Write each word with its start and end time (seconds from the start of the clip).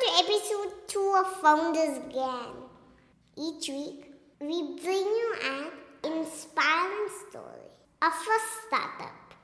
to 0.00 0.06
episode 0.16 0.72
2 0.86 1.14
of 1.18 1.40
Founders 1.40 1.98
Gang. 2.14 2.54
Each 3.36 3.68
week, 3.68 4.12
we 4.40 4.78
bring 4.80 5.06
you 5.20 5.34
an 5.44 5.64
inspiring 6.04 7.08
story 7.28 7.66
of 8.00 8.12
a 8.12 8.38
startup 8.66 9.34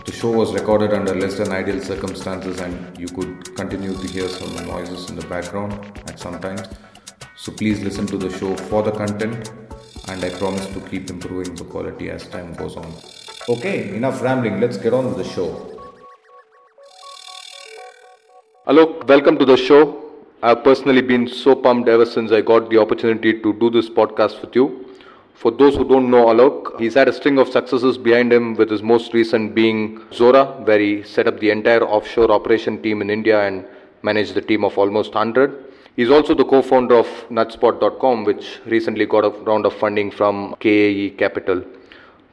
The 0.06 0.12
show 0.12 0.30
was 0.30 0.54
recorded 0.54 0.92
under 0.92 1.12
less 1.16 1.36
than 1.36 1.50
ideal 1.50 1.80
circumstances, 1.80 2.60
and 2.60 2.96
you 2.96 3.08
could 3.08 3.56
continue 3.56 3.92
to 3.92 4.06
hear 4.06 4.28
some 4.28 4.54
noises 4.64 5.10
in 5.10 5.16
the 5.16 5.26
background 5.26 5.72
at 6.06 6.20
some 6.20 6.38
times. 6.38 6.62
So 7.36 7.50
please 7.50 7.82
listen 7.82 8.06
to 8.06 8.16
the 8.16 8.30
show 8.38 8.56
for 8.56 8.84
the 8.84 8.92
content, 8.92 9.50
and 10.06 10.24
I 10.24 10.28
promise 10.30 10.64
to 10.68 10.80
keep 10.82 11.10
improving 11.10 11.56
the 11.56 11.64
quality 11.64 12.08
as 12.08 12.28
time 12.28 12.54
goes 12.54 12.76
on. 12.76 12.86
Okay, 13.48 13.96
enough 13.96 14.22
rambling, 14.22 14.60
let's 14.60 14.76
get 14.76 14.94
on 14.94 15.06
with 15.06 15.16
the 15.16 15.24
show. 15.24 15.50
Hello, 18.64 19.02
welcome 19.08 19.36
to 19.38 19.44
the 19.44 19.56
show. 19.56 20.04
I've 20.40 20.62
personally 20.62 21.02
been 21.02 21.26
so 21.26 21.56
pumped 21.56 21.88
ever 21.88 22.06
since 22.06 22.30
I 22.30 22.42
got 22.42 22.70
the 22.70 22.78
opportunity 22.78 23.40
to 23.42 23.52
do 23.54 23.70
this 23.70 23.90
podcast 23.90 24.40
with 24.40 24.54
you. 24.54 24.86
For 25.36 25.50
those 25.50 25.76
who 25.76 25.86
don't 25.86 26.10
know 26.10 26.26
Alok, 26.26 26.80
he's 26.80 26.94
had 26.94 27.08
a 27.08 27.12
string 27.12 27.38
of 27.38 27.48
successes 27.48 27.98
behind 27.98 28.32
him, 28.32 28.54
with 28.54 28.70
his 28.70 28.82
most 28.82 29.12
recent 29.12 29.54
being 29.54 29.98
Xora, 30.10 30.66
where 30.66 30.78
he 30.78 31.02
set 31.02 31.28
up 31.28 31.40
the 31.40 31.50
entire 31.50 31.84
offshore 31.84 32.30
operation 32.30 32.80
team 32.80 33.02
in 33.02 33.10
India 33.10 33.46
and 33.46 33.66
managed 34.02 34.34
the 34.34 34.40
team 34.40 34.64
of 34.64 34.78
almost 34.78 35.14
100. 35.14 35.64
He's 35.94 36.10
also 36.10 36.34
the 36.34 36.44
co 36.44 36.62
founder 36.62 36.96
of 36.96 37.06
Nudgespot.com, 37.28 38.24
which 38.24 38.60
recently 38.64 39.04
got 39.04 39.26
a 39.26 39.30
round 39.44 39.66
of 39.66 39.74
funding 39.74 40.10
from 40.10 40.54
KAE 40.60 41.16
Capital. 41.18 41.62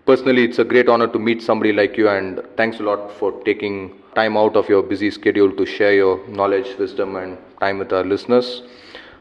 Personally, 0.05 0.45
it's 0.45 0.59
a 0.59 0.63
great 0.63 0.87
honor 0.87 1.07
to 1.07 1.19
meet 1.19 1.41
somebody 1.41 1.73
like 1.73 1.97
you, 1.97 2.07
and 2.07 2.41
thanks 2.55 2.79
a 2.79 2.83
lot 2.83 3.11
for 3.11 3.31
taking 3.43 4.01
time 4.15 4.37
out 4.37 4.55
of 4.55 4.69
your 4.69 4.81
busy 4.81 5.11
schedule 5.11 5.51
to 5.51 5.65
share 5.65 5.93
your 5.93 6.25
knowledge, 6.29 6.77
wisdom, 6.77 7.17
and 7.17 7.37
time 7.59 7.79
with 7.79 7.91
our 7.91 8.03
listeners. 8.03 8.63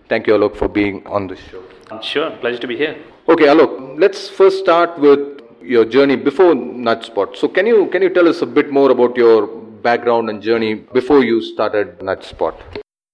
Thank 0.09 0.29
you, 0.29 0.35
Alok, 0.35 0.57
for 0.57 0.69
being 0.69 1.05
on 1.07 1.27
this 1.27 1.41
show. 1.41 1.63
Sure, 2.01 2.31
pleasure 2.31 2.59
to 2.59 2.67
be 2.67 2.77
here. 2.77 2.97
Okay, 3.28 3.45
Alok, 3.45 4.01
let's 4.01 4.28
first 4.28 4.59
start 4.59 4.98
with 4.98 5.42
your 5.62 5.84
journey 5.84 6.17
before 6.17 6.55
Nudgespot. 6.55 7.37
So, 7.37 7.47
can 7.47 7.69
you 7.69 7.87
can 7.92 8.03
you 8.03 8.11
tell 8.11 8.27
us 8.27 8.42
a 8.42 8.47
bit 8.47 8.73
more 8.73 8.91
about 8.91 9.17
your 9.17 9.47
background 9.47 10.29
and 10.29 10.42
journey 10.42 10.75
before 10.75 11.23
you 11.23 11.41
started 11.41 12.01
Nudgespot? 12.01 12.56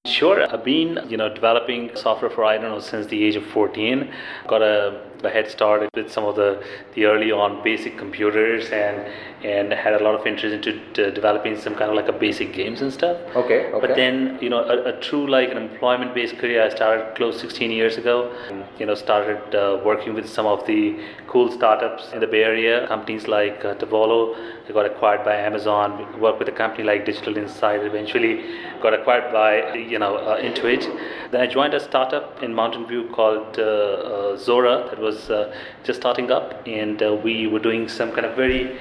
Sure, 0.06 0.50
I've 0.50 0.64
been 0.64 0.98
you 1.10 1.18
know 1.18 1.28
developing 1.34 1.90
software 1.94 2.30
for 2.30 2.42
I 2.46 2.56
don't 2.56 2.70
know 2.70 2.80
since 2.80 3.06
the 3.08 3.22
age 3.22 3.36
of 3.36 3.44
14. 3.48 4.10
Got 4.46 4.62
a, 4.62 5.07
a 5.24 5.30
head 5.30 5.50
started 5.50 5.88
with 5.94 6.10
some 6.10 6.24
of 6.24 6.36
the 6.36 6.62
the 6.94 7.04
early 7.04 7.30
on 7.32 7.62
basic 7.62 7.96
computers 7.98 8.70
and 8.70 9.06
and 9.44 9.72
had 9.72 9.94
a 9.94 10.02
lot 10.02 10.14
of 10.18 10.26
interest 10.26 10.54
into 10.54 10.72
d- 10.92 11.10
developing 11.14 11.56
some 11.58 11.74
kind 11.74 11.90
of 11.90 11.96
like 11.96 12.08
a 12.08 12.12
basic 12.12 12.52
games 12.52 12.80
and 12.82 12.92
stuff. 12.92 13.16
Okay, 13.36 13.66
okay. 13.66 13.86
But 13.86 13.96
then 13.96 14.38
you 14.40 14.50
know 14.50 14.62
a, 14.64 14.96
a 14.96 15.00
true 15.00 15.26
like 15.26 15.50
an 15.50 15.56
employment 15.56 16.14
based 16.14 16.38
career 16.38 16.62
I 16.64 16.68
started 16.68 17.14
close 17.14 17.40
16 17.40 17.70
years 17.70 17.96
ago. 17.96 18.32
You 18.78 18.86
know 18.86 18.94
started 18.94 19.54
uh, 19.54 19.80
working 19.84 20.14
with 20.14 20.28
some 20.28 20.46
of 20.46 20.66
the 20.66 20.98
cool 21.28 21.50
startups 21.52 22.12
in 22.12 22.20
the 22.20 22.26
Bay 22.26 22.42
Area, 22.42 22.86
companies 22.88 23.28
like 23.28 23.64
uh, 23.64 23.74
Tavolo. 23.74 24.34
They 24.66 24.72
got 24.72 24.86
acquired 24.86 25.24
by 25.24 25.36
Amazon. 25.36 25.98
We 25.98 26.20
worked 26.20 26.38
with 26.38 26.48
a 26.48 26.52
company 26.52 26.84
like 26.84 27.04
Digital 27.04 27.36
Insight. 27.36 27.82
Eventually 27.82 28.44
got 28.82 28.94
acquired 28.94 29.32
by 29.32 29.74
you 29.74 29.98
know 29.98 30.16
uh, 30.16 30.40
Intuit. 30.40 30.84
Then 31.30 31.40
I 31.40 31.46
joined 31.46 31.74
a 31.74 31.80
startup 31.80 32.42
in 32.42 32.54
Mountain 32.54 32.86
View 32.86 33.08
called 33.14 33.58
uh, 33.58 33.62
uh, 33.62 34.36
Xora 34.36 34.90
that 34.90 34.98
was 34.98 35.30
uh, 35.30 35.54
just 35.84 36.00
starting 36.00 36.30
up, 36.30 36.66
and 36.66 37.02
uh, 37.02 37.14
we 37.22 37.46
were 37.46 37.60
doing 37.60 37.88
some 37.88 38.10
kind 38.12 38.26
of 38.26 38.34
very 38.34 38.78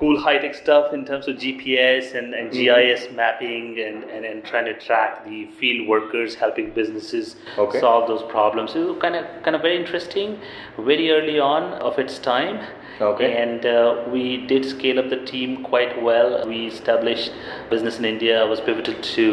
cool 0.00 0.18
high 0.18 0.38
tech 0.38 0.54
stuff 0.54 0.94
in 0.94 1.04
terms 1.04 1.28
of 1.28 1.36
GPS 1.36 2.14
and, 2.18 2.32
and 2.34 2.50
GIS 2.50 3.08
mapping 3.14 3.78
and, 3.78 4.02
and, 4.04 4.24
and 4.24 4.42
trying 4.42 4.64
to 4.64 4.72
track 4.80 5.24
the 5.26 5.44
field 5.58 5.86
workers, 5.86 6.34
helping 6.34 6.70
businesses 6.70 7.36
Okay. 7.58 7.78
solve 7.80 8.08
those 8.08 8.22
problems. 8.30 8.74
It 8.74 8.78
was 8.80 8.96
kind 9.00 9.14
of 9.14 9.24
kind 9.42 9.54
of 9.54 9.60
very 9.62 9.76
interesting, 9.76 10.38
very 10.78 11.10
early 11.10 11.38
on 11.38 11.64
of 11.88 11.98
its 11.98 12.18
time. 12.18 12.66
Okay. 13.00 13.28
And 13.42 13.64
uh, 13.64 14.04
we 14.12 14.46
did 14.46 14.64
scale 14.64 14.98
up 14.98 15.08
the 15.10 15.24
team 15.24 15.62
quite 15.64 16.02
well. 16.02 16.46
We 16.46 16.66
established 16.66 17.32
business 17.70 17.98
in 17.98 18.04
India. 18.04 18.40
I 18.42 18.44
was 18.44 18.60
pivotal 18.60 18.94
to 19.16 19.26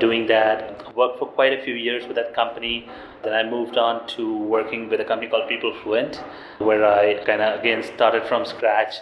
doing 0.00 0.26
that. 0.28 0.94
Worked 0.96 1.18
for 1.18 1.26
quite 1.26 1.52
a 1.52 1.62
few 1.64 1.74
years 1.74 2.06
with 2.06 2.16
that 2.16 2.34
company. 2.34 2.88
Then 3.24 3.32
I 3.34 3.48
moved 3.48 3.76
on 3.76 4.06
to 4.14 4.36
working 4.38 4.88
with 4.88 5.00
a 5.00 5.04
company 5.04 5.28
called 5.30 5.48
People 5.48 5.72
Fluent, 5.82 6.16
where 6.58 6.84
I 6.84 7.14
kind 7.24 7.42
of 7.42 7.58
again 7.60 7.82
started 7.82 8.24
from 8.28 8.44
scratch 8.44 8.94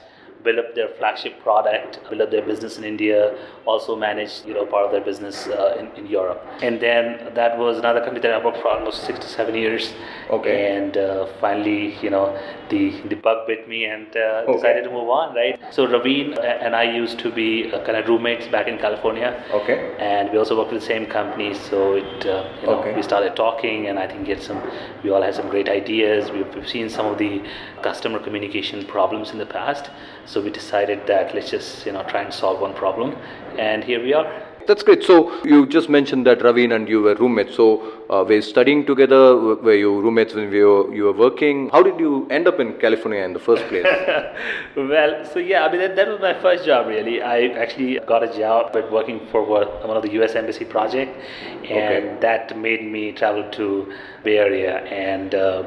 build 0.45 0.59
up 0.59 0.75
their 0.75 0.89
flagship 0.99 1.41
product, 1.43 2.01
build 2.09 2.21
up 2.23 2.31
their 2.31 2.43
business 2.43 2.79
in 2.79 2.85
India, 2.85 3.37
also 3.67 3.95
manage 3.97 4.43
you 4.47 4.55
know 4.55 4.65
part 4.67 4.87
of 4.87 4.93
their 4.93 5.01
business 5.01 5.47
uh, 5.49 5.77
in, 5.79 5.87
in 5.99 6.07
Europe. 6.11 6.41
And 6.63 6.81
then 6.81 7.33
that 7.35 7.59
was 7.59 7.79
another 7.79 8.01
company 8.01 8.21
that 8.21 8.33
I 8.33 8.45
worked 8.45 8.59
for 8.59 8.69
almost 8.69 9.05
six 9.05 9.19
to 9.21 9.29
seven 9.29 9.55
years. 9.55 9.93
Okay. 10.31 10.77
And 10.77 10.97
uh, 10.97 11.27
finally, 11.41 11.95
you 12.03 12.11
know, 12.11 12.27
the 12.71 12.91
the 13.09 13.17
bug 13.17 13.47
bit 13.47 13.69
me 13.69 13.85
and 13.87 14.09
uh, 14.17 14.43
Okay. 14.43 14.53
decided 14.55 14.85
to 14.85 14.91
move 14.91 15.09
on. 15.09 15.35
Right. 15.35 15.59
So 15.71 15.87
Raveen 15.87 16.37
and 16.65 16.75
I 16.75 16.85
used 16.85 17.19
to 17.21 17.31
be 17.31 17.73
uh, 17.73 17.85
kind 17.85 17.97
of 17.97 18.09
roommates 18.09 18.49
back 18.49 18.67
in 18.69 18.79
California. 18.79 19.31
Okay. 19.53 19.95
And 19.99 20.31
we 20.33 20.39
also 20.39 20.57
worked 20.59 20.73
with 20.73 20.81
the 20.81 20.87
same 20.87 21.07
company, 21.07 21.55
so 21.55 21.95
it 21.95 22.27
uh, 22.27 22.45
you 22.61 22.67
know 22.67 22.79
Okay. 22.81 22.95
we 22.97 23.03
started 23.03 23.37
talking, 23.37 23.87
and 23.89 23.99
I 23.99 24.07
think 24.09 24.27
get 24.27 24.43
some. 24.43 24.61
We 25.05 25.11
all 25.11 25.23
had 25.23 25.35
some 25.35 25.49
great 25.51 25.69
ideas. 25.69 26.31
We've, 26.31 26.53
we've 26.55 26.69
seen 26.69 26.89
some 26.89 27.07
of 27.07 27.19
the 27.19 27.43
customer 27.83 28.19
communication 28.19 28.85
problems 28.87 29.31
in 29.31 29.39
the 29.39 29.47
past, 29.47 29.91
so 30.27 30.41
we 30.41 30.51
decided 30.51 31.07
that 31.07 31.35
let's 31.35 31.51
just 31.51 31.87
you 31.87 31.93
know 31.93 32.03
try 32.05 32.23
and 32.23 32.33
solve 32.33 32.61
one 32.61 32.75
problem, 32.75 33.17
and 33.59 33.85
here 33.85 34.03
we 34.03 34.15
are. 34.15 34.27
That's 34.67 34.83
great. 34.83 35.03
So 35.03 35.43
you 35.45 35.67
just 35.67 35.89
mentioned 35.89 36.27
that 36.27 36.39
Raveen 36.39 36.75
and 36.75 36.89
you 36.89 37.03
were 37.03 37.15
roommates. 37.17 37.57
So 37.57 38.02
uh, 38.11 38.25
were 38.25 38.35
you 38.35 38.43
studying 38.43 38.85
together? 38.85 39.37
Were 39.37 39.75
you 39.75 40.01
roommates 40.01 40.35
when 40.35 40.53
you 40.53 40.67
were, 40.67 40.95
you 40.95 41.05
were 41.05 41.13
working? 41.13 41.69
How 41.71 41.83
did 41.83 41.99
you 41.99 42.27
end 42.31 42.47
up 42.47 42.61
in 42.61 42.75
California 42.79 43.23
in 43.23 43.33
the 43.33 43.39
first 43.39 43.65
place? 43.69 43.85
well, 44.77 45.25
so 45.33 45.39
yeah, 45.39 45.65
I 45.65 45.71
mean 45.73 45.81
that, 45.81 45.97
that 45.97 46.09
was 46.09 46.21
my 46.21 46.35
first 46.41 46.65
job 46.65 46.87
really. 46.87 47.23
I 47.23 47.47
actually 47.65 47.99
got 48.07 48.23
a 48.23 48.37
job 48.39 48.73
but 48.73 48.91
working 48.93 49.21
for 49.31 49.43
one 49.45 49.97
of 49.97 50.03
the 50.03 50.13
U.S. 50.13 50.35
Embassy 50.35 50.65
project, 50.65 51.17
and 51.65 51.93
Okay. 52.05 52.17
that 52.21 52.59
made 52.59 52.85
me 52.85 53.13
travel 53.13 53.49
to 53.53 53.93
Bay 54.25 54.39
Area. 54.39 54.79
And 54.87 55.35
uh, 55.35 55.65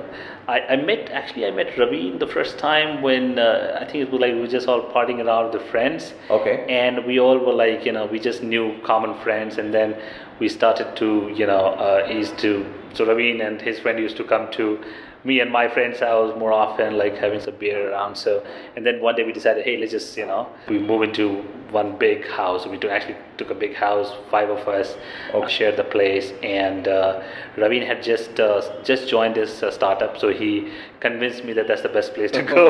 I, 0.47 0.59
I 0.61 0.75
met 0.75 1.09
actually 1.11 1.45
I 1.47 1.51
met 1.51 1.67
Raveen 1.75 2.19
the 2.19 2.27
first 2.27 2.59
time 2.59 3.01
when 3.01 3.39
uh, 3.39 3.79
I 3.81 3.85
think 3.85 4.03
it 4.03 4.11
was 4.11 4.21
like 4.21 4.33
we 4.33 4.41
were 4.41 4.47
just 4.47 4.67
all 4.67 4.81
partying 4.91 5.23
around 5.25 5.51
with 5.51 5.61
the 5.61 5.67
friends. 5.69 6.13
Okay. 6.29 6.65
And 6.69 7.05
we 7.05 7.19
all 7.19 7.37
were 7.39 7.53
like 7.53 7.85
you 7.85 7.91
know 7.91 8.05
we 8.05 8.19
just 8.19 8.43
knew 8.43 8.79
common 8.83 9.17
friends, 9.21 9.57
and 9.57 9.73
then 9.73 9.95
we 10.39 10.49
started 10.49 10.95
to 10.97 11.31
you 11.35 11.47
know 11.47 11.65
uh, 11.85 12.05
he 12.07 12.15
used 12.15 12.37
to 12.39 12.65
so 12.93 13.05
Raveen 13.05 13.45
and 13.45 13.61
his 13.61 13.79
friend 13.79 13.99
used 13.99 14.17
to 14.17 14.23
come 14.23 14.51
to 14.53 14.83
me 15.25 15.39
and 15.39 15.51
my 15.51 15.67
friends 15.67 15.99
house 15.99 16.37
more 16.37 16.53
often 16.53 16.97
like 16.97 17.17
having 17.17 17.39
some 17.39 17.55
beer 17.55 17.91
around. 17.91 18.15
So 18.15 18.45
and 18.75 18.85
then 18.85 19.01
one 19.01 19.15
day 19.15 19.23
we 19.23 19.33
decided 19.33 19.65
hey 19.65 19.75
let's 19.77 19.91
just 19.91 20.15
you 20.17 20.25
know 20.25 20.47
we 20.69 20.77
move 20.77 21.01
into 21.01 21.43
one 21.71 21.97
big 21.97 22.25
house. 22.27 22.65
We 22.67 22.77
took, 22.77 22.91
actually 22.91 23.17
took 23.37 23.49
a 23.49 23.55
big 23.55 23.73
house 23.75 24.13
five 24.29 24.49
of 24.49 24.65
us 24.67 24.95
Okay. 25.33 25.51
shared 25.51 25.77
the 25.77 25.83
place. 25.83 26.31
And 26.43 26.87
uh, 26.87 27.21
Raveen 27.57 27.85
had 27.85 28.03
just 28.03 28.39
uh, 28.39 28.61
just 28.83 29.09
joined 29.09 29.35
this 29.35 29.63
uh, 29.63 29.71
startup. 29.71 30.17
So 30.17 30.31
he 30.31 30.71
convinced 31.05 31.43
me 31.47 31.53
that 31.53 31.67
that's 31.69 31.83
the 31.87 31.93
best 31.97 32.13
place 32.15 32.31
to 32.31 32.41
go. 32.55 32.61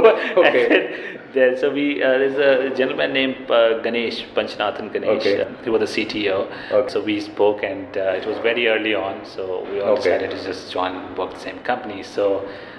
Okay. 0.43 1.17
there, 1.33 1.57
so 1.61 1.71
we 1.77 1.85
uh, 2.03 2.17
there's 2.21 2.39
a 2.51 2.75
gentleman 2.75 3.13
named 3.19 3.49
uh, 3.49 3.79
Ganesh 3.85 4.19
Panchanathan 4.35 4.91
Ganesh. 4.93 5.19
Okay. 5.21 5.41
Uh, 5.41 5.63
he 5.63 5.69
was 5.69 5.81
the 5.85 5.91
CTO. 5.95 6.37
Okay. 6.71 6.89
So 6.93 7.03
we 7.09 7.19
spoke, 7.31 7.63
and 7.63 7.97
uh, 7.97 8.19
it 8.19 8.25
was 8.31 8.37
very 8.49 8.67
early 8.67 8.95
on. 9.07 9.25
So 9.35 9.43
we 9.71 9.79
all 9.81 9.93
Okay. 9.97 10.03
decided 10.17 10.31
to 10.37 10.43
just 10.49 10.71
join 10.77 10.95
and 10.95 11.17
work 11.17 11.33
the 11.33 11.39
same 11.47 11.59
company. 11.71 12.03
So 12.03 12.25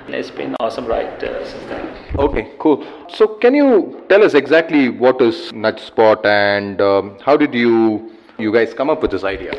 it's 0.08 0.30
been 0.30 0.54
awesome 0.60 0.86
ride 0.86 1.22
uh, 1.24 1.44
since 1.44 1.64
then. 1.64 1.84
Okay, 2.18 2.52
cool. 2.58 2.84
So, 3.08 3.26
can 3.44 3.54
you 3.54 4.04
tell 4.08 4.22
us 4.22 4.34
exactly 4.34 4.88
what 4.88 5.20
is 5.20 5.50
NudgeSpot 5.52 6.24
and 6.24 6.80
um, 6.80 7.18
how 7.24 7.36
did 7.36 7.52
you 7.54 8.12
you 8.38 8.52
guys 8.52 8.74
come 8.74 8.90
up 8.90 9.02
with 9.02 9.10
this 9.10 9.24
idea? 9.24 9.52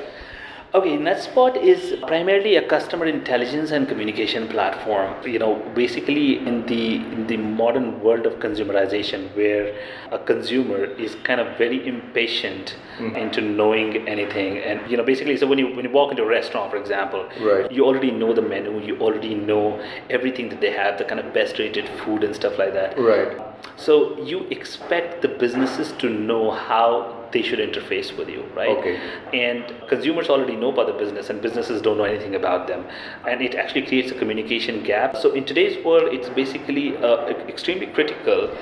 Okay, 0.73 0.97
NudgeSpot 0.97 1.55
is 1.63 1.97
primarily 2.07 2.57
a 2.57 2.67
customer 2.67 3.05
intelligence 3.05 3.71
and 3.71 3.87
communication 3.87 4.49
platform. 4.49 5.15
You 5.25 5.39
know, 5.39 5.55
basically 5.73 6.39
in 6.45 6.65
the 6.65 6.95
in 6.95 7.25
the 7.27 7.37
modern 7.37 8.01
world 8.01 8.25
of 8.25 8.33
consumerization, 8.39 9.33
where 9.33 9.73
a 10.11 10.19
consumer 10.19 10.83
is 10.83 11.15
kind 11.23 11.39
of 11.39 11.57
very 11.57 11.87
impatient 11.87 12.75
mm-hmm. 12.97 13.15
into 13.15 13.39
knowing 13.39 14.05
anything, 14.09 14.57
and 14.57 14.91
you 14.91 14.97
know, 14.97 15.03
basically, 15.03 15.37
so 15.37 15.47
when 15.47 15.57
you 15.57 15.73
when 15.73 15.85
you 15.85 15.91
walk 15.91 16.11
into 16.11 16.23
a 16.23 16.27
restaurant, 16.27 16.69
for 16.69 16.77
example, 16.77 17.25
Right. 17.39 17.71
you 17.71 17.85
already 17.85 18.11
know 18.11 18.33
the 18.33 18.41
menu, 18.41 18.81
you 18.81 18.97
already 18.99 19.35
know 19.35 19.81
everything 20.09 20.49
that 20.49 20.59
they 20.59 20.71
have, 20.71 20.97
the 20.97 21.05
kind 21.05 21.21
of 21.21 21.33
best 21.33 21.59
rated 21.59 21.87
food 21.99 22.25
and 22.25 22.35
stuff 22.35 22.57
like 22.59 22.73
that. 22.73 22.99
Right. 22.99 23.37
So 23.77 24.19
you 24.21 24.45
expect 24.49 25.21
the 25.21 25.29
businesses 25.29 25.93
to 25.99 26.09
know 26.09 26.51
how 26.51 27.16
they 27.31 27.41
should 27.41 27.59
interface 27.59 28.17
with 28.17 28.29
you, 28.29 28.43
right? 28.55 28.77
Okay. 28.77 28.99
And 29.33 29.87
consumers 29.87 30.29
already 30.29 30.55
know 30.55 30.71
about 30.71 30.87
the 30.87 30.93
business, 30.93 31.29
and 31.29 31.41
businesses 31.41 31.81
don't 31.81 31.97
know 31.97 32.05
anything 32.05 32.35
about 32.35 32.67
them, 32.67 32.85
and 33.27 33.41
it 33.41 33.55
actually 33.55 33.85
creates 33.85 34.11
a 34.11 34.15
communication 34.15 34.83
gap. 34.83 35.17
So 35.17 35.33
in 35.33 35.45
today's 35.45 35.83
world, 35.85 36.13
it's 36.13 36.29
basically 36.29 36.97
uh, 36.97 37.27
extremely 37.47 37.87
critical. 37.87 38.55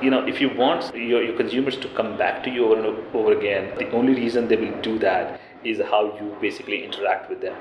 You 0.00 0.10
know, 0.10 0.26
if 0.26 0.40
you 0.40 0.50
want 0.56 0.94
your, 0.94 1.22
your 1.22 1.36
consumers 1.36 1.76
to 1.78 1.88
come 1.90 2.18
back 2.18 2.42
to 2.44 2.50
you 2.50 2.64
over 2.64 2.76
and 2.82 3.14
over 3.14 3.32
again, 3.32 3.78
the 3.78 3.90
only 3.92 4.14
reason 4.14 4.48
they 4.48 4.56
will 4.56 4.80
do 4.82 4.98
that 4.98 5.40
is 5.64 5.80
how 5.80 6.18
you 6.18 6.36
basically 6.40 6.84
interact 6.84 7.30
with 7.30 7.40
them. 7.40 7.56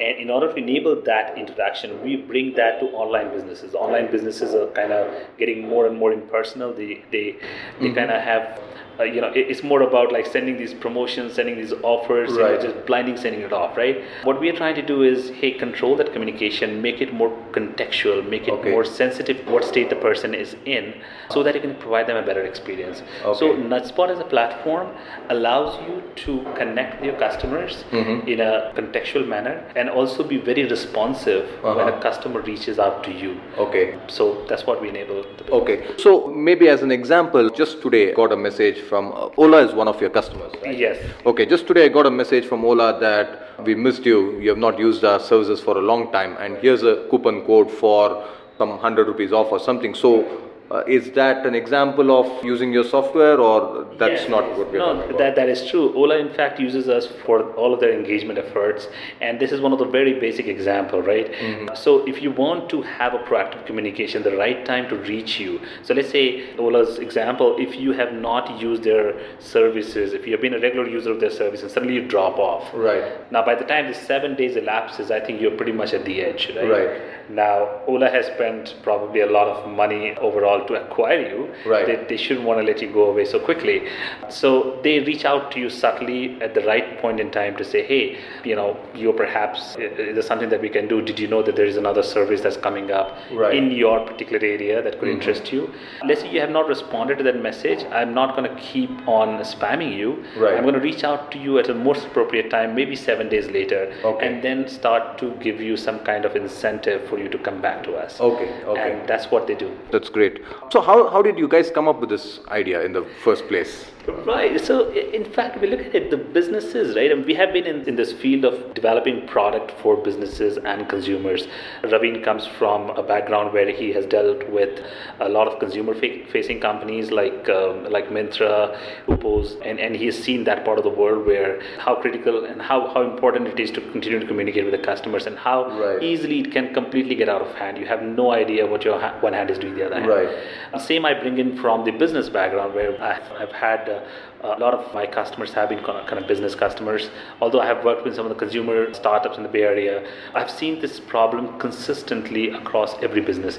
And 0.00 0.16
in 0.16 0.30
order 0.30 0.50
to 0.50 0.56
enable 0.56 1.00
that 1.02 1.36
interaction, 1.36 2.02
we 2.02 2.16
bring 2.16 2.54
that 2.54 2.80
to 2.80 2.86
online 2.86 3.30
businesses. 3.30 3.74
Online 3.74 4.10
businesses 4.10 4.54
are 4.54 4.68
kind 4.68 4.90
of 4.90 5.12
getting 5.38 5.68
more 5.68 5.86
and 5.86 5.98
more 5.98 6.12
impersonal. 6.14 6.72
They 6.72 7.04
they 7.12 7.36
they 7.78 7.92
kind 7.92 8.10
of 8.10 8.22
have, 8.22 8.58
uh, 9.00 9.04
you 9.04 9.20
know, 9.20 9.28
it- 9.34 9.46
it's 9.50 9.62
more 9.62 9.82
about 9.82 10.12
like 10.12 10.26
sending 10.26 10.56
these 10.58 10.74
promotions, 10.74 11.32
sending 11.34 11.56
these 11.56 11.72
offers, 11.82 12.30
you 12.36 12.38
know, 12.42 12.56
just 12.60 12.84
blinding 12.86 13.16
sending 13.16 13.40
it 13.42 13.52
off, 13.52 13.76
right? 13.76 14.02
What 14.24 14.40
we 14.40 14.48
are 14.50 14.52
trying 14.62 14.74
to 14.76 14.82
do 14.82 15.02
is, 15.02 15.30
hey, 15.40 15.52
control 15.52 15.96
that 15.96 16.12
communication, 16.12 16.80
make 16.82 17.00
it 17.00 17.12
more 17.12 17.30
contextual, 17.52 18.26
make 18.28 18.48
it 18.48 18.52
Okay. 18.54 18.70
more 18.70 18.84
sensitive 18.84 19.38
what 19.48 19.64
state 19.64 19.88
the 19.90 19.96
person 19.96 20.34
is 20.34 20.56
in, 20.64 20.94
so 21.30 21.42
that 21.42 21.54
you 21.54 21.60
can 21.60 21.74
provide 21.76 22.06
them 22.06 22.16
a 22.16 22.22
better 22.22 22.42
experience. 22.42 23.02
So 23.22 23.52
Okay. 23.52 23.62
NudgeSpot 23.72 24.08
as 24.10 24.20
a 24.20 24.24
platform 24.34 24.88
allows 25.30 25.78
you 25.86 26.02
to 26.24 26.44
connect 26.60 27.00
with 27.00 27.06
your 27.10 27.18
customers 27.26 27.84
Mm-hmm. 27.92 28.28
in 28.28 28.40
a 28.40 28.72
contextual 28.76 29.26
manner 29.26 29.54
and 29.76 29.88
also 29.88 30.22
be 30.34 30.38
very 30.50 30.64
responsive 30.76 31.42
when 31.62 31.78
Uh-huh. 31.78 31.92
a 31.98 32.00
customer 32.06 32.40
reaches 32.40 32.78
out 32.78 33.02
to 33.04 33.12
you. 33.22 33.32
Okay. 33.58 33.94
So 34.08 34.24
that's 34.48 34.66
what 34.66 34.80
we 34.82 34.88
enable. 34.88 35.24
Okay. 35.60 35.76
So 35.96 36.26
maybe 36.48 36.68
as 36.68 36.82
an 36.82 36.90
example, 36.90 37.48
just 37.50 37.80
today 37.82 38.10
I 38.10 38.14
got 38.14 38.32
a 38.32 38.36
message 38.36 38.78
from 38.82 39.12
uh, 39.12 39.30
Ola 39.36 39.66
is 39.66 39.74
one 39.74 39.88
of 39.88 40.00
your 40.00 40.10
customers. 40.10 40.52
Right? 40.62 40.76
Yes. 40.76 40.98
Okay, 41.24 41.46
just 41.46 41.66
today 41.66 41.86
I 41.86 41.88
got 41.88 42.06
a 42.06 42.10
message 42.10 42.46
from 42.46 42.64
Ola 42.64 42.98
that 43.00 43.64
we 43.64 43.74
missed 43.74 44.04
you. 44.04 44.38
You 44.40 44.50
have 44.50 44.58
not 44.58 44.78
used 44.78 45.04
our 45.04 45.20
services 45.20 45.60
for 45.60 45.78
a 45.78 45.80
long 45.80 46.12
time, 46.12 46.36
and 46.38 46.56
here's 46.58 46.82
a 46.82 47.06
coupon 47.10 47.44
code 47.46 47.70
for 47.70 48.26
some 48.58 48.78
hundred 48.78 49.06
rupees 49.06 49.32
off 49.32 49.50
or 49.50 49.58
something. 49.58 49.94
So, 49.94 50.51
uh, 50.72 50.82
is 50.86 51.10
that 51.12 51.44
an 51.44 51.54
example 51.54 52.10
of 52.18 52.42
using 52.42 52.72
your 52.72 52.82
software, 52.82 53.38
or 53.38 53.84
that's 53.98 54.22
Yes, 54.22 54.30
not 54.30 54.44
yes. 54.48 54.58
what 54.58 54.72
we're 54.72 54.78
no, 54.78 54.94
talking 54.94 55.10
about? 55.10 55.18
that, 55.18 55.36
that 55.36 55.48
is 55.50 55.66
true. 55.70 55.94
Ola, 55.94 56.16
in 56.16 56.30
fact, 56.32 56.58
uses 56.58 56.88
us 56.88 57.06
for 57.24 57.52
all 57.60 57.74
of 57.74 57.80
their 57.80 57.92
engagement 57.92 58.38
efforts, 58.38 58.88
and 59.20 59.38
this 59.38 59.52
is 59.52 59.60
one 59.60 59.74
of 59.74 59.78
the 59.78 59.84
very 59.84 60.14
basic 60.18 60.46
example, 60.46 61.02
right? 61.02 61.30
Mm-hmm. 61.30 61.74
So, 61.74 62.06
if 62.06 62.22
you 62.22 62.30
want 62.30 62.70
to 62.70 62.80
have 62.82 63.12
a 63.12 63.18
proactive 63.18 63.66
communication, 63.66 64.22
the 64.22 64.36
right 64.36 64.64
time 64.64 64.88
to 64.88 64.96
reach 64.96 65.38
you. 65.38 65.60
So, 65.82 65.92
let's 65.92 66.10
say 66.10 66.56
Ola's 66.56 66.98
example, 66.98 67.56
if 67.58 67.76
you 67.76 67.92
have 67.92 68.14
not 68.14 68.58
used 68.58 68.82
their 68.82 69.20
services, 69.40 70.14
if 70.14 70.26
you 70.26 70.32
have 70.32 70.40
been 70.40 70.54
a 70.54 70.58
regular 70.58 70.88
user 70.88 71.10
of 71.10 71.20
their 71.20 71.30
service, 71.30 71.62
and 71.62 71.70
suddenly 71.70 71.94
you 71.94 72.08
drop 72.08 72.38
off, 72.38 72.72
Right. 72.72 73.30
Now, 73.30 73.44
by 73.44 73.54
the 73.54 73.64
time 73.64 73.88
the 73.88 73.94
seven 73.94 74.34
days 74.36 74.56
elapses, 74.56 75.10
I 75.10 75.20
think 75.20 75.40
you're 75.40 75.56
pretty 75.56 75.72
much 75.72 75.92
at 75.92 76.04
the 76.06 76.22
edge, 76.22 76.50
right? 76.56 76.70
Right. 76.70 77.21
Now, 77.28 77.80
Ola 77.86 78.08
has 78.10 78.26
spent 78.26 78.74
probably 78.82 79.20
a 79.20 79.26
lot 79.26 79.46
of 79.48 79.70
money 79.70 80.14
overall 80.16 80.66
to 80.66 80.74
acquire 80.74 81.20
you. 81.28 81.54
Right. 81.66 81.86
They, 81.86 82.04
they 82.08 82.16
shouldn't 82.16 82.46
want 82.46 82.60
to 82.60 82.66
let 82.66 82.80
you 82.82 82.92
go 82.92 83.10
away 83.10 83.24
so 83.24 83.38
quickly. 83.38 83.88
So 84.28 84.80
they 84.82 85.00
reach 85.00 85.24
out 85.24 85.50
to 85.52 85.60
you 85.60 85.70
subtly 85.70 86.40
at 86.42 86.54
the 86.54 86.62
right 86.62 86.98
point 87.00 87.20
in 87.20 87.30
time 87.30 87.56
to 87.56 87.64
say, 87.64 87.86
hey, 87.86 88.18
you 88.44 88.56
know, 88.56 88.76
you're 88.94 89.12
perhaps, 89.12 89.76
is 89.76 90.14
there 90.14 90.22
something 90.22 90.48
that 90.50 90.60
we 90.60 90.68
can 90.68 90.88
do? 90.88 91.00
Did 91.02 91.18
you 91.18 91.28
know 91.28 91.42
that 91.42 91.56
there 91.56 91.66
is 91.66 91.76
another 91.76 92.02
service 92.02 92.40
that's 92.40 92.56
coming 92.56 92.90
up 92.90 93.16
Right. 93.32 93.54
in 93.54 93.70
your 93.70 94.06
particular 94.06 94.44
area 94.44 94.82
that 94.82 94.98
could 94.98 95.08
mm-hmm. 95.08 95.20
interest 95.20 95.52
you? 95.52 95.72
Let's 96.06 96.20
say 96.22 96.30
you 96.32 96.40
have 96.40 96.50
not 96.50 96.68
responded 96.68 97.18
to 97.18 97.24
that 97.24 97.40
message. 97.42 97.84
I'm 97.92 98.14
not 98.14 98.36
going 98.36 98.48
to 98.54 98.60
keep 98.60 98.90
on 99.08 99.38
spamming 99.44 99.96
you. 99.96 100.24
Right. 100.36 100.54
I'm 100.56 100.62
going 100.62 100.74
to 100.74 100.80
reach 100.80 101.04
out 101.04 101.30
to 101.32 101.38
you 101.38 101.58
at 101.58 101.68
a 101.68 101.74
most 101.74 102.06
appropriate 102.06 102.50
time, 102.50 102.74
maybe 102.74 102.96
seven 102.96 103.28
days 103.28 103.48
later, 103.48 103.92
Okay. 104.04 104.26
and 104.26 104.42
then 104.42 104.68
start 104.68 105.18
to 105.18 105.32
give 105.40 105.60
you 105.60 105.76
some 105.76 106.00
kind 106.00 106.24
of 106.24 106.36
incentive 106.36 107.11
for 107.12 107.18
you 107.18 107.28
to 107.28 107.38
come 107.38 107.60
back 107.60 107.84
to 107.84 107.92
us. 108.02 108.18
Okay, 108.18 108.50
okay. 108.64 108.92
And 108.92 109.06
that's 109.06 109.26
what 109.30 109.46
they 109.46 109.54
do. 109.54 109.70
That's 109.90 110.08
great. 110.08 110.40
So, 110.70 110.80
how, 110.80 111.10
how 111.10 111.20
did 111.20 111.36
you 111.38 111.46
guys 111.46 111.70
come 111.70 111.86
up 111.86 112.00
with 112.00 112.08
this 112.08 112.40
idea 112.48 112.80
in 112.86 112.94
the 112.94 113.04
first 113.22 113.46
place? 113.48 113.84
Right. 114.06 114.60
So, 114.60 114.90
in 114.90 115.24
fact, 115.32 115.60
we 115.60 115.68
look 115.68 115.80
at 115.80 115.94
it, 115.94 116.10
the 116.10 116.16
businesses, 116.16 116.96
right? 116.96 117.12
And 117.12 117.24
we 117.24 117.34
have 117.34 117.52
been 117.52 117.66
in, 117.66 117.88
in 117.88 117.94
this 117.96 118.12
field 118.12 118.44
of 118.44 118.74
developing 118.74 119.28
product 119.28 119.72
for 119.80 119.96
businesses 119.96 120.58
and 120.58 120.88
consumers. 120.88 121.46
Raveen 121.84 122.22
comes 122.24 122.46
from 122.58 122.90
a 122.90 123.02
background 123.02 123.52
where 123.52 123.70
he 123.70 123.92
has 123.92 124.04
dealt 124.06 124.48
with 124.50 124.80
a 125.20 125.28
lot 125.28 125.46
of 125.46 125.60
consumer 125.60 125.94
fa- 125.94 126.24
facing 126.32 126.58
companies 126.60 127.10
like 127.12 127.48
um, 127.48 127.84
like 127.90 128.08
Myntra, 128.08 128.76
Upos, 129.06 129.54
and, 129.64 129.78
and 129.78 129.94
he 129.94 130.06
has 130.06 130.18
seen 130.18 130.44
that 130.44 130.64
part 130.64 130.78
of 130.78 130.84
the 130.84 130.90
world 130.90 131.24
where 131.24 131.60
how 131.78 131.94
critical 131.94 132.44
and 132.44 132.60
how, 132.60 132.92
how 132.94 133.02
important 133.02 133.46
it 133.46 133.60
is 133.60 133.70
to 133.72 133.80
continue 133.92 134.18
to 134.18 134.26
communicate 134.26 134.64
with 134.64 134.72
the 134.72 134.84
customers 134.84 135.26
and 135.26 135.38
how 135.38 135.62
Right. 135.78 136.02
easily 136.02 136.40
it 136.40 136.50
can 136.52 136.74
completely 136.74 137.14
get 137.14 137.28
out 137.28 137.40
of 137.40 137.54
hand. 137.54 137.78
You 137.78 137.86
have 137.86 138.02
no 138.02 138.32
idea 138.32 138.66
what 138.66 138.84
your 138.84 139.00
ha- 139.00 139.16
one 139.20 139.32
hand 139.32 139.50
is 139.50 139.58
doing 139.58 139.74
the 139.76 139.86
other 139.86 139.94
hand. 139.94 140.08
Right. 140.08 140.80
Same 140.80 141.04
I 141.06 141.14
bring 141.14 141.38
in 141.38 141.56
from 141.56 141.84
the 141.84 141.92
business 141.92 142.28
background 142.28 142.74
where 142.74 143.00
I've, 143.00 143.30
I've 143.32 143.52
had 143.52 143.88
uh, 143.92 144.56
a 144.56 144.58
lot 144.58 144.74
of 144.74 144.92
my 144.94 145.06
customers 145.06 145.52
have 145.52 145.68
been 145.68 145.82
kind 145.84 145.98
of 145.98 146.06
kind 146.06 146.20
of 146.22 146.26
business 146.28 146.54
customers. 146.54 147.10
Although 147.40 147.60
I 147.60 147.66
have 147.66 147.84
worked 147.84 148.04
with 148.04 148.14
some 148.16 148.26
of 148.26 148.30
the 148.30 148.38
consumer 148.38 148.92
startups 148.94 149.36
in 149.36 149.42
the 149.42 149.48
Bay 149.48 149.62
Area, 149.62 150.06
I've 150.34 150.50
seen 150.50 150.80
this 150.80 151.00
problem 151.00 151.58
consistently 151.58 152.50
across 152.50 152.94
every 153.02 153.20
business. 153.20 153.58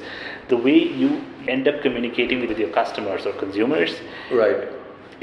The 0.49 0.57
way 0.57 0.77
you 0.77 1.23
end 1.47 1.67
up 1.67 1.81
communicating 1.81 2.47
with 2.47 2.57
your 2.57 2.69
customers 2.69 3.25
or 3.25 3.33
consumers 3.33 4.01
Right. 4.31 4.67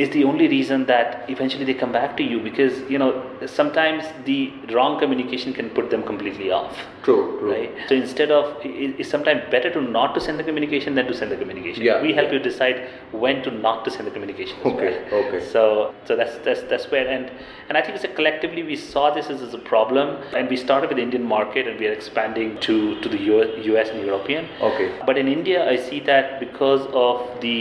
Is 0.02 0.08
the 0.10 0.22
only 0.30 0.46
reason 0.48 0.84
that 0.90 1.08
eventually 1.34 1.64
they 1.68 1.74
come 1.82 1.92
back 1.96 2.16
to 2.18 2.24
you 2.32 2.38
because 2.48 2.74
you 2.92 2.98
know 3.02 3.10
sometimes 3.46 4.04
the 4.28 4.38
wrong 4.74 4.98
communication 5.02 5.52
can 5.58 5.68
put 5.78 5.90
them 5.94 6.02
completely 6.10 6.50
off 6.58 6.76
True, 7.06 7.22
true. 7.38 7.50
right 7.52 7.70
so 7.88 7.94
instead 7.94 8.30
of 8.38 8.44
it's 8.64 9.10
sometimes 9.14 9.42
better 9.54 9.70
to 9.76 9.80
not 9.96 10.14
to 10.16 10.20
send 10.26 10.38
the 10.42 10.46
communication 10.50 10.94
than 10.98 11.06
to 11.10 11.14
send 11.20 11.30
the 11.34 11.36
communication 11.42 11.84
Yeah, 11.88 12.02
we 12.06 12.12
help 12.18 12.28
yeah. 12.28 12.34
you 12.38 12.42
decide 12.50 12.78
when 13.24 13.42
to 13.46 13.50
not 13.66 13.84
to 13.86 13.90
send 13.96 14.06
the 14.08 14.14
communication 14.16 14.56
Okay, 14.72 14.92
well. 15.10 15.24
okay. 15.24 15.40
so 15.54 15.62
so 16.06 16.16
that's 16.20 16.36
that's 16.48 16.62
that's 16.72 16.90
where 16.94 17.06
and 17.16 17.30
and 17.68 17.78
i 17.78 17.82
think 17.82 17.94
it's 18.00 18.04
a 18.10 18.14
collectively 18.20 18.62
we 18.72 18.76
saw 18.76 19.06
this 19.18 19.30
as, 19.34 19.42
as 19.48 19.54
a 19.60 19.62
problem 19.72 20.16
and 20.36 20.48
we 20.54 20.56
started 20.66 20.88
with 20.90 20.98
the 21.02 21.06
indian 21.08 21.26
market 21.36 21.66
and 21.68 21.78
we 21.84 21.88
are 21.90 21.96
expanding 22.00 22.58
to 22.68 22.76
to 23.02 23.08
the 23.16 23.20
US, 23.32 23.88
and 23.94 24.00
european 24.10 24.46
Okay. 24.68 24.88
but 25.08 25.16
in 25.22 25.26
India, 25.38 25.58
I 25.74 25.76
see 25.88 26.00
that 26.12 26.38
because 26.44 26.82
of 27.06 27.16
the 27.44 27.58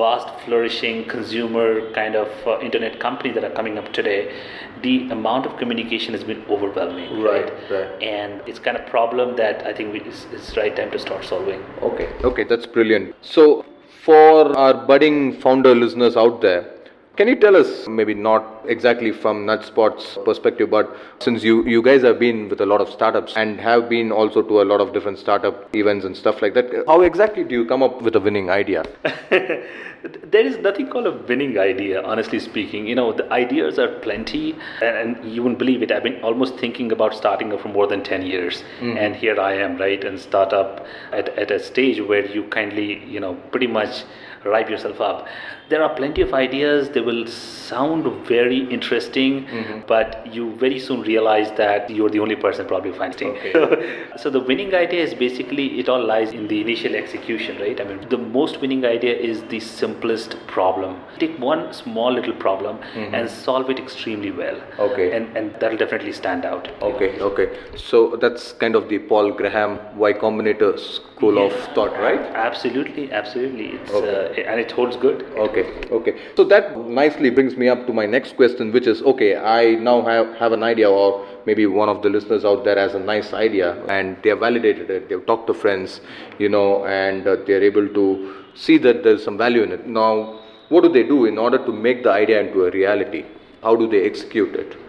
vast, 0.00 0.28
flourishing 0.44 0.98
consumer 1.14 1.61
kind 1.92 2.14
of 2.14 2.28
uh, 2.46 2.58
internet 2.60 2.98
companies 3.00 3.34
that 3.36 3.44
are 3.44 3.54
coming 3.60 3.78
up 3.78 3.92
today, 3.92 4.20
the 4.82 5.08
amount 5.10 5.46
of 5.46 5.56
communication 5.58 6.14
has 6.14 6.24
been 6.24 6.44
overwhelming. 6.48 7.22
Right, 7.22 7.52
right. 7.70 8.02
And 8.02 8.42
it's 8.46 8.58
kind 8.58 8.76
of 8.76 8.86
problem 8.86 9.36
that 9.36 9.66
I 9.66 9.72
think 9.72 9.92
we, 9.92 10.00
it's, 10.02 10.26
it's 10.32 10.56
right 10.56 10.74
time 10.74 10.90
to 10.92 10.98
start 10.98 11.24
solving. 11.24 11.60
Okay. 11.90 12.08
Okay, 12.24 12.44
that's 12.44 12.66
brilliant. 12.66 13.14
So, 13.22 13.64
for 14.04 14.56
our 14.58 14.74
budding 14.86 15.40
founder 15.40 15.74
listeners 15.74 16.16
out 16.16 16.40
there, 16.40 16.62
Can 17.14 17.28
you 17.28 17.36
tell 17.36 17.56
us, 17.56 17.86
maybe 17.86 18.14
not 18.14 18.64
exactly 18.66 19.12
from 19.12 19.44
NudgeSpot's 19.44 20.18
perspective, 20.24 20.70
but 20.70 20.96
since 21.18 21.44
you, 21.44 21.62
you 21.66 21.82
guys 21.82 22.00
have 22.02 22.18
been 22.18 22.48
with 22.48 22.62
a 22.62 22.66
lot 22.66 22.80
of 22.80 22.88
startups 22.88 23.34
and 23.36 23.60
have 23.60 23.90
been 23.90 24.10
also 24.10 24.40
to 24.40 24.62
a 24.62 24.64
lot 24.64 24.80
of 24.80 24.94
different 24.94 25.18
startup 25.18 25.76
events 25.76 26.06
and 26.06 26.16
stuff 26.16 26.40
like 26.40 26.54
that, 26.54 26.72
how 26.86 27.02
exactly 27.02 27.44
do 27.44 27.54
you 27.54 27.66
come 27.66 27.82
up 27.82 28.00
with 28.00 28.16
a 28.16 28.20
winning 28.20 28.48
idea? 28.48 28.82
there 30.02 30.44
is 30.44 30.58
nothing 30.58 30.88
called 30.88 31.06
a 31.06 31.12
winning 31.12 31.58
idea, 31.58 32.02
honestly 32.02 32.38
speaking. 32.40 32.86
You 32.86 32.94
know, 32.94 33.12
the 33.12 33.30
ideas 33.32 33.78
are 33.78 33.88
plenty, 34.00 34.56
and, 34.80 34.96
and 34.96 35.32
you 35.32 35.42
wouldn't 35.42 35.58
believe 35.58 35.82
it. 35.82 35.92
I've 35.92 36.02
been 36.02 36.20
almost 36.22 36.56
thinking 36.58 36.90
about 36.92 37.14
starting 37.14 37.52
up 37.52 37.60
for 37.60 37.68
more 37.68 37.86
than 37.86 38.02
10 38.02 38.22
years, 38.22 38.64
mm-hmm. 38.80 38.96
and 38.96 39.14
here 39.14 39.40
I 39.40 39.54
am, 39.54 39.76
right, 39.78 40.02
and 40.02 40.18
start 40.18 40.52
up 40.52 40.86
at, 41.12 41.28
at 41.38 41.50
a 41.50 41.60
stage 41.60 42.00
where 42.00 42.26
you 42.26 42.44
kindly, 42.44 43.04
you 43.04 43.20
know, 43.20 43.34
pretty 43.52 43.68
much 43.68 44.04
ripe 44.44 44.68
yourself 44.68 45.00
up. 45.00 45.26
There 45.72 45.82
are 45.82 45.94
plenty 45.94 46.20
of 46.20 46.34
ideas. 46.34 46.90
They 46.90 47.00
will 47.00 47.26
sound 47.26 48.06
very 48.28 48.58
interesting, 48.76 49.46
mm-hmm. 49.46 49.80
but 49.86 50.26
you 50.34 50.54
very 50.56 50.78
soon 50.78 51.00
realize 51.02 51.50
that 51.60 51.88
you're 51.88 52.10
the 52.10 52.20
only 52.24 52.36
person 52.36 52.66
probably 52.66 52.92
finding. 52.92 53.30
Okay. 53.36 53.52
So, 53.52 54.16
so 54.24 54.30
the 54.30 54.40
winning 54.40 54.74
idea 54.74 55.02
is 55.02 55.14
basically 55.14 55.66
it 55.80 55.88
all 55.88 56.04
lies 56.04 56.32
in 56.32 56.48
the 56.48 56.60
initial 56.60 56.94
execution, 56.94 57.58
right? 57.58 57.80
I 57.80 57.84
mean, 57.84 58.06
the 58.10 58.18
most 58.18 58.60
winning 58.60 58.84
idea 58.84 59.14
is 59.16 59.42
the 59.54 59.60
simplest 59.60 60.36
problem. 60.46 61.00
Take 61.18 61.38
one 61.38 61.72
small 61.72 62.12
little 62.12 62.34
problem 62.34 62.78
mm-hmm. 62.78 63.14
and 63.14 63.30
solve 63.30 63.70
it 63.70 63.78
extremely 63.78 64.30
well. 64.30 64.60
Okay. 64.88 65.08
And 65.16 65.36
and 65.36 65.54
that'll 65.58 65.82
definitely 65.84 66.12
stand 66.12 66.44
out. 66.44 66.68
Okay. 66.90 67.10
Okay. 67.30 67.48
So 67.76 68.02
that's 68.26 68.52
kind 68.64 68.74
of 68.82 68.90
the 68.90 68.98
Paul 68.98 69.32
Graham 69.40 69.78
Y 69.96 70.12
Combinator 70.12 70.72
school 70.78 71.36
yeah. 71.36 71.46
of 71.46 71.74
thought, 71.74 71.98
right? 72.08 72.20
Absolutely. 72.48 73.10
Absolutely. 73.22 73.68
It's 73.80 73.90
okay. 74.02 74.44
uh, 74.44 74.50
and 74.50 74.60
it 74.60 74.70
holds 74.72 74.96
good. 74.96 75.22
Okay, 75.48 75.61
okay. 75.90 76.18
So 76.36 76.44
that 76.44 76.78
nicely 76.88 77.30
brings 77.30 77.56
me 77.56 77.68
up 77.68 77.86
to 77.86 77.92
my 77.92 78.06
next 78.06 78.36
question, 78.36 78.72
which 78.72 78.86
is 78.86 79.02
okay, 79.02 79.36
I 79.36 79.74
now 79.74 80.02
have, 80.02 80.34
have 80.36 80.52
an 80.52 80.62
idea, 80.62 80.90
or 80.90 81.26
maybe 81.46 81.66
one 81.66 81.88
of 81.88 82.02
the 82.02 82.08
listeners 82.08 82.44
out 82.44 82.64
there 82.64 82.78
has 82.78 82.94
a 82.94 82.98
nice 82.98 83.32
idea, 83.32 83.82
and 83.86 84.16
they 84.22 84.30
have 84.30 84.40
validated 84.40 84.90
it, 84.90 85.08
they've 85.08 85.26
talked 85.26 85.46
to 85.48 85.54
friends, 85.54 86.00
you 86.38 86.48
know, 86.48 86.84
and 86.86 87.26
uh, 87.26 87.36
they're 87.46 87.62
able 87.62 87.88
to 87.88 88.34
see 88.54 88.78
that 88.78 89.02
there's 89.02 89.24
some 89.24 89.38
value 89.38 89.62
in 89.62 89.72
it. 89.72 89.86
Now, 89.86 90.40
what 90.68 90.82
do 90.82 90.88
they 90.92 91.02
do 91.02 91.26
in 91.26 91.38
order 91.38 91.58
to 91.58 91.72
make 91.72 92.02
the 92.02 92.10
idea 92.10 92.40
into 92.40 92.64
a 92.64 92.70
reality? 92.70 93.24
How 93.62 93.76
do 93.76 93.88
they 93.88 94.04
execute 94.04 94.54
it? 94.54 94.81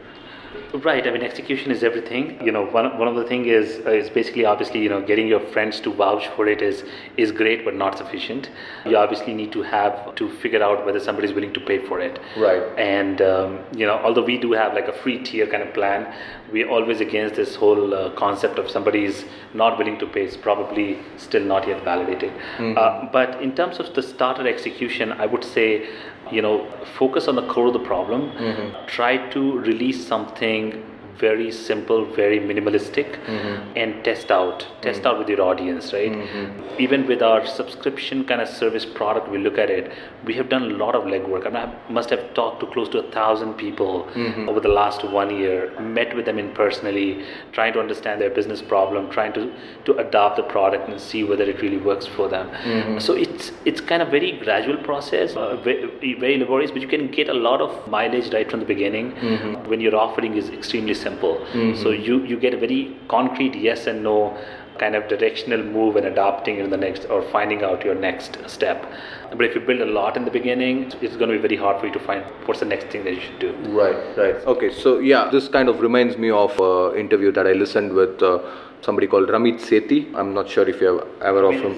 Right. 0.74 1.06
I 1.06 1.12
mean, 1.12 1.22
execution 1.22 1.72
is 1.72 1.84
everything. 1.84 2.44
You 2.44 2.52
know, 2.52 2.66
one, 2.66 2.98
one 2.98 3.08
of 3.08 3.16
the 3.16 3.26
thing 3.26 3.46
is 3.46 3.86
uh, 3.86 3.92
is 3.92 4.10
basically 4.10 4.46
obviously 4.46 4.82
you 4.82 4.90
know 4.90 5.02
getting 5.02 5.28
your 5.28 5.40
friends 5.40 5.80
to 5.82 5.94
vouch 5.94 6.28
for 6.30 6.48
it 6.48 6.64
is 6.64 6.84
is 7.16 7.32
great, 7.32 7.64
but 7.64 7.76
not 7.76 7.98
sufficient. 7.98 8.50
You 8.86 8.98
obviously 8.98 9.34
need 9.36 9.52
to 9.52 9.62
have 9.62 10.16
to 10.16 10.30
figure 10.38 10.64
out 10.64 10.84
whether 10.86 11.00
somebody 11.00 11.28
is 11.28 11.34
willing 11.34 11.54
to 11.54 11.60
pay 11.60 11.86
for 11.86 12.00
it. 12.00 12.20
Right. 12.38 12.64
And 12.78 13.22
um, 13.22 13.60
you 13.76 13.86
know, 13.86 14.00
although 14.04 14.24
we 14.24 14.40
do 14.40 14.54
have 14.54 14.74
like 14.74 14.88
a 14.88 14.94
free 14.94 15.24
tier 15.24 15.46
kind 15.46 15.62
of 15.62 15.74
plan, 15.76 16.12
we're 16.52 16.70
always 16.70 17.02
against 17.02 17.36
this 17.36 17.56
whole 17.56 17.94
uh, 17.94 18.10
concept 18.16 18.58
of 18.58 18.70
somebody 18.70 19.06
is 19.06 19.26
not 19.54 19.78
willing 19.78 20.00
to 20.00 20.08
pay. 20.08 20.24
It's 20.24 20.38
probably 20.38 21.00
still 21.18 21.44
not 21.44 21.68
yet 21.68 21.84
validated. 21.84 22.32
Mm-hmm. 22.32 22.78
Uh, 22.78 23.12
but 23.12 23.42
in 23.42 23.56
terms 23.56 23.80
of 23.80 23.94
the 23.94 24.02
starter 24.02 24.48
execution, 24.48 25.12
I 25.12 25.28
would 25.28 25.44
say 25.44 25.88
you 26.32 26.42
know 26.42 26.66
focus 26.98 27.28
on 27.28 27.36
the 27.36 27.48
core 27.48 27.68
of 27.68 27.74
the 27.74 27.80
problem 27.80 28.32
mm-hmm. 28.32 28.86
try 28.88 29.18
to 29.30 29.60
release 29.60 30.06
something 30.06 30.84
very 31.18 31.52
simple, 31.52 32.06
very 32.06 32.40
minimalistic, 32.40 33.20
mm-hmm. 33.26 33.78
and 33.78 34.04
test 34.04 34.32
out, 34.32 34.66
test 34.82 35.00
mm-hmm. 35.00 35.08
out 35.08 35.20
with 35.20 35.30
your 35.30 35.42
audience, 35.42 35.94
right? 35.94 36.12
Mm-hmm. 36.12 36.80
Even 36.80 37.08
with 37.08 37.22
our 37.22 37.46
subscription 37.46 38.26
kind 38.26 38.42
of 38.42 38.48
service 38.48 38.86
product, 38.86 39.30
we 39.30 39.38
look 39.38 39.58
at 39.58 39.70
it. 39.70 39.92
We 40.26 40.34
have 40.36 40.50
done 40.50 40.64
a 40.64 40.76
lot 40.84 40.96
of 40.96 41.04
legwork. 41.04 41.46
I, 41.46 41.50
mean, 41.50 41.58
I 41.58 41.92
must 41.92 42.10
have 42.10 42.34
talked 42.34 42.62
to 42.62 42.68
close 42.68 42.90
to 42.90 43.00
a 43.00 43.12
thousand 43.12 43.54
people 43.56 44.08
mm-hmm. 44.14 44.50
over 44.50 44.60
the 44.60 44.70
last 44.70 45.04
one 45.04 45.36
year. 45.36 45.80
Met 45.80 46.16
with 46.16 46.26
them 46.26 46.40
in 46.40 46.54
personally, 46.54 47.26
trying 47.52 47.74
to 47.74 47.80
understand 47.80 48.22
their 48.22 48.30
business 48.30 48.62
problem, 48.62 49.10
trying 49.12 49.34
to 49.34 49.54
to 49.86 49.98
adopt 49.98 50.38
the 50.38 50.44
product 50.44 50.90
and 50.90 51.00
see 51.00 51.24
whether 51.24 51.44
it 51.44 51.62
really 51.62 51.78
works 51.78 52.06
for 52.06 52.28
them. 52.30 52.50
Mm-hmm. 52.50 53.00
So 53.00 53.14
it's 53.14 53.52
it's 53.66 53.82
kind 53.82 54.02
of 54.02 54.10
very 54.10 54.32
gradual 54.40 54.78
process, 54.78 55.36
uh, 55.36 55.58
very, 55.58 56.16
very 56.20 56.38
laborious, 56.38 56.72
but 56.72 56.82
you 56.82 56.88
can 56.88 57.12
get 57.12 57.30
a 57.30 57.34
lot 57.34 57.62
of 57.62 57.88
mileage 57.88 58.34
right 58.34 58.50
from 58.50 58.60
the 58.60 58.66
beginning 58.66 59.12
mm-hmm. 59.12 59.70
when 59.70 59.82
your 59.82 59.96
offering 59.96 60.36
is 60.38 60.50
extremely 60.50 60.94
simple. 61.04 61.36
Mm-hmm. 61.54 61.82
So 61.84 61.92
you, 61.92 62.24
you 62.26 62.40
get 62.40 62.54
a 62.54 62.58
very 62.58 62.98
concrete 63.08 63.56
yes 63.56 63.88
and 63.88 64.04
no 64.04 64.38
kind 64.80 64.96
of 64.96 65.08
directional 65.08 65.64
move 65.64 65.96
and 65.96 66.08
adopting 66.08 66.58
in 66.58 66.70
the 66.70 66.78
next 66.78 67.06
or 67.06 67.22
finding 67.22 67.64
out 67.64 67.86
your 67.86 67.96
next 67.96 68.38
step. 68.48 68.92
But 69.30 69.46
if 69.46 69.56
you 69.56 69.62
build 69.62 69.82
a 69.82 69.86
lot 69.86 70.18
in 70.18 70.26
the 70.26 70.32
beginning, 70.32 70.92
it's 71.02 71.16
going 71.16 71.30
to 71.30 71.36
be 71.36 71.44
very 71.48 71.56
hard 71.56 71.80
for 71.80 71.88
you 71.88 71.94
to 71.94 72.00
find 72.00 72.24
what's 72.46 72.60
the 72.60 72.66
next 72.66 72.88
thing 72.88 73.04
that 73.04 73.14
you 73.14 73.22
should 73.22 73.40
do. 73.40 73.52
Right, 73.82 74.18
right. 74.18 74.36
Okay, 74.54 74.74
so 74.74 75.00
yeah, 75.00 75.30
this 75.30 75.48
kind 75.48 75.70
of 75.70 75.80
reminds 75.82 76.18
me 76.18 76.30
of 76.32 76.60
an 76.60 77.00
interview 77.00 77.32
that 77.32 77.48
I 77.48 77.54
listened 77.54 77.94
with 77.94 78.22
uh, 78.22 78.40
somebody 78.82 79.08
called 79.08 79.30
Ramit 79.30 79.60
Sethi. 79.60 80.14
I'm 80.16 80.34
not 80.34 80.50
sure 80.50 80.68
if 80.68 80.82
you 80.82 80.88
have 80.88 81.08
ever 81.22 81.44
of 81.46 81.56
him. 81.56 81.76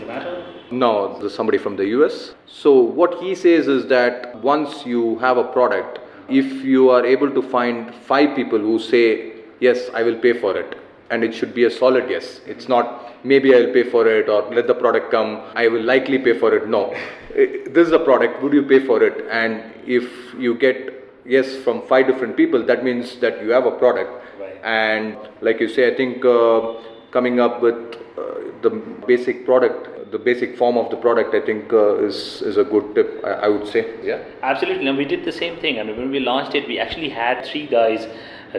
No, 0.72 1.28
somebody 1.30 1.58
from 1.58 1.76
the 1.76 1.86
US. 1.98 2.34
So 2.48 2.74
what 2.80 3.22
he 3.22 3.36
says 3.36 3.68
is 3.68 3.88
that 3.88 4.36
once 4.42 4.86
you 4.86 5.20
have 5.20 5.38
a 5.38 5.44
product, 5.44 6.00
if 6.30 6.64
you 6.64 6.90
are 6.90 7.06
able 7.06 7.32
to 7.32 7.42
find 7.42 7.94
five 7.94 8.36
people 8.36 8.60
who 8.60 8.80
say, 8.80 9.34
Yes, 9.60 9.90
I 9.94 10.04
will 10.04 10.20
pay 10.20 10.34
for 10.34 10.58
it, 10.58 10.78
and 11.10 11.24
it 11.24 11.34
should 11.34 11.54
be 11.54 11.64
a 11.64 11.72
solid 11.72 12.10
yes, 12.10 12.42
it's 12.46 12.68
not 12.68 13.06
maybe 13.26 13.56
I'll 13.56 13.74
pay 13.74 13.84
for 13.84 14.08
it 14.08 14.30
or 14.30 14.44
let 14.54 14.68
the 14.68 14.76
product 14.76 15.12
come, 15.12 15.42
I 15.56 15.68
will 15.68 15.84
likely 15.84 16.20
pay 16.20 16.38
for 16.38 16.54
it. 16.56 16.68
No, 16.68 16.94
this 17.34 17.88
is 17.88 17.92
a 17.92 18.00
product, 18.00 18.42
would 18.44 18.54
you 18.54 18.64
pay 18.64 18.86
for 18.86 19.02
it? 19.04 19.26
And 19.30 19.64
if 19.86 20.06
you 20.38 20.56
get 20.56 20.94
yes 21.26 21.56
from 21.64 21.82
five 21.88 22.08
different 22.08 22.38
people, 22.38 22.64
that 22.66 22.84
means 22.84 23.18
that 23.20 23.42
you 23.42 23.52
have 23.52 23.66
a 23.66 23.72
product. 23.72 24.12
Right. 24.40 24.62
And 24.64 25.18
like 25.42 25.60
you 25.60 25.68
say, 25.68 25.92
I 25.92 25.96
think 25.96 26.24
uh, 26.24 26.76
coming 27.12 27.40
up 27.40 27.62
with 27.62 27.76
uh, 28.18 28.52
the 28.62 28.70
basic 29.08 29.46
product 29.46 29.95
the 30.12 30.20
basic 30.20 30.58
form 30.58 30.78
of 30.78 30.90
the 30.90 30.98
product, 30.98 31.34
I 31.34 31.42
think, 31.42 31.74
uh, 31.74 31.98
is 31.98 32.42
is 32.42 32.58
a 32.58 32.64
good 32.64 32.94
tip. 32.96 33.22
I, 33.24 33.32
I, 33.46 33.48
would 33.48 33.68
say. 33.68 33.86
Yeah. 34.04 34.24
Absolutely. 34.42 34.88
And 34.88 34.98
we 34.98 35.06
did 35.06 35.26
the 35.26 35.32
same 35.32 35.58
thing. 35.58 35.80
I 35.80 35.84
mean, 35.84 35.98
when 35.98 36.12
we 36.12 36.20
launched 36.20 36.56
it, 36.56 36.68
we 36.68 36.80
actually 36.80 37.10
had 37.10 37.46
three 37.46 37.68
guys 37.68 38.08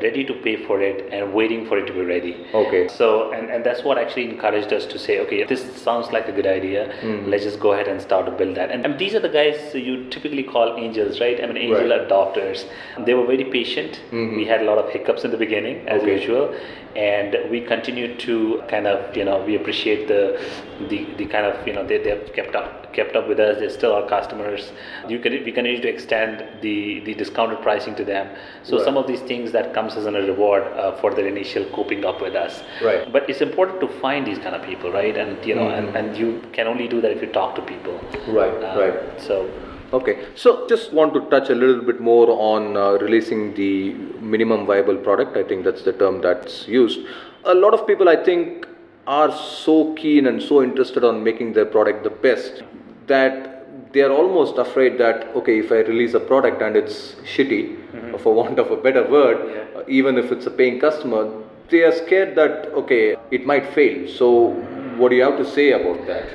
ready 0.03 0.25
to 0.25 0.35
pay 0.35 0.57
for 0.67 0.81
it 0.81 1.09
and 1.13 1.33
waiting 1.33 1.67
for 1.67 1.79
it 1.79 1.87
to 1.87 1.93
be 1.93 2.03
ready. 2.03 2.47
Okay. 2.55 2.89
So 2.89 3.33
and, 3.33 3.51
and 3.51 3.65
that's 3.65 3.83
what 3.83 3.99
actually 3.99 4.29
encouraged 4.31 4.73
us 4.73 4.87
to 4.87 4.99
say, 4.99 5.21
okay, 5.21 5.45
this 5.45 5.63
sounds 5.83 6.13
like 6.13 6.29
a 6.29 6.33
good 6.33 6.47
idea. 6.47 6.93
Mm. 7.03 7.29
Let's 7.29 7.45
just 7.45 7.61
go 7.61 7.73
ahead 7.73 7.89
and 7.89 8.01
start 8.01 8.27
to 8.27 8.33
build 8.33 8.57
that. 8.57 8.71
And, 8.71 8.85
and 8.85 8.99
these 8.99 9.15
are 9.15 9.21
the 9.21 9.29
guys 9.29 9.75
you 9.75 10.09
typically 10.11 10.43
call 10.43 10.77
angels, 10.77 11.21
right? 11.21 11.43
I 11.43 11.47
mean, 11.47 11.57
angel 11.57 11.91
right. 11.91 12.09
adopters. 12.09 12.65
They 13.05 13.15
were 13.15 13.27
very 13.27 13.45
patient. 13.45 14.01
Mm-hmm. 14.11 14.37
We 14.37 14.45
had 14.45 14.61
a 14.63 14.65
lot 14.65 14.79
of 14.79 14.91
hiccups 14.91 15.25
in 15.25 15.31
the 15.31 15.37
beginning, 15.37 15.89
as 15.89 16.03
okay. 16.03 16.21
usual, 16.21 16.55
and 16.95 17.37
we 17.51 17.61
continue 17.61 18.17
to 18.19 18.63
kind 18.69 18.87
of, 18.87 19.17
you 19.17 19.25
know, 19.25 19.45
we 19.45 19.57
appreciate 19.57 20.09
the 20.09 20.41
the, 20.89 21.07
the 21.17 21.27
kind 21.27 21.47
of, 21.47 21.67
you 21.67 21.73
know, 21.73 21.87
they, 21.87 21.99
they 21.99 22.11
have 22.11 22.33
kept 22.33 22.55
up 22.55 22.93
kept 22.93 23.15
up 23.15 23.29
with 23.29 23.39
us. 23.39 23.59
They're 23.59 23.71
still 23.71 23.93
our 23.93 24.09
customers. 24.09 24.73
You 25.09 25.19
can 25.19 25.33
we 25.33 25.53
continue 25.53 25.81
to 25.83 25.89
extend 25.89 26.63
the 26.63 27.01
the 27.01 27.15
discounted 27.15 27.61
pricing 27.63 27.95
to 27.97 28.05
them. 28.05 28.35
So 28.63 28.77
right. 28.77 28.85
some 28.85 28.97
of 28.97 29.07
these 29.07 29.21
things 29.21 29.53
that 29.53 29.75
come 29.75 29.86
comes 29.87 29.99
as 29.99 30.07
a 30.07 30.13
reward 30.13 30.63
uh, 30.75 30.97
for 31.01 31.15
their 31.15 31.27
initial 31.27 31.65
coping 31.67 32.05
up 32.05 32.21
with 32.21 32.35
us. 32.35 32.63
Right. 32.83 33.11
But 33.13 33.29
it's 33.31 33.41
important 33.41 33.81
to 33.81 33.89
find 34.01 34.27
these 34.27 34.39
kind 34.39 34.55
of 34.55 34.63
people, 34.63 34.93
right? 34.93 35.17
And 35.17 35.45
you 35.45 35.55
know, 35.55 35.63
mm-hmm. 35.63 35.97
and, 35.97 36.09
and 36.09 36.17
you 36.17 36.43
can 36.53 36.67
only 36.67 36.89
do 36.89 37.01
that 37.01 37.11
if 37.11 37.23
you 37.23 37.29
talk 37.29 37.55
to 37.57 37.63
people. 37.63 38.01
Right. 38.29 38.55
Uh, 38.63 38.81
right. 38.81 39.21
So. 39.21 39.51
Okay, 39.93 40.27
so 40.35 40.67
just 40.67 40.93
want 40.93 41.15
to 41.15 41.21
touch 41.31 41.49
a 41.49 41.55
little 41.55 41.81
bit 41.81 42.01
more 42.01 42.27
on 42.29 42.77
uh, 42.77 42.99
releasing 42.99 43.55
the 43.55 43.95
minimum 44.21 44.67
viable 44.67 44.97
product. 44.97 45.37
I 45.37 45.45
think 45.45 45.65
that's 45.65 45.83
the 45.83 45.93
term 45.93 46.21
that's 46.21 46.67
used. 46.67 47.07
A 47.45 47.55
lot 47.55 47.73
of 47.73 47.87
people, 47.87 48.09
I 48.09 48.17
think, 48.17 48.67
are 49.07 49.31
so 49.31 49.95
keen 49.95 50.27
and 50.27 50.43
so 50.43 50.61
interested 50.61 51.05
on 51.05 51.23
making 51.23 51.53
their 51.53 51.67
product 51.67 52.03
the 52.03 52.11
best 52.11 52.65
that 53.07 53.56
they 53.93 54.03
are 54.03 54.13
almost 54.13 54.59
afraid 54.59 54.99
that 54.99 55.27
okay 55.35 55.59
if 55.59 55.73
i 55.73 55.81
release 55.93 56.15
a 56.15 56.21
product 56.21 56.63
and 56.63 56.77
it's 56.77 57.15
shitty 57.35 57.63
mm-hmm. 57.65 58.17
for 58.19 58.35
want 58.35 58.59
of 58.59 58.71
a 58.71 58.77
better 58.77 59.09
word 59.11 59.39
yeah. 59.51 59.83
even 59.89 60.19
if 60.19 60.33
it's 60.33 60.47
a 60.47 60.51
paying 60.51 60.81
customer 60.81 61.23
they 61.71 61.83
are 61.83 61.93
scared 61.93 62.35
that 62.37 62.67
okay 62.81 63.17
it 63.31 63.47
might 63.47 63.67
fail 63.75 64.09
so 64.09 64.51
what 64.99 65.11
do 65.11 65.17
you 65.17 65.23
have 65.23 65.39
to 65.39 65.49
say 65.59 65.73
about 65.73 66.07
that 66.07 66.27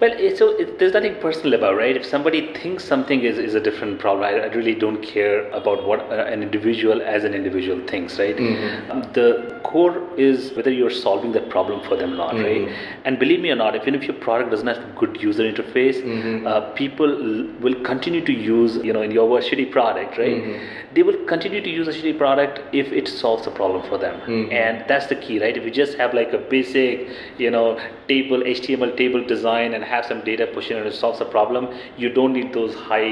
well, 0.00 0.12
so 0.36 0.56
it, 0.56 0.78
there's 0.78 0.92
nothing 0.92 1.16
personal 1.16 1.54
about 1.54 1.76
right. 1.76 1.96
If 1.96 2.06
somebody 2.06 2.52
thinks 2.54 2.84
something 2.84 3.22
is, 3.22 3.36
is 3.36 3.54
a 3.54 3.60
different 3.60 3.98
problem, 3.98 4.24
I, 4.24 4.44
I 4.44 4.46
really 4.54 4.74
don't 4.74 5.02
care 5.02 5.50
about 5.50 5.84
what 5.84 6.00
uh, 6.00 6.24
an 6.26 6.40
individual 6.40 7.02
as 7.02 7.24
an 7.24 7.34
individual 7.34 7.84
thinks, 7.88 8.16
right? 8.16 8.36
Mm-hmm. 8.36 9.12
The 9.12 9.57
core 9.70 9.96
is 10.16 10.52
whether 10.56 10.70
you're 10.78 10.94
solving 10.98 11.32
that 11.32 11.46
problem 11.54 11.80
for 11.88 11.96
them 12.00 12.12
or 12.14 12.16
not, 12.16 12.34
Mm-hmm. 12.34 12.64
right? 12.66 12.76
And 13.04 13.18
believe 13.22 13.40
me 13.46 13.50
or 13.54 13.56
not, 13.62 13.76
even 13.80 13.94
if 13.98 14.04
your 14.10 14.16
product 14.26 14.50
doesn't 14.52 14.66
have 14.72 14.82
good 15.00 15.20
user 15.28 15.44
interface, 15.52 15.98
Mm-hmm. 16.02 16.46
uh, 16.46 16.60
people 16.82 17.10
l- 17.10 17.46
will 17.64 17.74
continue 17.90 18.22
to 18.30 18.32
use, 18.32 18.76
you 18.88 18.92
know, 18.96 19.02
in 19.08 19.10
your 19.18 19.28
words, 19.32 19.46
shitty 19.48 19.70
product, 19.76 20.16
right? 20.22 20.38
Mm-hmm. 20.42 20.94
They 20.94 21.02
will 21.08 21.18
continue 21.32 21.60
to 21.68 21.70
use 21.78 21.86
a 21.92 21.94
shitty 21.98 22.16
product 22.22 22.60
if 22.82 22.92
it 23.00 23.08
solves 23.08 23.46
a 23.46 23.50
problem 23.60 23.82
for 23.90 23.98
them, 24.04 24.16
Mm-hmm. 24.20 24.52
and 24.62 24.84
that's 24.92 25.06
the 25.12 25.18
key, 25.26 25.38
right? 25.44 25.56
If 25.62 25.64
you 25.70 25.74
just 25.82 25.98
have 26.02 26.14
like 26.20 26.32
a 26.32 26.42
basic, 26.56 27.08
you 27.46 27.50
know, 27.56 27.66
table 28.14 28.40
HTML 28.54 28.96
table 29.02 29.22
design 29.34 29.74
and 29.74 29.84
have 29.94 30.06
some 30.12 30.20
data 30.30 30.46
push 30.54 30.70
in 30.70 30.78
and 30.78 30.86
it 30.92 30.94
solves 31.04 31.18
the 31.24 31.30
problem, 31.36 31.68
you 32.04 32.08
don't 32.20 32.32
need 32.32 32.52
those 32.60 32.74
high, 32.74 33.10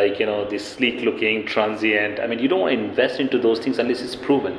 like 0.00 0.20
you 0.20 0.26
know, 0.26 0.38
this 0.54 0.64
sleek 0.76 1.02
looking 1.10 1.44
transient. 1.54 2.20
I 2.20 2.26
mean, 2.28 2.38
you 2.38 2.48
don't 2.54 2.60
want 2.66 2.74
to 2.76 2.84
invest 2.84 3.18
into 3.26 3.38
those 3.48 3.58
things 3.66 3.78
unless 3.86 4.00
it's 4.08 4.16
proven. 4.28 4.54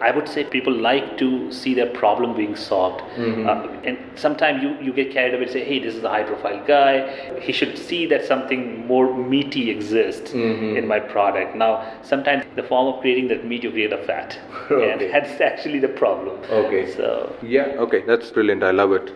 I 0.00 0.10
would 0.10 0.28
say 0.28 0.44
people 0.44 0.72
like 0.72 1.18
to 1.18 1.52
see 1.52 1.74
their 1.74 1.86
problem 1.86 2.34
being 2.34 2.56
solved. 2.56 3.02
Uh, 3.18 3.68
and 3.84 3.98
sometimes 4.14 4.62
you, 4.62 4.76
you 4.80 4.92
get 4.92 5.12
carried 5.12 5.34
away 5.34 5.42
and 5.44 5.52
say, 5.52 5.64
hey, 5.64 5.78
this 5.78 5.94
is 5.94 6.02
a 6.02 6.08
high 6.08 6.22
profile 6.22 6.64
guy. 6.66 7.38
He 7.40 7.52
should 7.52 7.76
see 7.76 8.06
that 8.06 8.24
something 8.24 8.86
more 8.86 9.14
meaty 9.14 9.70
exists 9.70 10.32
in 10.32 10.86
my 10.86 11.00
product. 11.00 11.54
Now, 11.54 11.92
sometimes 12.02 12.44
the 12.56 12.62
form 12.62 12.94
of 12.94 13.00
creating 13.00 13.28
that 13.28 13.44
meat, 13.44 13.62
you 13.62 13.70
create 13.70 13.92
a 13.92 14.02
fat. 14.04 14.38
Okay. 14.70 14.92
And 14.92 15.12
that's 15.12 15.40
actually 15.40 15.80
the 15.80 15.88
problem. 15.88 16.38
Okay. 16.48 16.94
So, 16.94 17.34
Yeah, 17.42 17.74
okay, 17.84 18.02
that's 18.06 18.30
brilliant. 18.30 18.62
I 18.62 18.70
love 18.70 18.92
it. 18.92 19.12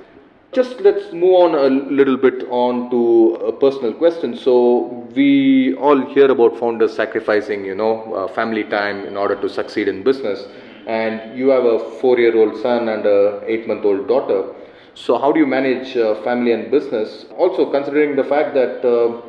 Just 0.53 0.81
let's 0.81 1.13
move 1.13 1.35
on 1.35 1.55
a 1.55 1.69
little 1.69 2.17
bit 2.17 2.45
on 2.51 2.91
to 2.91 3.35
a 3.37 3.53
personal 3.53 3.93
question. 3.93 4.37
So 4.37 5.07
we 5.15 5.75
all 5.75 6.01
hear 6.15 6.31
about 6.31 6.59
founders 6.59 6.93
sacrificing, 6.95 7.65
you 7.65 7.75
know, 7.75 8.15
uh, 8.15 8.29
family 8.29 8.65
time 8.65 9.05
in 9.05 9.17
order 9.17 9.37
to 9.37 9.49
succeed 9.49 9.87
in 9.89 10.03
business. 10.03 10.47
And 10.87 11.39
you 11.39 11.49
have 11.49 11.65
a 11.65 11.79
four-year-old 12.01 12.61
son 12.61 12.89
and 12.89 13.07
a 13.07 13.43
eight-month-old 13.47 14.07
daughter. 14.07 14.55
So 14.95 15.19
how 15.19 15.33
do 15.33 15.41
you 15.41 15.47
manage 15.47 15.97
uh, 15.97 16.23
family 16.23 16.53
and 16.53 16.71
business? 16.71 17.27
Also 17.37 17.71
considering 17.71 18.17
the 18.17 18.25
fact 18.25 18.55
that 18.55 18.85
uh, 18.85 19.21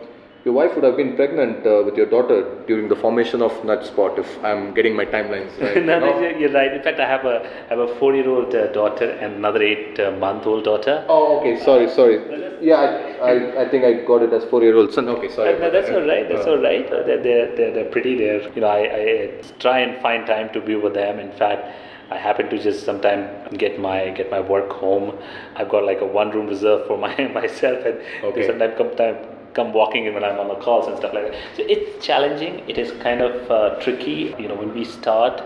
your 0.46 0.54
wife 0.54 0.76
would 0.76 0.84
have 0.84 0.96
been 0.96 1.16
pregnant 1.16 1.66
uh, 1.66 1.82
with 1.84 1.96
your 1.98 2.06
daughter 2.06 2.38
during 2.68 2.88
the 2.88 2.96
formation 2.96 3.42
of 3.42 3.52
NudgeSpot, 3.70 4.20
if 4.20 4.44
I'm 4.46 4.76
getting 4.76 4.96
my 4.96 5.06
timelines 5.06 5.60
right. 5.62 5.84
no, 5.84 6.00
No? 6.00 6.20
you're 6.20 6.38
you're 6.42 6.52
right. 6.52 6.72
In 6.72 6.84
fact, 6.84 7.00
I 7.00 7.08
have 7.14 7.26
a 7.26 7.38
I 7.66 7.70
have 7.70 7.80
a 7.80 7.88
four-year-old 8.00 8.54
uh, 8.54 8.68
daughter 8.72 9.10
and 9.10 9.34
another 9.42 9.64
eight-month-old 9.64 10.64
daughter. 10.64 11.04
Oh, 11.10 11.40
okay. 11.40 11.60
Sorry, 11.64 11.90
sorry. 11.90 12.18
Yeah, 12.62 12.76
I, 13.22 13.32
I, 13.32 13.62
I 13.64 13.70
think 13.70 13.84
I 13.86 13.94
got 14.12 14.22
it 14.22 14.34
as 14.34 14.46
four-year-old 14.46 14.94
son. 14.94 15.10
Okay, 15.10 15.30
sorry. 15.30 15.56
Uh, 15.56 15.60
no, 15.60 15.72
that's 15.72 15.90
all 15.90 16.06
right. 16.14 16.30
That's 16.30 16.46
Uh, 16.46 16.52
all 16.52 16.62
right. 16.62 16.86
Uh, 16.94 17.02
They're, 17.08 17.22
they're, 17.24 17.56
they're, 17.56 17.74
they're 17.74 17.92
pretty. 17.96 18.16
They're, 18.18 18.42
you 18.54 18.62
know, 18.62 18.68
I, 18.68 18.82
I 19.02 19.42
try 19.60 19.80
and 19.80 20.00
find 20.02 20.28
time 20.28 20.54
to 20.54 20.62
be 20.62 20.76
with 20.76 20.94
them. 20.94 21.18
In 21.20 21.32
fact, 21.32 21.66
I 22.12 22.18
happen 22.18 22.50
to 22.52 22.58
just 22.60 22.86
sometime 22.86 23.24
get 23.58 23.80
my 23.80 24.10
get 24.12 24.30
my 24.30 24.40
work 24.40 24.72
home. 24.72 25.18
I've 25.56 25.70
got 25.70 25.86
like 25.86 26.02
a 26.02 26.06
one 26.06 26.30
room 26.30 26.46
reserved 26.48 26.86
for 26.88 27.00
my 27.00 27.16
myself, 27.40 27.84
and 27.84 28.00
Okay. 28.30 28.46
sometimes 28.46 28.78
come 28.78 28.96
time 28.96 29.18
come 29.56 29.74
walking 29.74 30.06
in 30.06 30.14
when 30.14 30.24
I'm 30.24 30.40
on 30.40 30.50
the 30.50 30.56
calls 30.56 30.88
and 30.88 30.98
stuff 30.98 31.14
like 31.14 31.32
that. 31.32 31.36
So 31.56 31.64
it's 31.68 32.06
challenging. 32.06 32.64
It 32.70 32.78
is 32.78 32.92
kind 33.02 33.22
of 33.22 33.50
uh, 33.50 33.80
tricky. 33.82 34.36
You 34.38 34.48
know, 34.50 34.56
when 34.56 34.74
we 34.74 34.86
start, 34.86 35.42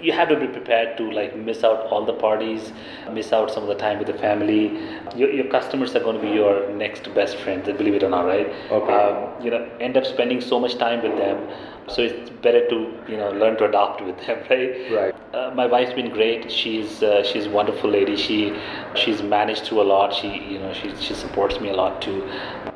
you 0.00 0.12
have 0.12 0.28
to 0.28 0.38
be 0.38 0.46
prepared 0.46 0.96
to 0.98 1.10
like 1.10 1.36
miss 1.36 1.64
out 1.64 1.86
all 1.86 2.04
the 2.04 2.12
parties, 2.12 2.72
miss 3.12 3.32
out 3.32 3.50
some 3.50 3.62
of 3.62 3.68
the 3.68 3.74
time 3.74 3.98
with 3.98 4.06
the 4.06 4.14
family. 4.14 4.78
Your, 5.14 5.30
your 5.30 5.46
customers 5.46 5.94
are 5.94 6.00
going 6.00 6.16
to 6.16 6.22
be 6.22 6.32
your 6.34 6.70
next 6.72 7.12
best 7.14 7.36
friends, 7.38 7.66
believe 7.66 7.94
it 7.94 8.02
or 8.02 8.10
not, 8.10 8.26
right? 8.26 8.48
Okay. 8.70 8.92
Um, 8.92 9.44
you 9.44 9.50
know, 9.50 9.68
end 9.80 9.96
up 9.96 10.04
spending 10.04 10.40
so 10.40 10.60
much 10.60 10.78
time 10.78 11.02
with 11.02 11.16
them. 11.16 11.48
So 11.88 12.02
it's 12.02 12.30
better 12.42 12.68
to 12.68 12.74
you 13.08 13.16
know 13.16 13.30
learn 13.30 13.56
to 13.58 13.64
adapt 13.64 14.02
with 14.02 14.18
them, 14.26 14.40
right? 14.50 14.92
Right. 14.92 15.14
Uh, 15.32 15.52
my 15.54 15.66
wife's 15.66 15.92
been 15.92 16.10
great. 16.10 16.50
She's 16.50 17.02
uh, 17.02 17.22
she's 17.22 17.46
a 17.46 17.50
wonderful 17.50 17.90
lady. 17.90 18.16
She 18.16 18.52
she's 18.94 19.22
managed 19.22 19.64
through 19.66 19.82
a 19.82 19.88
lot. 19.94 20.12
She 20.14 20.28
you 20.28 20.58
know 20.58 20.72
she 20.72 20.94
she 20.96 21.14
supports 21.14 21.60
me 21.60 21.68
a 21.70 21.74
lot 21.74 22.02
too, 22.02 22.24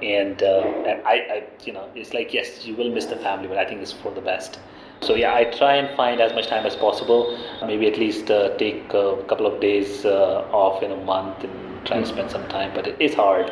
and 0.02 0.42
uh, 0.42 0.84
and 0.86 1.02
I, 1.06 1.14
I 1.14 1.44
you 1.64 1.72
know 1.72 1.88
it's 1.94 2.14
like 2.14 2.32
yes 2.32 2.64
you 2.64 2.76
will 2.76 2.90
miss 2.90 3.06
the 3.06 3.16
family, 3.16 3.48
but 3.48 3.58
I 3.58 3.64
think 3.64 3.82
it's 3.82 3.92
for 3.92 4.12
the 4.12 4.20
best. 4.20 4.60
So 5.02 5.14
yeah, 5.14 5.34
I 5.34 5.44
try 5.44 5.76
and 5.76 5.96
find 5.96 6.20
as 6.20 6.32
much 6.34 6.46
time 6.46 6.66
as 6.66 6.76
possible. 6.76 7.38
Maybe 7.66 7.86
at 7.86 7.96
least 7.98 8.30
uh, 8.30 8.56
take 8.58 8.92
a 8.92 9.22
couple 9.28 9.46
of 9.46 9.60
days 9.60 10.04
uh, 10.04 10.46
off 10.52 10.82
in 10.82 10.92
a 10.92 10.96
month 10.96 11.42
and 11.44 11.86
try 11.86 11.98
and 11.98 12.06
spend 12.06 12.30
some 12.30 12.46
time. 12.48 12.72
But 12.74 12.86
it's 13.00 13.14
hard. 13.14 13.50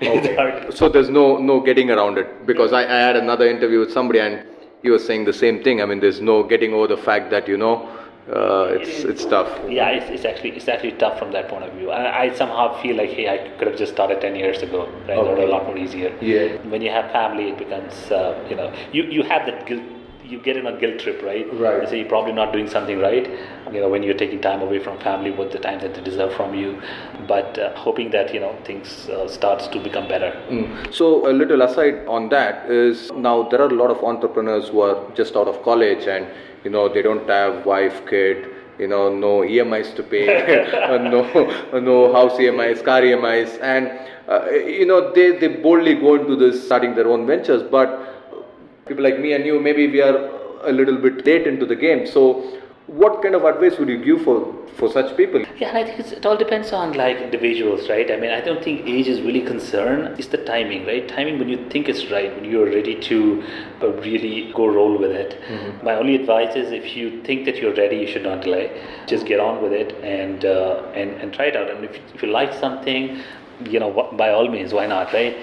It's 0.00 0.28
hard. 0.36 0.72
So 0.74 0.88
there's 0.88 1.08
no 1.10 1.38
no 1.38 1.60
getting 1.60 1.90
around 1.90 2.18
it 2.18 2.46
because 2.46 2.72
I, 2.72 2.82
I 2.84 2.98
had 3.08 3.16
another 3.16 3.46
interview 3.48 3.80
with 3.80 3.92
somebody 3.92 4.20
and 4.20 4.44
he 4.82 4.90
was 4.90 5.04
saying 5.04 5.24
the 5.24 5.32
same 5.32 5.62
thing. 5.64 5.80
I 5.82 5.86
mean, 5.86 6.00
there's 6.00 6.20
no 6.20 6.42
getting 6.42 6.74
over 6.74 6.86
the 6.86 6.96
fact 6.96 7.30
that 7.30 7.48
you 7.48 7.56
know 7.56 7.88
uh, 8.28 8.78
it's 8.80 9.04
it's 9.04 9.24
tough. 9.24 9.50
Yeah, 9.68 9.88
it's, 9.90 10.08
it's 10.10 10.24
actually 10.24 10.50
it's 10.50 10.68
actually 10.68 10.92
tough 10.92 11.18
from 11.18 11.32
that 11.32 11.48
point 11.48 11.64
of 11.64 11.72
view. 11.74 11.90
And 11.90 12.06
I 12.06 12.34
somehow 12.34 12.80
feel 12.82 12.96
like, 12.96 13.10
hey, 13.10 13.28
I 13.28 13.48
could 13.58 13.66
have 13.68 13.76
just 13.76 13.92
started 13.92 14.20
ten 14.20 14.36
years 14.36 14.62
ago. 14.62 14.86
Right, 15.08 15.18
It 15.18 15.22
would 15.22 15.32
Okay. 15.38 15.44
a 15.44 15.48
lot 15.48 15.66
more 15.66 15.76
easier. 15.76 16.16
Yeah. 16.20 16.56
When 16.70 16.82
you 16.82 16.90
have 16.90 17.10
family, 17.12 17.50
it 17.50 17.58
becomes 17.58 17.94
uh, 18.10 18.46
you 18.48 18.56
know 18.56 18.72
you 18.92 19.04
you 19.04 19.22
have 19.24 19.46
that 19.46 19.66
guilt. 19.66 19.82
You 20.24 20.38
get 20.38 20.56
in 20.56 20.66
a 20.66 20.78
guilt 20.78 21.00
trip, 21.00 21.22
right? 21.22 21.46
Right. 21.52 21.82
You 21.82 21.88
say 21.88 21.98
you're 21.98 22.08
probably 22.08 22.32
not 22.32 22.52
doing 22.52 22.68
something 22.68 22.98
right. 22.98 23.28
You 23.72 23.80
know 23.80 23.88
when 23.88 24.02
you're 24.02 24.16
taking 24.16 24.40
time 24.40 24.62
away 24.62 24.78
from 24.78 24.98
family 25.00 25.30
with 25.30 25.52
the 25.52 25.58
time 25.58 25.80
that 25.80 25.94
they 25.94 26.00
deserve 26.00 26.32
from 26.34 26.54
you, 26.54 26.80
but 27.28 27.58
uh, 27.58 27.76
hoping 27.76 28.10
that 28.12 28.32
you 28.32 28.40
know 28.40 28.56
things 28.64 29.08
uh, 29.10 29.28
starts 29.28 29.66
to 29.68 29.78
become 29.78 30.08
better. 30.08 30.30
Mm. 30.48 30.94
So 30.94 31.30
a 31.30 31.32
little 31.32 31.62
aside 31.62 32.06
on 32.06 32.30
that 32.30 32.70
is 32.70 33.12
now 33.12 33.48
there 33.48 33.60
are 33.60 33.68
a 33.68 33.74
lot 33.74 33.90
of 33.90 34.02
entrepreneurs 34.02 34.68
who 34.68 34.80
are 34.80 35.10
just 35.14 35.36
out 35.36 35.48
of 35.48 35.62
college 35.62 36.06
and 36.06 36.26
you 36.64 36.70
know 36.70 36.88
they 36.88 37.02
don't 37.02 37.28
have 37.28 37.66
wife, 37.66 38.06
kid, 38.08 38.48
you 38.78 38.88
know 38.88 39.14
no 39.14 39.42
EMIs 39.42 39.94
to 39.96 40.02
pay, 40.02 40.26
uh, 40.72 40.98
no 40.98 41.22
no 41.80 42.12
house 42.12 42.38
EMIs, 42.38 42.84
car 42.84 43.02
EMIs, 43.02 43.60
and 43.60 43.92
uh, 44.28 44.50
you 44.50 44.86
know 44.86 45.12
they 45.12 45.32
they 45.38 45.48
boldly 45.48 45.94
go 45.94 46.14
into 46.14 46.36
this 46.36 46.64
starting 46.64 46.94
their 46.94 47.08
own 47.08 47.26
ventures, 47.26 47.62
but 47.62 48.13
people 48.86 49.02
like 49.02 49.18
me 49.18 49.32
and 49.32 49.46
you 49.46 49.60
maybe 49.60 49.86
we 49.88 50.00
are 50.00 50.16
a 50.62 50.72
little 50.72 50.96
bit 50.96 51.24
late 51.26 51.46
into 51.46 51.66
the 51.66 51.76
game. 51.76 52.06
So 52.06 52.60
what 52.86 53.22
kind 53.22 53.34
of 53.34 53.44
advice 53.44 53.78
would 53.78 53.88
you 53.88 54.02
give 54.04 54.24
for 54.24 54.54
for 54.76 54.90
such 54.90 55.16
people? 55.16 55.40
Yeah, 55.58 55.68
and 55.68 55.78
I 55.78 55.84
think 55.84 56.00
it's, 56.00 56.12
it 56.12 56.26
all 56.26 56.36
depends 56.36 56.72
on 56.72 56.92
like 56.94 57.16
individuals, 57.18 57.88
right? 57.88 58.10
I 58.10 58.16
mean, 58.16 58.30
I 58.30 58.40
don't 58.40 58.62
think 58.62 58.86
age 58.86 59.06
is 59.06 59.20
really 59.22 59.40
concern. 59.40 60.14
It's 60.18 60.28
the 60.28 60.38
timing, 60.38 60.84
right? 60.86 61.08
Timing 61.08 61.38
when 61.38 61.48
you 61.48 61.68
think 61.70 61.88
it's 61.88 62.10
right, 62.10 62.34
when 62.34 62.44
you're 62.44 62.66
ready 62.66 62.96
to 63.08 63.42
uh, 63.82 63.92
really 64.08 64.52
go 64.52 64.66
roll 64.66 64.98
with 64.98 65.12
it. 65.12 65.38
My 65.82 65.94
only 65.94 66.16
advice 66.16 66.56
is 66.56 66.72
if 66.72 66.96
you 66.96 67.22
think 67.22 67.46
that 67.46 67.56
you're 67.56 67.74
ready, 67.74 67.96
you 67.96 68.06
should 68.06 68.24
not 68.24 68.42
delay. 68.42 68.82
Just 69.06 69.26
get 69.26 69.40
on 69.40 69.62
with 69.62 69.72
it 69.72 69.94
and 70.02 70.44
uh, 70.44 70.82
and 70.94 71.10
and 71.22 71.32
try 71.32 71.46
it 71.46 71.56
out. 71.56 71.70
And 71.70 71.84
if, 71.84 71.96
if 72.14 72.22
you 72.22 72.30
like 72.30 72.52
something, 72.52 73.22
you 73.64 73.78
know, 73.78 74.10
by 74.12 74.30
all 74.30 74.48
means, 74.48 74.74
why 74.74 74.86
not, 74.86 75.12
right? 75.12 75.36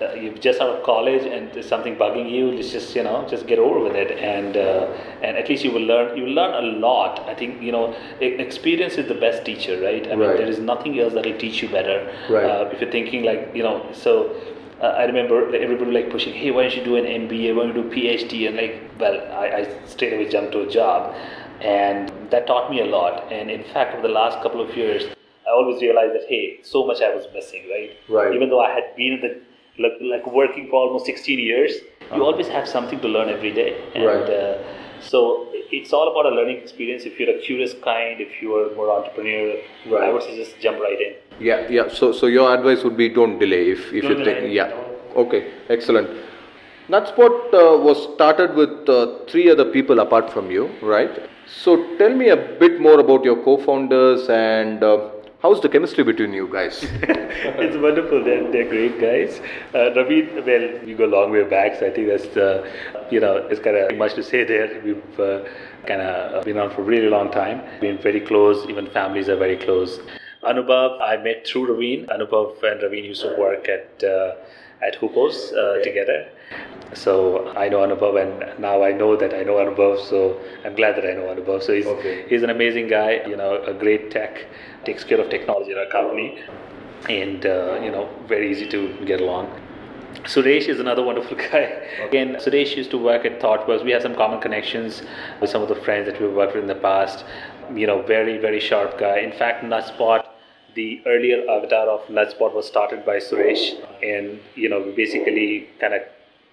Uh, 0.00 0.12
you're 0.14 0.34
just 0.34 0.60
out 0.60 0.70
of 0.76 0.82
college 0.84 1.24
and 1.24 1.52
there's 1.52 1.68
something 1.68 1.96
bugging 1.96 2.30
you 2.30 2.50
let's 2.52 2.70
just 2.70 2.94
you 2.94 3.02
know 3.02 3.26
just 3.28 3.46
get 3.46 3.58
over 3.58 3.80
with 3.80 3.96
it 3.96 4.10
and 4.18 4.56
uh, 4.56 4.86
and 5.22 5.36
at 5.36 5.48
least 5.48 5.64
you 5.64 5.72
will 5.72 5.82
learn 5.92 6.16
you 6.16 6.24
will 6.24 6.36
learn 6.40 6.54
a 6.62 6.66
lot 6.86 7.20
i 7.28 7.34
think 7.34 7.60
you 7.62 7.72
know 7.72 7.94
experience 8.20 8.94
is 8.94 9.08
the 9.08 9.14
best 9.26 9.44
teacher 9.44 9.80
right 9.80 10.06
i 10.06 10.10
mean 10.10 10.28
Right. 10.28 10.36
there 10.36 10.48
is 10.48 10.58
nothing 10.58 10.98
else 11.00 11.14
that 11.14 11.24
will 11.26 11.38
teach 11.38 11.62
you 11.62 11.68
better 11.68 11.98
Right. 12.28 12.44
uh, 12.44 12.68
if 12.72 12.80
you're 12.80 12.90
thinking 12.90 13.24
like 13.24 13.50
you 13.54 13.62
know 13.62 13.76
so 13.92 14.34
uh, 14.80 14.86
I 15.02 15.06
remember 15.06 15.52
everybody 15.56 15.90
like 15.90 16.08
pushing, 16.08 16.32
hey, 16.34 16.52
why 16.52 16.62
don't 16.62 16.76
you 16.76 16.84
do 16.84 16.94
an 16.94 17.04
MBA? 17.04 17.52
Why 17.56 17.64
don't 17.66 17.74
you 17.74 17.82
do 17.82 17.90
PhD? 17.90 18.46
And 18.46 18.56
like, 18.56 18.80
well, 19.00 19.16
I, 19.32 19.46
I 19.66 19.86
straight 19.86 20.12
away 20.12 20.28
jumped 20.28 20.52
to 20.52 20.60
a 20.60 20.70
job, 20.70 21.16
and 21.60 22.12
that 22.30 22.46
taught 22.46 22.70
me 22.70 22.80
a 22.80 22.84
lot. 22.84 23.32
And 23.32 23.50
in 23.50 23.64
fact, 23.64 23.94
over 23.96 24.06
the 24.06 24.14
last 24.14 24.40
couple 24.40 24.60
of 24.60 24.76
years, 24.76 25.02
I 25.48 25.50
always 25.50 25.82
realized 25.82 26.14
that 26.14 26.26
hey, 26.28 26.60
so 26.62 26.86
much 26.86 27.02
I 27.02 27.12
was 27.12 27.26
missing, 27.34 27.64
right? 27.68 27.90
Right. 28.08 28.32
Even 28.32 28.50
though 28.50 28.60
I 28.60 28.70
had 28.72 28.94
been 28.96 29.14
in 29.14 29.20
the 29.20 29.40
like, 29.78 29.92
like 30.00 30.26
working 30.32 30.68
for 30.70 30.76
almost 30.86 31.06
16 31.06 31.38
years, 31.38 31.72
you 32.14 32.24
always 32.24 32.48
have 32.48 32.66
something 32.68 33.00
to 33.00 33.08
learn 33.08 33.28
every 33.28 33.52
day. 33.52 33.76
And, 33.94 34.04
Uh-huh. 34.04 34.18
Right. 34.20 34.30
Uh, 34.30 34.58
so 35.00 35.46
it's 35.70 35.92
all 35.92 36.08
about 36.10 36.26
a 36.32 36.34
learning 36.34 36.56
experience. 36.56 37.04
If 37.04 37.18
you're 37.20 37.30
a 37.36 37.40
curious 37.40 37.74
kind, 37.84 38.20
if 38.20 38.42
you 38.42 38.54
are 38.56 38.74
more 38.74 38.88
entrepreneurial, 38.88 39.60
I 40.06 40.08
would 40.12 40.22
say 40.22 40.36
just 40.36 40.58
jump 40.60 40.80
right 40.80 41.00
in. 41.00 41.12
Yeah, 41.40 41.68
yeah. 41.70 41.88
So, 41.88 42.12
so 42.12 42.26
your 42.26 42.52
advice 42.54 42.82
would 42.84 42.96
be 42.96 43.08
don't 43.08 43.38
delay 43.38 43.70
if, 43.70 43.92
if 43.92 44.02
Don't 44.02 44.18
you 44.18 44.24
delay. 44.24 44.40
think. 44.40 44.54
Yeah. 44.54 44.72
Okay. 45.16 45.52
Excellent. 45.68 46.08
NudgeSpot 46.88 47.54
uh, 47.54 47.82
was 47.84 48.02
started 48.14 48.54
with 48.54 48.88
uh, 48.88 49.18
three 49.28 49.50
other 49.50 49.66
people 49.66 50.00
apart 50.00 50.32
from 50.32 50.50
you, 50.50 50.70
right? 50.82 51.28
So 51.46 51.96
tell 51.98 52.14
me 52.14 52.30
a 52.30 52.36
bit 52.36 52.80
more 52.80 52.98
about 52.98 53.24
your 53.24 53.42
co-founders 53.44 54.28
and 54.30 54.82
uh, 54.82 55.10
how's 55.40 55.60
the 55.60 55.68
chemistry 55.68 56.04
between 56.04 56.32
you 56.32 56.48
guys? 56.52 56.80
it's 57.02 57.76
wonderful. 57.76 58.22
They're, 58.24 58.50
they're 58.50 58.68
great 58.68 59.00
guys. 59.00 59.40
Uh, 59.74 59.94
Ravi, 59.94 60.22
well, 60.22 60.80
we 60.84 60.94
go 60.94 61.06
a 61.06 61.06
long 61.06 61.30
way 61.30 61.44
back, 61.44 61.78
so 61.78 61.86
I 61.86 61.90
think 61.90 62.08
that's, 62.08 62.36
uh, 62.36 62.68
you 63.10 63.20
know, 63.20 63.36
it's 63.36 63.60
kind 63.60 63.76
of 63.76 63.96
much 63.96 64.14
to 64.14 64.22
say 64.22 64.44
there. 64.44 64.80
We've 64.84 65.20
uh, 65.20 65.44
kind 65.86 66.00
of 66.00 66.44
been 66.44 66.58
on 66.58 66.70
for 66.70 66.82
a 66.82 66.84
really 66.84 67.08
long 67.08 67.30
time, 67.30 67.62
been 67.80 67.98
very 67.98 68.20
close, 68.20 68.68
even 68.68 68.90
families 68.90 69.28
are 69.28 69.36
very 69.36 69.56
close. 69.56 70.00
Anubhav, 70.42 71.00
I 71.00 71.16
met 71.16 71.46
through 71.46 71.68
Raveen. 71.68 72.06
Anubhav 72.06 72.62
and 72.62 72.80
Raveen 72.80 73.04
used 73.04 73.22
to 73.22 73.34
work 73.38 73.68
at 73.68 74.04
uh, 74.04 74.34
at 74.82 74.98
Hupos 75.00 75.52
uh, 75.52 75.82
together. 75.82 76.28
So 76.94 77.52
I 77.56 77.68
know 77.68 77.78
Anubhav, 77.78 78.16
and 78.22 78.58
now 78.60 78.82
I 78.82 78.92
know 78.92 79.16
that 79.16 79.34
I 79.34 79.42
know 79.42 79.54
Anubhav. 79.54 80.08
So 80.08 80.40
I'm 80.64 80.74
glad 80.74 80.96
that 80.96 81.04
I 81.04 81.12
know 81.14 81.26
Anubhav. 81.34 81.62
So 81.62 81.74
he's 81.74 81.86
Okay. 81.86 82.24
he's 82.28 82.42
an 82.42 82.50
amazing 82.50 82.88
guy. 82.88 83.22
You 83.26 83.36
know, 83.36 83.62
a 83.64 83.74
great 83.74 84.10
tech, 84.10 84.46
takes 84.84 85.04
care 85.04 85.20
of 85.20 85.28
technology 85.30 85.72
in 85.72 85.78
our 85.78 85.86
company, 85.86 86.38
and 87.08 87.44
uh, 87.44 87.78
you 87.82 87.90
know, 87.90 88.08
very 88.26 88.50
easy 88.50 88.66
to 88.68 89.04
get 89.04 89.20
along. 89.20 89.50
Suresh 90.24 90.68
is 90.68 90.80
another 90.80 91.02
wonderful 91.02 91.36
guy. 91.50 91.64
Again, 92.08 92.36
Suresh 92.36 92.76
used 92.76 92.90
to 92.92 92.98
work 92.98 93.24
at 93.26 93.40
ThoughtWorks. 93.40 93.84
We 93.84 93.90
have 93.92 94.02
some 94.02 94.14
common 94.14 94.40
connections 94.40 95.02
with 95.40 95.50
some 95.50 95.62
of 95.62 95.68
the 95.68 95.76
friends 95.76 96.06
that 96.10 96.20
we've 96.20 96.32
worked 96.32 96.54
with 96.54 96.62
in 96.62 96.68
the 96.68 96.74
past. 96.74 97.24
You 97.74 97.86
know, 97.86 98.00
very, 98.02 98.38
very 98.38 98.60
sharp 98.60 98.98
guy. 98.98 99.18
In 99.18 99.32
fact, 99.32 99.62
NudgeSpot, 99.62 100.24
the 100.78 101.02
earlier 101.06 101.38
avatar 101.50 101.86
of 101.88 102.00
NudgeSpot 102.16 102.54
was 102.54 102.66
started 102.66 103.04
by 103.04 103.16
Suresh. 103.16 103.62
And, 104.02 104.40
you 104.54 104.68
know, 104.68 104.80
we 104.80 104.92
basically 104.92 105.68
kind 105.80 105.94
of 105.94 106.02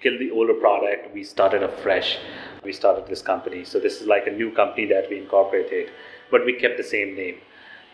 killed 0.01 0.19
the 0.19 0.31
older 0.31 0.55
product. 0.55 1.13
We 1.13 1.23
started 1.23 1.61
afresh. 1.63 2.17
We 2.63 2.73
started 2.73 3.07
this 3.07 3.21
company. 3.21 3.65
So 3.65 3.79
this 3.79 4.01
is 4.01 4.07
like 4.07 4.25
a 4.25 4.31
new 4.31 4.51
company 4.51 4.87
that 4.87 5.09
we 5.11 5.19
incorporated, 5.19 5.91
but 6.31 6.43
we 6.43 6.53
kept 6.53 6.77
the 6.77 6.89
same 6.95 7.15
name 7.15 7.37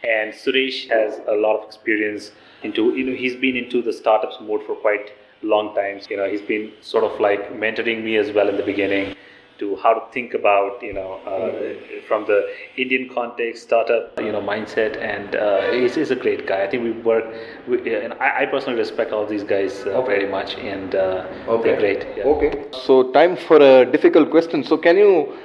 and 0.04 0.34
Suresh 0.34 0.89
has 0.89 1.20
a 1.28 1.34
lot 1.34 1.58
of 1.60 1.67
experience 1.67 2.32
into 2.63 2.96
you 2.96 3.04
know 3.06 3.15
he's 3.15 3.36
been 3.36 3.56
into 3.56 3.82
the 3.82 3.94
startups 3.94 4.38
mode 4.41 4.63
for 4.65 4.76
quite 4.76 5.12
long 5.44 5.76
times 5.76 6.08
you 6.10 6.17
know 6.17 6.28
he's 6.28 6.41
been 6.41 6.72
sort 6.82 7.04
of 7.04 7.20
like 7.20 7.52
mentoring 7.54 8.04
me 8.04 8.15
as 8.17 8.32
well 8.32 8.50
in 8.50 8.58
the 8.58 8.63
beginning 8.63 9.15
to 9.62 9.76
how 9.84 9.93
to 9.97 10.04
think 10.12 10.34
about 10.34 10.84
you 10.89 10.93
know 11.00 11.10
uh, 11.32 11.50
from 12.08 12.26
the 12.26 12.39
Indian 12.78 13.08
context 13.17 13.63
startup 13.63 14.19
you 14.19 14.32
know 14.36 14.41
mindset 14.41 14.97
and 15.13 15.36
uh, 15.36 15.71
he's, 15.71 15.95
he's 15.95 16.12
a 16.12 16.15
great 16.15 16.47
guy 16.47 16.63
I 16.63 16.69
think 16.69 16.84
we 16.84 16.91
work 17.12 17.26
we, 17.67 17.95
and 17.95 18.13
I, 18.13 18.30
I 18.41 18.45
personally 18.47 18.80
respect 18.80 19.12
all 19.13 19.26
these 19.26 19.43
guys 19.43 19.82
uh, 19.84 20.02
very 20.02 20.30
much 20.38 20.56
and 20.56 20.95
uh, 20.95 21.28
they're 21.63 21.80
great 21.80 22.02
yeah. 22.17 22.24
Okay. 22.24 22.65
So, 22.86 23.12
time 23.12 23.38
for 23.38 23.58
a 23.58 23.86
difficult 23.86 24.32
question. 24.32 24.63
So, 24.63 24.78
can 24.78 24.97
you 24.97 25.38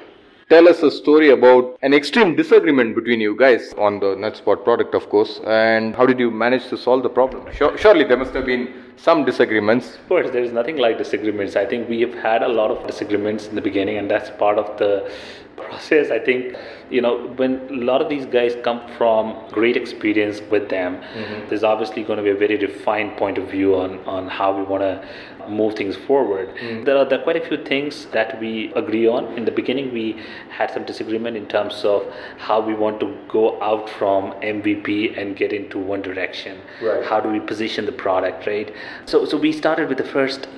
tell 0.48 0.68
us 0.68 0.82
a 0.82 0.90
story 0.90 1.30
about 1.30 1.76
an 1.82 1.92
extreme 1.92 2.36
disagreement 2.36 2.94
between 2.94 3.20
you 3.20 3.36
guys 3.36 3.74
on 3.78 4.00
the 4.00 4.14
NudgeSpot 4.16 4.62
product, 4.64 4.94
of 4.94 5.08
course, 5.08 5.40
and 5.46 5.94
how 5.94 6.06
did 6.06 6.18
you 6.18 6.30
manage 6.30 6.68
to 6.68 6.76
solve 6.76 7.02
the 7.02 7.08
problem? 7.08 7.52
Sure, 7.52 7.76
surely 7.76 8.04
there 8.04 8.16
must 8.16 8.32
have 8.34 8.46
been 8.46 8.85
some 8.96 9.24
disagreements. 9.24 9.94
Of 9.94 10.08
course, 10.08 10.30
there 10.30 10.42
is 10.42 10.52
nothing 10.52 10.76
like 10.78 10.98
disagreements. 10.98 11.56
I 11.56 11.66
think 11.66 11.88
we 11.88 12.00
have 12.00 12.14
had 12.14 12.42
a 12.42 12.48
lot 12.48 12.70
of 12.70 12.86
disagreements 12.86 13.46
in 13.46 13.54
the 13.54 13.60
beginning, 13.60 13.98
and 13.98 14.10
that's 14.10 14.30
part 14.30 14.58
of 14.58 14.78
the 14.78 15.10
process. 15.56 16.10
I 16.10 16.18
think, 16.18 16.56
you 16.90 17.00
know, 17.00 17.28
when 17.36 17.68
a 17.70 17.84
lot 17.84 18.00
of 18.00 18.08
these 18.08 18.26
guys 18.26 18.56
come 18.62 18.80
from 18.96 19.36
great 19.50 19.76
experience 19.76 20.40
with 20.50 20.68
them, 20.68 20.96
mm-hmm. 20.96 21.48
there's 21.48 21.64
obviously 21.64 22.02
going 22.04 22.18
to 22.18 22.22
be 22.22 22.30
a 22.30 22.36
very 22.36 22.56
refined 22.56 23.16
point 23.16 23.38
of 23.38 23.50
view 23.50 23.74
on, 23.74 23.98
on 24.00 24.28
how 24.28 24.56
we 24.56 24.62
want 24.62 24.82
to 24.82 25.08
move 25.48 25.74
things 25.74 25.96
forward. 25.96 26.48
Mm-hmm. 26.48 26.84
There, 26.84 26.96
are, 26.96 27.04
there 27.04 27.20
are 27.20 27.22
quite 27.22 27.36
a 27.36 27.46
few 27.46 27.62
things 27.64 28.06
that 28.06 28.40
we 28.40 28.72
agree 28.74 29.06
on. 29.06 29.36
In 29.38 29.44
the 29.44 29.50
beginning, 29.50 29.92
we 29.92 30.20
had 30.50 30.70
some 30.70 30.84
disagreement 30.84 31.36
in 31.36 31.46
terms 31.46 31.84
of 31.84 32.12
how 32.38 32.60
we 32.60 32.74
want 32.74 33.00
to 33.00 33.16
go 33.28 33.60
out 33.62 33.88
from 33.88 34.32
MVP 34.42 35.18
and 35.18 35.36
get 35.36 35.52
into 35.52 35.78
one 35.78 36.02
direction. 36.02 36.60
Right. 36.82 37.04
How 37.04 37.20
do 37.20 37.30
we 37.30 37.40
position 37.40 37.86
the 37.86 37.92
product, 37.92 38.46
right? 38.46 38.72
So, 39.06 39.24
so 39.24 39.36
we 39.36 39.52
started 39.52 39.88
with 39.88 39.98
the 39.98 40.04
first. 40.04 40.48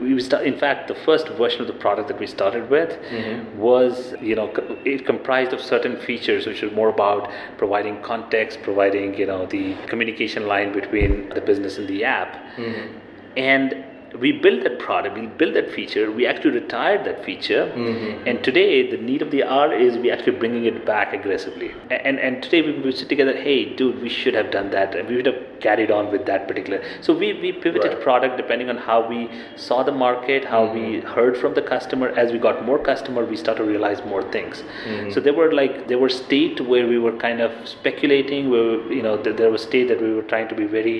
We 0.00 0.20
start, 0.20 0.46
in 0.46 0.58
fact, 0.58 0.88
the 0.88 0.94
first 0.94 1.28
version 1.28 1.60
of 1.60 1.66
the 1.68 1.74
product 1.74 2.08
that 2.08 2.18
we 2.18 2.26
started 2.26 2.68
with 2.70 2.90
mm-hmm. 2.90 3.58
was, 3.58 4.14
you 4.20 4.34
know, 4.34 4.50
it 4.84 5.06
comprised 5.06 5.52
of 5.52 5.60
certain 5.60 6.00
features 6.00 6.46
which 6.46 6.62
were 6.62 6.70
more 6.70 6.88
about 6.88 7.30
providing 7.56 8.02
context, 8.02 8.62
providing, 8.62 9.14
you 9.16 9.26
know, 9.26 9.46
the 9.46 9.76
communication 9.86 10.48
line 10.48 10.72
between 10.72 11.28
the 11.28 11.40
business 11.40 11.78
and 11.78 11.86
the 11.86 12.04
app. 12.04 12.34
Mm-hmm. 12.56 12.98
And 13.36 13.84
we 14.20 14.32
built 14.32 14.62
that 14.64 14.78
product, 14.78 15.18
we 15.18 15.26
built 15.26 15.54
that 15.54 15.70
feature, 15.72 16.10
we 16.10 16.26
actually 16.26 16.52
retired 16.52 17.04
that 17.04 17.24
feature, 17.24 17.70
mm-hmm. 17.74 18.26
and 18.26 18.42
today 18.42 18.90
the 18.90 18.96
need 18.96 19.22
of 19.22 19.30
the 19.30 19.42
hour 19.44 19.72
is 19.72 19.98
we 19.98 20.10
actually 20.10 20.38
bringing 20.38 20.64
it 20.64 20.84
back 20.86 21.12
aggressively. 21.12 21.72
And 21.90 22.18
and 22.18 22.42
today 22.42 22.62
we, 22.62 22.72
we 22.78 22.92
sit 22.92 23.08
together, 23.08 23.34
hey, 23.36 23.74
dude, 23.76 24.00
we 24.00 24.08
should 24.08 24.34
have 24.34 24.50
done 24.50 24.70
that, 24.70 24.94
and 24.94 25.08
we 25.08 25.16
would 25.16 25.26
have 25.26 25.42
carried 25.60 25.90
on 25.90 26.10
with 26.12 26.26
that 26.26 26.46
particular. 26.48 26.82
So 27.00 27.16
we 27.22 27.32
we 27.44 27.52
pivoted 27.52 27.92
Right. 27.92 28.02
product 28.02 28.36
depending 28.36 28.70
on 28.70 28.78
how 28.88 28.98
we 29.08 29.28
saw 29.56 29.82
the 29.82 29.92
market, 29.92 30.44
how 30.44 30.62
we 30.72 30.80
mm-hmm. 30.80 31.08
heard 31.08 31.36
from 31.36 31.54
the 31.54 31.62
customer. 31.62 32.08
As 32.24 32.32
we 32.32 32.38
got 32.38 32.64
more 32.64 32.78
customer, 32.78 33.24
we 33.24 33.36
started 33.36 33.64
to 33.64 33.68
realize 33.68 34.04
more 34.14 34.22
things. 34.38 34.62
Mm-hmm. 34.62 35.10
So 35.10 35.20
there 35.20 35.34
were 35.34 35.52
like 35.52 35.88
there 35.88 35.98
were 35.98 36.08
state 36.08 36.60
where 36.72 36.86
we 36.94 36.98
were 36.98 37.16
kind 37.26 37.40
of 37.40 37.52
speculating, 37.76 38.50
where 38.50 38.92
you 38.98 39.02
know 39.02 39.16
th- 39.16 39.36
there 39.36 39.50
was 39.50 39.62
state 39.62 39.88
that 39.88 40.00
we 40.08 40.14
were 40.14 40.26
trying 40.34 40.48
to 40.54 40.54
be 40.64 40.64
very 40.64 40.98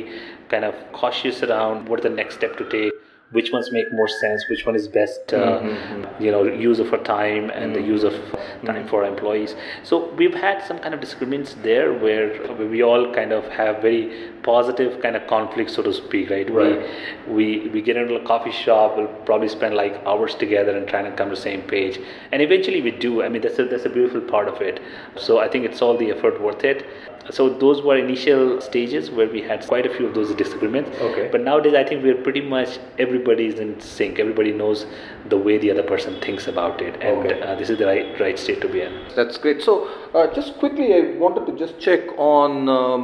kind 0.48 0.64
of 0.64 0.74
cautious 0.92 1.42
around 1.42 1.88
what 1.88 2.02
the 2.02 2.14
next 2.20 2.36
step 2.36 2.56
to 2.56 2.68
take 2.76 2.92
which 3.32 3.50
ones 3.52 3.72
make 3.72 3.92
more 3.92 4.06
sense 4.06 4.44
which 4.48 4.64
one 4.64 4.76
is 4.76 4.86
best 4.86 5.32
uh, 5.34 5.36
mm-hmm, 5.36 5.68
mm-hmm. 5.68 6.22
you 6.22 6.30
know 6.30 6.44
use 6.44 6.78
of 6.78 6.92
our 6.92 7.02
time 7.02 7.50
and 7.50 7.74
the 7.74 7.80
use 7.80 8.04
of 8.04 8.12
mm-hmm. 8.12 8.66
time 8.66 8.86
for 8.86 9.04
employees. 9.04 9.54
So 9.82 10.12
we've 10.14 10.34
had 10.34 10.64
some 10.64 10.78
kind 10.78 10.94
of 10.94 11.00
disagreements 11.00 11.56
there 11.62 11.92
where 11.92 12.54
we 12.66 12.82
all 12.82 13.12
kind 13.12 13.32
of 13.32 13.44
have 13.48 13.82
very 13.82 14.30
positive 14.44 15.02
kind 15.02 15.16
of 15.16 15.26
conflict 15.26 15.70
so 15.70 15.82
to 15.82 15.92
speak 15.92 16.30
right, 16.30 16.48
Right. 16.48 16.88
we 17.26 17.46
we 17.46 17.68
we 17.70 17.82
get 17.82 17.96
into 17.96 18.14
a 18.14 18.24
coffee 18.24 18.52
shop 18.52 18.96
we'll 18.96 19.08
probably 19.30 19.48
spend 19.48 19.74
like 19.74 19.94
hours 20.06 20.34
together 20.36 20.76
and 20.76 20.86
trying 20.86 21.10
to 21.10 21.16
come 21.16 21.28
to 21.30 21.34
the 21.34 21.40
same 21.40 21.62
page. 21.62 21.98
And 22.30 22.40
eventually 22.40 22.80
we 22.80 22.92
do. 22.92 23.22
I 23.24 23.28
mean 23.28 23.42
that's 23.42 23.58
a 23.58 23.64
that's 23.64 23.86
a 23.86 23.90
beautiful 23.90 24.20
part 24.20 24.48
of 24.48 24.60
it. 24.60 24.80
So 25.16 25.40
i 25.40 25.48
think 25.48 25.64
it's 25.64 25.82
all 25.82 25.96
the 25.96 26.10
effort 26.12 26.40
worth 26.40 26.64
it. 26.64 26.86
So 27.30 27.48
those 27.48 27.82
were 27.82 27.96
initial 27.96 28.60
stages 28.60 29.10
where 29.10 29.28
we 29.28 29.40
had 29.42 29.66
quite 29.66 29.84
a 29.84 29.92
few 29.96 30.06
of 30.06 30.14
those 30.14 30.32
disagreements. 30.34 30.90
Okay. 31.06 31.28
but 31.32 31.42
nowadays 31.46 31.74
i 31.80 31.84
think 31.88 32.02
we're 32.02 32.22
pretty 32.26 32.40
much 32.40 32.78
everybody 33.16 33.46
is 33.46 33.58
in 33.64 33.70
sync 33.80 34.18
everybody 34.18 34.52
knows 34.52 34.86
the 35.34 35.38
way 35.46 35.56
the 35.58 35.70
other 35.70 35.82
person 35.82 36.20
thinks 36.20 36.46
about 36.54 36.80
it 36.88 36.94
and 37.02 37.26
Okay. 37.26 37.40
uh, 37.40 37.54
this 37.60 37.70
is 37.70 37.78
the 37.78 37.86
right 37.86 38.20
right 38.20 38.38
state 38.38 38.60
to 38.60 38.68
be 38.68 38.80
in 38.86 38.92
That's 39.16 39.38
great. 39.38 39.62
So, 39.62 39.74
uh, 40.14 40.26
just 40.38 40.58
quickly, 40.62 40.86
I 40.94 41.00
wanted 41.24 41.46
to 41.46 41.52
just 41.62 41.74
check 41.86 42.00
on 42.18 42.68
um, 42.68 43.02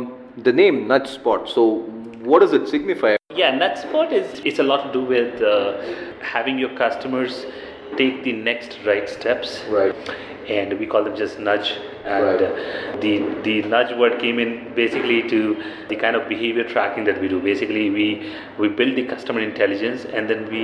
the 0.49 0.53
name 0.53 0.77
NudgeSpot. 0.93 1.49
So, 1.57 1.63
what 2.31 2.41
does 2.45 2.53
it 2.59 2.69
signify? 2.69 3.17
Yeah, 3.43 3.51
NudgeSpot 3.63 4.13
is 4.13 4.27
it's 4.51 4.59
a 4.65 4.67
lot 4.73 4.81
to 4.87 4.93
do 4.99 5.03
with 5.15 5.43
uh, 5.43 5.81
having 6.35 6.59
your 6.59 6.73
customers 6.83 7.47
take 7.97 8.23
the 8.29 8.33
next 8.33 8.79
right 8.91 9.09
steps. 9.09 9.63
Right. 9.79 9.95
And 10.49 10.79
we 10.79 10.87
call 10.87 11.05
them 11.05 11.17
just 11.17 11.39
nudge. 11.39 11.73
And 12.05 12.25
Right. 12.25 12.43
uh, 12.43 12.97
the 13.01 13.13
the 13.45 13.63
nudge 13.63 13.97
word 13.97 14.19
came 14.19 14.39
in 14.45 14.75
basically 14.75 15.23
to 15.33 15.41
the 15.89 15.97
kind 15.97 16.17
of 16.17 16.29
behavior 16.29 16.65
tracking 16.65 17.05
that 17.05 17.21
we 17.21 17.29
do. 17.29 17.41
Basically, 17.41 17.91
we 17.91 18.07
we 18.59 18.69
build 18.69 18.97
the 18.97 19.05
customer 19.05 19.41
intelligence 19.41 20.05
and 20.13 20.29
then 20.29 20.49
we 20.51 20.63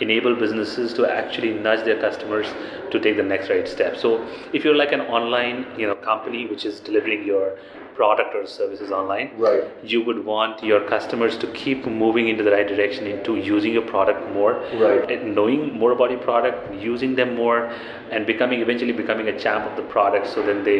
enable 0.00 0.34
businesses 0.34 0.94
to 0.94 1.06
actually 1.06 1.52
nudge 1.66 1.84
their 1.84 2.00
customers 2.00 2.54
to 2.90 2.98
take 2.98 3.16
the 3.16 3.22
next 3.34 3.50
right 3.50 3.68
step. 3.68 3.96
So 3.96 4.14
if 4.52 4.64
you're 4.64 4.76
like 4.76 4.92
an 4.92 5.02
online 5.02 5.66
you 5.76 5.86
know 5.86 5.94
company 5.94 6.46
which 6.46 6.64
is 6.64 6.80
delivering 6.80 7.26
your 7.26 7.52
product 7.98 8.34
or 8.38 8.46
services 8.46 8.90
online, 8.98 9.30
Right. 9.44 9.64
you 9.92 10.00
would 10.08 10.24
want 10.24 10.62
your 10.70 10.80
customers 10.90 11.36
to 11.44 11.46
keep 11.60 11.86
moving 12.02 12.28
into 12.32 12.44
the 12.48 12.52
right 12.56 12.68
direction 12.72 13.06
into 13.14 13.36
using 13.36 13.72
your 13.78 13.86
product 13.92 14.20
more 14.38 14.52
Right. 14.82 15.10
and 15.16 15.34
knowing 15.38 15.62
more 15.84 15.92
about 15.96 16.10
your 16.16 16.20
product 16.28 16.74
using 16.88 17.14
them 17.20 17.34
more 17.42 17.58
and 18.10 18.26
becoming 18.32 18.60
eventually 18.66 18.92
becoming 19.00 19.28
a 19.34 19.36
champ 19.46 19.66
of 19.70 19.76
the 19.80 19.86
product 19.94 20.26
so 20.34 20.42
then 20.50 20.62
they 20.68 20.78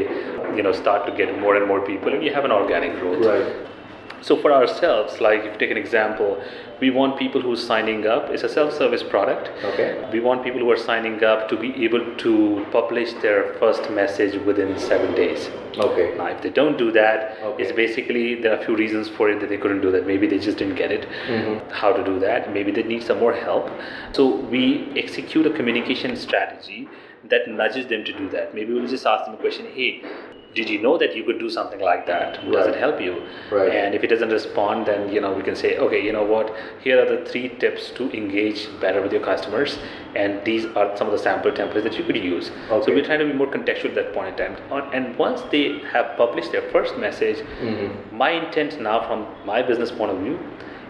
you 0.59 0.63
know 0.69 0.73
start 0.83 1.07
to 1.09 1.13
get 1.23 1.39
more 1.47 1.57
and 1.61 1.67
more 1.73 1.81
people 1.89 2.15
and 2.19 2.23
you 2.29 2.33
have 2.39 2.45
an 2.51 2.55
organic 2.61 2.95
growth 3.01 3.27
Right. 3.33 3.49
So 4.21 4.37
for 4.41 4.53
ourselves 4.53 5.21
like 5.21 5.41
if 5.41 5.53
you 5.53 5.59
take 5.59 5.71
an 5.71 5.77
example 5.77 6.43
we 6.81 6.91
want 6.91 7.19
people 7.19 7.41
who 7.41 7.53
are 7.53 7.57
signing 7.57 8.07
up 8.07 8.29
it's 8.31 8.43
a 8.43 8.49
self-service 8.49 9.03
product 9.03 9.51
Okay. 9.65 10.09
we 10.13 10.21
want 10.21 10.43
people 10.45 10.61
who 10.61 10.71
are 10.71 10.77
signing 10.77 11.23
up 11.25 11.49
to 11.49 11.57
be 11.57 11.85
able 11.85 12.05
to 12.17 12.67
publish 12.73 13.13
their 13.23 13.55
first 13.55 13.91
message 13.91 14.35
within 14.45 14.79
seven 14.79 15.15
days 15.15 15.49
Okay. 15.79 16.15
now, 16.17 16.27
if 16.27 16.43
they 16.43 16.51
don't 16.51 16.77
do 16.77 16.91
that, 16.93 17.37
Okay. 17.43 17.63
it's 17.63 17.73
basically 17.73 18.35
there 18.43 18.53
are 18.53 18.61
a 18.61 18.65
few 18.65 18.75
reasons 18.75 19.09
for 19.09 19.31
it 19.31 19.39
that 19.41 19.49
they 19.49 19.57
couldn't 19.57 19.81
do 19.81 19.93
that. 19.93 20.07
Maybe 20.09 20.27
they 20.27 20.39
just 20.39 20.59
didn't 20.59 20.75
get 20.75 20.91
it, 20.91 21.07
mm-hmm. 21.29 21.71
how 21.71 21.93
to 21.93 22.03
do 22.03 22.19
that. 22.21 22.53
Maybe 22.53 22.73
they 22.73 22.83
need 22.83 23.05
some 23.05 23.21
more 23.21 23.33
help. 23.33 23.71
So 24.13 24.27
we 24.55 24.91
execute 24.97 25.47
a 25.47 25.51
communication 25.51 26.17
strategy 26.17 26.89
that 27.31 27.47
nudges 27.47 27.87
them 27.87 28.05
to 28.05 28.13
do 28.13 28.29
that. 28.31 28.55
Maybe 28.57 28.73
we'll 28.73 28.89
just 28.89 29.07
ask 29.07 29.27
them 29.27 29.35
a 29.35 29.37
question: 29.37 29.67
Hey, 29.73 30.03
did 30.55 30.69
you 30.69 30.81
know 30.83 30.97
that 30.99 31.15
you 31.15 31.23
could 31.25 31.39
do 31.39 31.49
something 31.51 31.81
like 31.81 32.07
that? 32.07 32.35
Does 32.45 32.67
Right. 32.67 32.69
it 32.75 32.77
help 32.77 33.01
you? 33.01 33.23
Right. 33.51 33.71
And 33.71 33.95
if 33.95 34.03
it 34.03 34.09
doesn't 34.09 34.31
respond, 34.31 34.87
then 34.87 35.13
you 35.13 35.21
know 35.21 35.33
we 35.33 35.43
can 35.43 35.55
say, 35.55 35.77
okay, 35.79 36.01
you 36.03 36.13
know 36.13 36.25
what? 36.25 36.53
Here 36.83 37.01
are 37.03 37.09
the 37.09 37.25
three 37.31 37.49
tips 37.61 37.91
to 37.99 38.11
engage 38.17 38.69
better 38.81 39.03
with 39.03 39.13
your 39.13 39.21
customers, 39.23 39.79
and 40.17 40.43
these 40.45 40.65
are 40.75 40.97
some 40.97 41.07
of 41.07 41.13
the 41.13 41.19
sample 41.19 41.53
templates 41.53 41.83
that 41.85 41.99
you 41.99 42.05
could 42.05 42.17
use. 42.17 42.51
Okay. 42.71 42.85
So 42.87 42.95
we're 42.95 43.05
trying 43.05 43.21
to 43.21 43.27
be 43.27 43.33
more 43.35 43.47
contextual 43.47 43.91
at 43.91 43.95
that 43.97 44.13
point 44.15 44.41
in 44.41 44.57
time. 44.57 44.91
And 44.93 45.17
once 45.17 45.43
they 45.53 45.81
have 45.93 46.17
published 46.17 46.53
their 46.53 46.63
first 46.71 46.97
message, 46.99 47.39
mm-hmm. 47.61 48.17
my 48.17 48.31
intent 48.31 48.81
now, 48.81 49.07
from 49.07 49.27
my 49.45 49.63
business 49.63 49.91
point 49.91 50.13
of 50.13 50.19
view, 50.21 50.39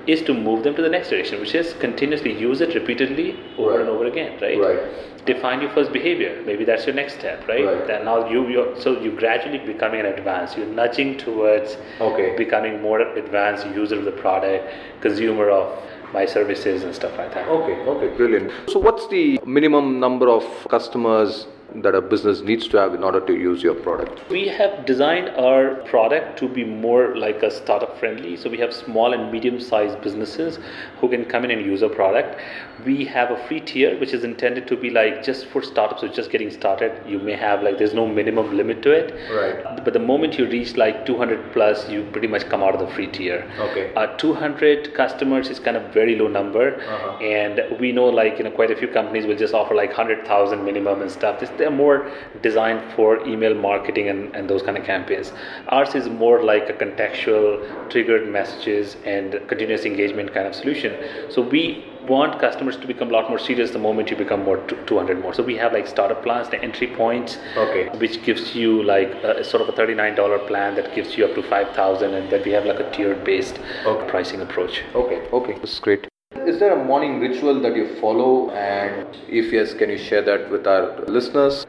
is 0.06 0.22
to 0.22 0.32
move 0.32 0.64
them 0.64 0.74
to 0.74 0.80
the 0.80 0.88
next 0.88 1.10
direction, 1.10 1.38
which 1.38 1.54
is 1.54 1.74
continuously 1.80 2.32
use 2.32 2.62
it 2.62 2.74
repeatedly 2.74 3.38
over 3.58 3.70
Right. 3.72 3.80
and 3.80 3.88
over 3.90 4.06
again, 4.06 4.38
right? 4.40 4.58
Right. 4.58 4.80
Define 5.28 5.60
your 5.64 5.70
first 5.70 5.92
behavior. 5.92 6.42
Maybe 6.46 6.64
that's 6.64 6.86
your 6.86 6.94
next 6.94 7.14
step, 7.18 7.46
right? 7.48 7.64
Right. 7.64 7.86
Then 7.86 8.04
now 8.10 8.28
you 8.32 8.40
you're 8.52 8.70
so 8.84 8.92
you 9.06 9.10
gradually 9.22 9.58
becoming 9.72 10.00
an 10.04 10.06
advanced. 10.06 10.56
You're 10.58 10.72
nudging 10.80 11.10
towards 11.24 11.76
Okay. 12.08 12.28
becoming 12.44 12.80
more 12.88 13.00
advanced 13.00 13.66
user 13.80 13.98
of 13.98 14.04
the 14.10 14.16
product, 14.24 14.64
consumer 15.06 15.50
of 15.50 15.66
my 16.12 16.24
services 16.24 16.84
and 16.84 16.94
stuff 16.94 17.16
like 17.18 17.34
that. 17.34 17.46
Okay, 17.48 17.76
okay, 17.92 18.08
brilliant. 18.16 18.50
So, 18.68 18.78
what's 18.78 19.06
the 19.08 19.38
minimum 19.44 20.00
number 20.00 20.28
of 20.30 20.44
customers 20.70 21.46
that 21.74 21.94
a 21.94 22.00
business 22.00 22.40
needs 22.40 22.66
to 22.68 22.78
have 22.78 22.94
in 22.94 23.04
order 23.04 23.20
to 23.20 23.32
use 23.34 23.62
your 23.62 23.74
product? 23.74 24.28
We 24.30 24.48
have 24.48 24.86
designed 24.86 25.28
our 25.30 25.74
product 25.92 26.38
to 26.38 26.48
be 26.48 26.64
more 26.64 27.14
like 27.16 27.42
a 27.42 27.50
startup 27.50 27.98
friendly. 27.98 28.36
So 28.36 28.48
we 28.48 28.56
have 28.58 28.72
small 28.72 29.12
and 29.12 29.30
medium 29.30 29.60
sized 29.60 30.00
businesses 30.00 30.58
who 31.00 31.08
can 31.10 31.24
come 31.26 31.44
in 31.44 31.50
and 31.50 31.64
use 31.64 31.82
our 31.82 31.90
product. 31.90 32.40
We 32.86 33.04
have 33.06 33.30
a 33.30 33.36
free 33.46 33.60
tier 33.60 33.98
which 33.98 34.12
is 34.14 34.24
intended 34.24 34.66
to 34.68 34.76
be 34.76 34.88
like 34.90 35.22
just 35.22 35.46
for 35.46 35.62
startups 35.62 36.00
who 36.00 36.08
are 36.08 36.12
just 36.12 36.30
getting 36.30 36.50
started. 36.50 36.92
You 37.06 37.18
may 37.18 37.36
have 37.36 37.62
like 37.62 37.76
there's 37.76 37.94
no 37.94 38.06
minimum 38.06 38.56
limit 38.56 38.82
to 38.82 38.90
it. 38.92 39.12
Right. 39.30 39.84
But 39.84 39.92
the 39.92 39.98
moment 39.98 40.38
you 40.38 40.46
reach 40.48 40.76
like 40.76 41.04
200 41.04 41.52
plus, 41.52 41.88
you 41.90 42.04
pretty 42.12 42.28
much 42.28 42.48
come 42.48 42.62
out 42.62 42.74
of 42.74 42.80
the 42.80 42.94
free 42.94 43.08
tier. 43.08 43.50
Okay. 43.58 43.92
Uh, 43.94 44.06
200 44.16 44.94
customers 44.94 45.50
is 45.50 45.58
kind 45.60 45.76
of 45.76 45.92
very 45.92 46.16
low 46.16 46.28
number, 46.28 46.76
Uh-huh. 46.80 47.18
and 47.18 47.60
we 47.78 47.92
know 47.92 48.06
like 48.06 48.38
you 48.38 48.44
know 48.44 48.50
quite 48.50 48.70
a 48.70 48.76
few 48.76 48.88
companies 48.88 49.26
will 49.26 49.36
just 49.36 49.52
offer 49.54 49.74
like 49.74 49.90
100,000 49.90 50.64
minimum 50.64 51.02
and 51.02 51.10
stuff. 51.10 51.40
This, 51.40 51.50
they're 51.58 51.70
more 51.70 52.10
designed 52.42 52.92
for 52.94 53.26
email 53.26 53.54
marketing 53.54 54.08
and, 54.08 54.34
and 54.34 54.48
those 54.48 54.62
kind 54.62 54.76
of 54.78 54.84
campaigns. 54.84 55.32
Ours 55.68 55.94
is 55.94 56.08
more 56.08 56.42
like 56.42 56.68
a 56.70 56.72
contextual, 56.72 57.90
triggered 57.90 58.28
messages 58.28 58.96
and 59.04 59.40
continuous 59.48 59.84
engagement 59.84 60.32
kind 60.32 60.46
of 60.46 60.54
solution. 60.54 60.96
So 61.30 61.42
we 61.42 61.84
want 62.08 62.40
customers 62.40 62.76
to 62.78 62.86
become 62.86 63.08
a 63.10 63.12
lot 63.12 63.28
more 63.28 63.38
serious 63.38 63.70
the 63.70 63.78
moment 63.78 64.10
you 64.10 64.16
become 64.16 64.42
more 64.44 64.56
t- 64.66 64.76
200 64.86 65.20
more. 65.20 65.34
So 65.34 65.42
we 65.42 65.56
have 65.56 65.72
like 65.74 65.86
startup 65.86 66.22
plans, 66.22 66.48
the 66.48 66.60
entry 66.62 66.86
points, 66.86 67.38
Okay. 67.56 67.88
which 67.98 68.22
gives 68.24 68.54
you 68.54 68.82
like 68.82 69.10
a, 69.22 69.44
sort 69.44 69.62
of 69.62 69.68
a 69.68 69.72
$39 69.72 70.46
plan 70.46 70.74
that 70.76 70.94
gives 70.94 71.18
you 71.18 71.26
up 71.26 71.34
to 71.34 71.42
5,000, 71.42 72.14
and 72.14 72.30
then 72.30 72.42
we 72.44 72.52
have 72.52 72.64
like 72.64 72.80
a 72.80 72.90
tiered 72.92 73.24
based 73.24 73.58
Okay. 73.84 74.08
pricing 74.10 74.40
approach. 74.40 74.82
Okay, 74.94 75.20
okay, 75.32 75.58
this 75.60 75.74
is 75.74 75.80
great. 75.80 76.08
Is 76.48 76.58
there 76.60 76.78
a 76.78 76.82
morning 76.82 77.20
ritual 77.20 77.60
that 77.60 77.76
you 77.76 77.96
follow? 78.00 78.50
And 78.50 79.06
if 79.28 79.52
yes, 79.52 79.74
can 79.74 79.90
you 79.90 79.98
share 79.98 80.22
that 80.22 80.50
with 80.50 80.66
our 80.66 81.04
listeners? 81.06 81.66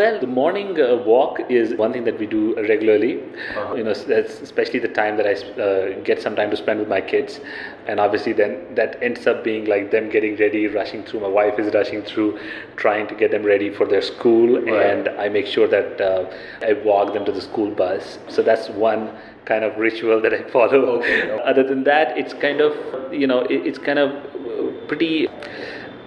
Well, 0.00 0.18
the 0.18 0.26
morning 0.26 0.80
uh, 0.80 0.96
walk 1.04 1.40
is 1.50 1.74
one 1.74 1.92
thing 1.92 2.04
that 2.04 2.18
we 2.18 2.24
do 2.24 2.54
regularly. 2.56 3.20
Uh-huh. 3.22 3.74
You 3.74 3.84
know, 3.84 3.92
that's 3.92 4.40
especially 4.40 4.78
the 4.78 4.88
time 4.88 5.18
that 5.18 5.26
I 5.26 5.34
uh, 5.60 6.00
get 6.04 6.22
some 6.22 6.34
time 6.34 6.50
to 6.52 6.56
spend 6.56 6.80
with 6.80 6.88
my 6.88 7.02
kids, 7.02 7.38
and 7.86 8.00
obviously 8.00 8.32
then 8.32 8.74
that 8.76 8.96
ends 9.02 9.26
up 9.26 9.44
being 9.44 9.66
like 9.66 9.90
them 9.90 10.08
getting 10.08 10.36
ready, 10.36 10.68
rushing 10.68 11.02
through. 11.04 11.20
My 11.20 11.28
wife 11.28 11.58
is 11.58 11.74
rushing 11.74 12.00
through, 12.00 12.40
trying 12.76 13.08
to 13.08 13.14
get 13.14 13.30
them 13.30 13.42
ready 13.42 13.68
for 13.68 13.86
their 13.86 14.00
school, 14.00 14.58
Right. 14.62 14.86
and 14.86 15.10
I 15.20 15.28
make 15.28 15.46
sure 15.46 15.68
that 15.68 16.00
uh, 16.00 16.30
I 16.62 16.72
walk 16.82 17.12
them 17.12 17.26
to 17.26 17.32
the 17.32 17.42
school 17.42 17.70
bus. 17.70 18.18
So 18.28 18.40
that's 18.40 18.70
one 18.70 19.10
kind 19.44 19.64
of 19.64 19.76
ritual 19.76 20.22
that 20.22 20.32
I 20.32 20.42
follow. 20.50 20.82
Okay, 21.00 21.30
okay. 21.30 21.42
Other 21.50 21.62
than 21.62 21.84
that, 21.84 22.16
it's 22.16 22.32
kind 22.32 22.62
of 22.62 22.72
you 23.12 23.26
know, 23.26 23.40
it, 23.40 23.66
it's 23.68 23.78
kind 23.78 23.98
of 23.98 24.10
uh, 24.12 24.86
pretty 24.88 25.28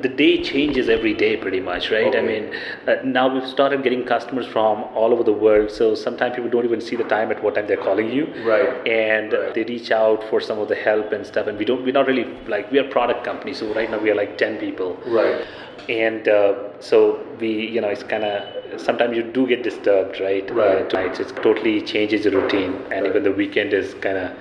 the 0.04 0.10
day 0.22 0.32
changes 0.50 0.89
every 0.96 1.13
day 1.24 1.32
pretty 1.44 1.60
much 1.70 1.89
right 1.96 2.16
i 2.16 2.22
mean 2.30 2.46
uh, 2.88 2.96
now 3.18 3.26
we've 3.34 3.48
started 3.56 3.84
getting 3.88 4.04
customers 4.13 4.46
from 4.56 4.84
all 5.02 5.12
over 5.16 5.24
the 5.24 5.38
world 5.46 5.72
so 5.80 5.96
sometimes 5.96 6.36
people 6.36 6.50
don't 6.56 6.66
even 6.72 6.82
see 6.89 6.96
the 6.96 7.10
time 7.16 7.32
at 7.36 7.42
what 7.44 7.56
time 7.56 7.68
they're 7.68 7.86
calling 7.89 8.10
you 8.18 8.26
Right. 8.52 8.88
and 8.88 9.34
Right. 9.34 9.54
they 9.56 9.63
reach 9.63 9.92
out 9.92 10.24
for 10.30 10.39
some 10.50 10.60
of 10.63 10.68
the 10.74 10.76
help 10.88 11.12
and 11.18 11.26
stuff 11.32 11.48
and 11.48 11.58
we 11.58 11.66
don't 11.70 11.84
we're 11.86 11.98
not 12.00 12.08
really 12.12 12.26
like 12.56 12.72
we 12.72 12.80
are 12.80 12.88
a 12.88 12.94
product 12.98 13.24
company 13.30 13.54
so 13.54 13.74
right 13.74 13.89
now 13.89 14.00
we 14.08 14.12
are 14.12 14.20
like 14.24 14.38
10 14.38 14.58
people 14.66 14.98
Right. 15.20 15.46
and 15.89 16.28
uh, 16.28 16.54
so 16.89 17.00
we 17.39 17.52
you 17.76 17.82
know 17.82 17.89
it's 17.96 18.04
kind 18.04 18.24
of 18.24 18.82
sometimes 18.89 19.16
you 19.18 19.24
do 19.39 19.48
get 19.54 19.63
disturbed 19.63 20.20
right 20.20 20.50
Right. 20.52 20.84
uh, 20.84 20.89
tonight. 20.89 21.20
it 21.20 21.30
totally 21.48 21.82
changes 21.94 22.24
the 22.28 22.32
routine 22.39 22.74
and 22.92 23.02
Right. 23.02 23.06
even 23.12 23.24
the 23.24 23.32
weekend 23.44 23.74
is 23.74 23.94
kind 24.08 24.18
of 24.18 24.32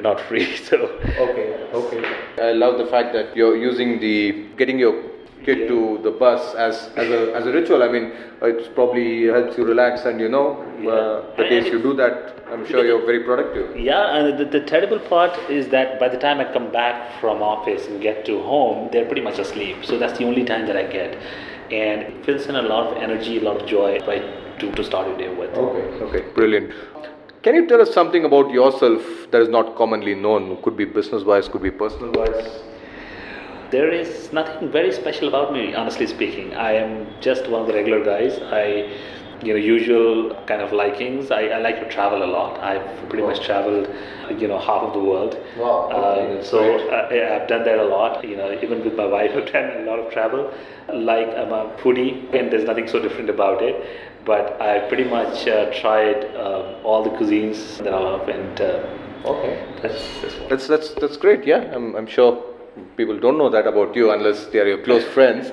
not 0.00 0.20
free 0.20 0.56
so 0.68 0.76
Okay, 1.18 1.68
okay. 1.72 2.02
I 2.42 2.52
love 2.52 2.78
the 2.78 2.86
fact 2.86 3.12
that 3.12 3.36
you're 3.36 3.56
using 3.56 4.00
the 4.00 4.46
getting 4.56 4.78
your 4.78 5.10
kid 5.44 5.68
to 5.68 5.98
the 6.02 6.10
bus 6.10 6.54
as, 6.54 6.90
as 6.96 7.08
a 7.10 7.34
as 7.34 7.46
a 7.46 7.52
ritual. 7.52 7.82
I 7.82 7.88
mean, 7.88 8.12
it 8.42 8.74
probably 8.74 9.26
helps 9.26 9.56
you 9.56 9.64
relax, 9.64 10.04
and 10.04 10.20
you 10.20 10.28
know, 10.28 10.62
uh, 10.80 11.36
the 11.36 11.42
And 11.42 11.50
days 11.50 11.66
you 11.72 11.82
do 11.82 11.94
that, 11.94 12.44
I'm 12.50 12.66
sure 12.66 12.84
you're 12.84 13.04
very 13.04 13.24
productive. 13.24 13.76
Yeah, 13.76 14.16
and 14.16 14.38
the, 14.38 14.44
the 14.44 14.64
terrible 14.64 14.98
part 14.98 15.38
is 15.50 15.68
that 15.68 15.98
by 15.98 16.08
the 16.08 16.18
time 16.18 16.40
I 16.40 16.52
come 16.52 16.70
back 16.70 17.20
from 17.20 17.42
office 17.42 17.86
and 17.86 18.00
get 18.00 18.24
to 18.26 18.40
home, 18.42 18.88
they're 18.92 19.06
pretty 19.06 19.22
much 19.22 19.38
asleep. 19.38 19.84
So 19.84 19.98
that's 19.98 20.18
the 20.18 20.24
only 20.24 20.44
time 20.44 20.66
that 20.66 20.76
I 20.76 20.84
get, 20.84 21.16
and 21.70 22.02
it 22.02 22.24
fills 22.24 22.46
in 22.46 22.56
a 22.56 22.62
lot 22.62 22.88
of 22.88 23.02
energy, 23.02 23.38
a 23.38 23.42
lot 23.42 23.62
of 23.62 23.68
joy, 23.68 23.98
right, 24.06 24.58
to, 24.60 24.72
to 24.72 24.84
start 24.84 25.08
your 25.08 25.18
day 25.18 25.34
with. 25.34 25.50
Okay, 25.50 26.04
okay, 26.04 26.32
brilliant. 26.34 26.72
Can 27.42 27.54
you 27.54 27.66
tell 27.66 27.80
us 27.80 27.92
something 27.94 28.24
about 28.24 28.50
yourself 28.50 29.02
that 29.30 29.40
is 29.40 29.48
not 29.48 29.74
commonly 29.76 30.14
known? 30.14 30.60
Could 30.62 30.76
be 30.76 30.84
business 30.84 31.24
wise, 31.24 31.48
could 31.48 31.62
be 31.62 31.70
personal 31.70 32.12
wise. 32.12 32.60
There 33.70 33.90
is 33.90 34.30
nothing 34.32 34.70
very 34.70 34.92
special 34.92 35.28
about 35.28 35.52
me, 35.52 35.74
honestly 35.74 36.06
speaking. 36.06 36.54
I 36.54 36.72
am 36.72 37.06
just 37.20 37.48
one 37.48 37.62
of 37.62 37.66
the 37.68 37.72
regular 37.72 38.04
guys. 38.04 38.38
I, 38.52 38.90
you 39.42 39.54
know, 39.54 39.58
usual 39.58 40.34
kind 40.44 40.60
of 40.60 40.72
likings. 40.72 41.30
I, 41.30 41.44
I 41.44 41.58
like 41.60 41.80
to 41.80 41.88
travel 41.88 42.22
a 42.22 42.26
lot. 42.26 42.60
I've 42.60 43.08
pretty 43.08 43.24
much 43.24 43.40
traveled, 43.46 43.88
you 44.38 44.46
know, 44.46 44.58
half 44.58 44.82
of 44.82 44.92
the 44.92 44.98
world. 44.98 45.38
Wow, 45.56 45.88
Uh, 45.88 46.42
so 46.44 46.58
great. 46.58 46.92
I, 46.92 47.14
yeah, 47.14 47.38
I've 47.40 47.48
done 47.48 47.64
that 47.64 47.78
a 47.78 47.84
lot. 47.84 48.22
You 48.22 48.36
know, 48.36 48.52
even 48.60 48.84
with 48.84 48.96
my 48.96 49.06
wife, 49.06 49.30
I've 49.34 49.50
done 49.50 49.78
a 49.78 49.90
lot 49.90 49.98
of 49.98 50.12
travel. 50.12 50.52
Like 50.92 51.28
I'm 51.28 51.52
a 51.52 51.74
foodie, 51.78 52.34
and 52.34 52.52
there's 52.52 52.64
nothing 52.64 52.86
so 52.88 53.00
different 53.00 53.30
about 53.30 53.62
it. 53.62 54.09
But 54.24 54.60
I 54.60 54.80
pretty 54.88 55.04
much 55.04 55.46
uh, 55.48 55.72
tried 55.80 56.24
uh, 56.36 56.78
all 56.84 57.02
the 57.02 57.10
cuisines 57.10 57.78
that 57.78 57.92
I 57.92 57.98
love, 57.98 58.28
and 58.28 58.60
uh, 58.60 58.86
Okay. 59.24 59.66
that's, 59.82 60.02
that's. 60.22 60.34
That's 60.48 60.66
that's 60.66 60.88
that's 60.94 61.16
great. 61.16 61.44
Yeah, 61.46 61.70
I'm, 61.74 61.94
I'm 61.94 62.06
sure 62.06 62.42
people 62.96 63.18
don't 63.18 63.36
know 63.36 63.50
that 63.50 63.66
about 63.66 63.94
you 63.94 64.12
unless 64.12 64.46
they 64.46 64.60
are 64.60 64.66
your 64.66 64.82
close 64.82 65.04
friends. 65.16 65.52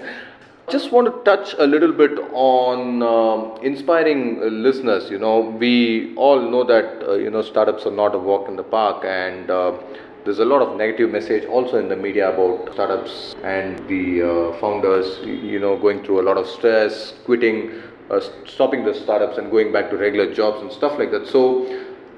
Just 0.69 0.91
want 0.91 1.07
to 1.07 1.23
touch 1.23 1.53
a 1.59 1.65
little 1.65 1.93
bit 1.93 2.11
on 2.33 3.01
um, 3.01 3.57
inspiring 3.63 4.39
uh, 4.41 4.45
listeners. 4.47 5.09
You 5.09 5.17
know, 5.19 5.39
we 5.39 6.13
all 6.15 6.41
know 6.41 6.63
that 6.65 7.07
uh, 7.07 7.13
you 7.15 7.29
know 7.29 7.41
startups 7.41 7.85
are 7.85 7.91
not 7.91 8.15
a 8.15 8.19
walk 8.19 8.47
in 8.47 8.55
the 8.55 8.63
park, 8.63 9.03
and 9.05 9.49
uh, 9.49 9.77
there's 10.23 10.39
a 10.39 10.45
lot 10.45 10.61
of 10.61 10.77
negative 10.77 11.09
message 11.09 11.45
also 11.45 11.77
in 11.77 11.87
the 11.89 11.95
media 11.95 12.33
about 12.33 12.73
startups 12.73 13.33
and 13.43 13.77
the 13.89 14.23
uh, 14.23 14.59
founders. 14.59 15.19
You 15.25 15.59
know, 15.59 15.77
going 15.77 16.03
through 16.03 16.21
a 16.21 16.25
lot 16.29 16.37
of 16.37 16.47
stress, 16.47 17.13
quitting, 17.25 17.81
uh, 18.09 18.19
stopping 18.45 18.85
the 18.85 18.93
startups, 18.93 19.37
and 19.37 19.51
going 19.51 19.71
back 19.71 19.89
to 19.89 19.97
regular 19.97 20.33
jobs 20.33 20.61
and 20.61 20.71
stuff 20.71 20.97
like 20.97 21.11
that. 21.11 21.27
So. 21.27 21.65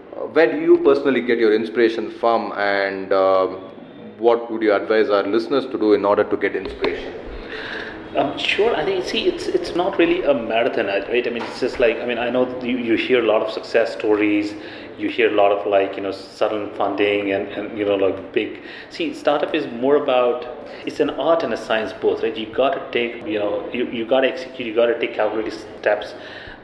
Uh, 0.10 0.25
where 0.36 0.52
do 0.52 0.60
you 0.60 0.80
personally 0.80 1.21
get 1.21 1.38
your 1.38 1.54
inspiration 1.54 2.10
from, 2.19 2.52
and 2.54 3.13
um 3.13 3.69
what 4.19 4.52
would 4.52 4.62
you 4.62 4.73
advise 4.73 5.10
our 5.10 5.23
listeners 5.23 5.65
to 5.67 5.78
do 5.78 5.93
in 5.93 6.06
order 6.06 6.23
to 6.23 6.38
get 6.38 6.56
inspiration? 6.56 7.13
Um, 8.15 8.38
sure. 8.38 8.75
I 8.75 8.84
think 8.84 9.06
see, 9.06 9.28
it's 9.28 9.47
it's 9.47 9.75
not 9.75 9.97
really 9.97 10.23
a 10.23 10.34
marathon, 10.34 10.88
right? 10.88 11.25
I 11.25 11.30
mean, 11.30 11.43
it's 11.43 11.60
just 11.60 11.80
like 11.80 11.97
I 11.97 12.06
mean, 12.06 12.17
I 12.17 12.30
know 12.30 12.47
you, 12.62 12.78
you 12.78 12.95
hear 12.95 13.23
a 13.23 13.28
lot 13.28 13.41
of 13.41 13.52
success 13.52 13.93
stories. 13.93 14.54
You 14.99 15.09
hear 15.09 15.31
a 15.31 15.35
lot 15.35 15.51
of 15.51 15.65
like 15.65 15.95
you 15.95 16.01
know 16.01 16.12
sudden 16.12 16.73
funding 16.75 17.31
and, 17.31 17.47
and 17.47 17.77
you 17.77 17.85
know 17.85 17.95
like 17.95 18.33
big. 18.33 18.62
See, 18.89 19.13
startup 19.13 19.55
is 19.55 19.67
more 19.67 19.95
about 19.95 20.45
it's 20.85 20.99
an 20.99 21.09
art 21.12 21.43
and 21.43 21.53
a 21.53 21.57
science 21.57 21.93
both, 21.93 22.23
right? 22.23 22.35
You 22.35 22.53
got 22.53 22.73
to 22.73 22.91
take 22.91 23.25
you 23.25 23.39
know 23.39 23.69
you, 23.71 23.85
you 23.88 24.05
got 24.05 24.21
to 24.21 24.27
execute. 24.27 24.67
You 24.67 24.75
got 24.75 24.88
to 24.88 24.99
take 24.99 25.15
calculated 25.15 25.53
steps. 25.53 26.13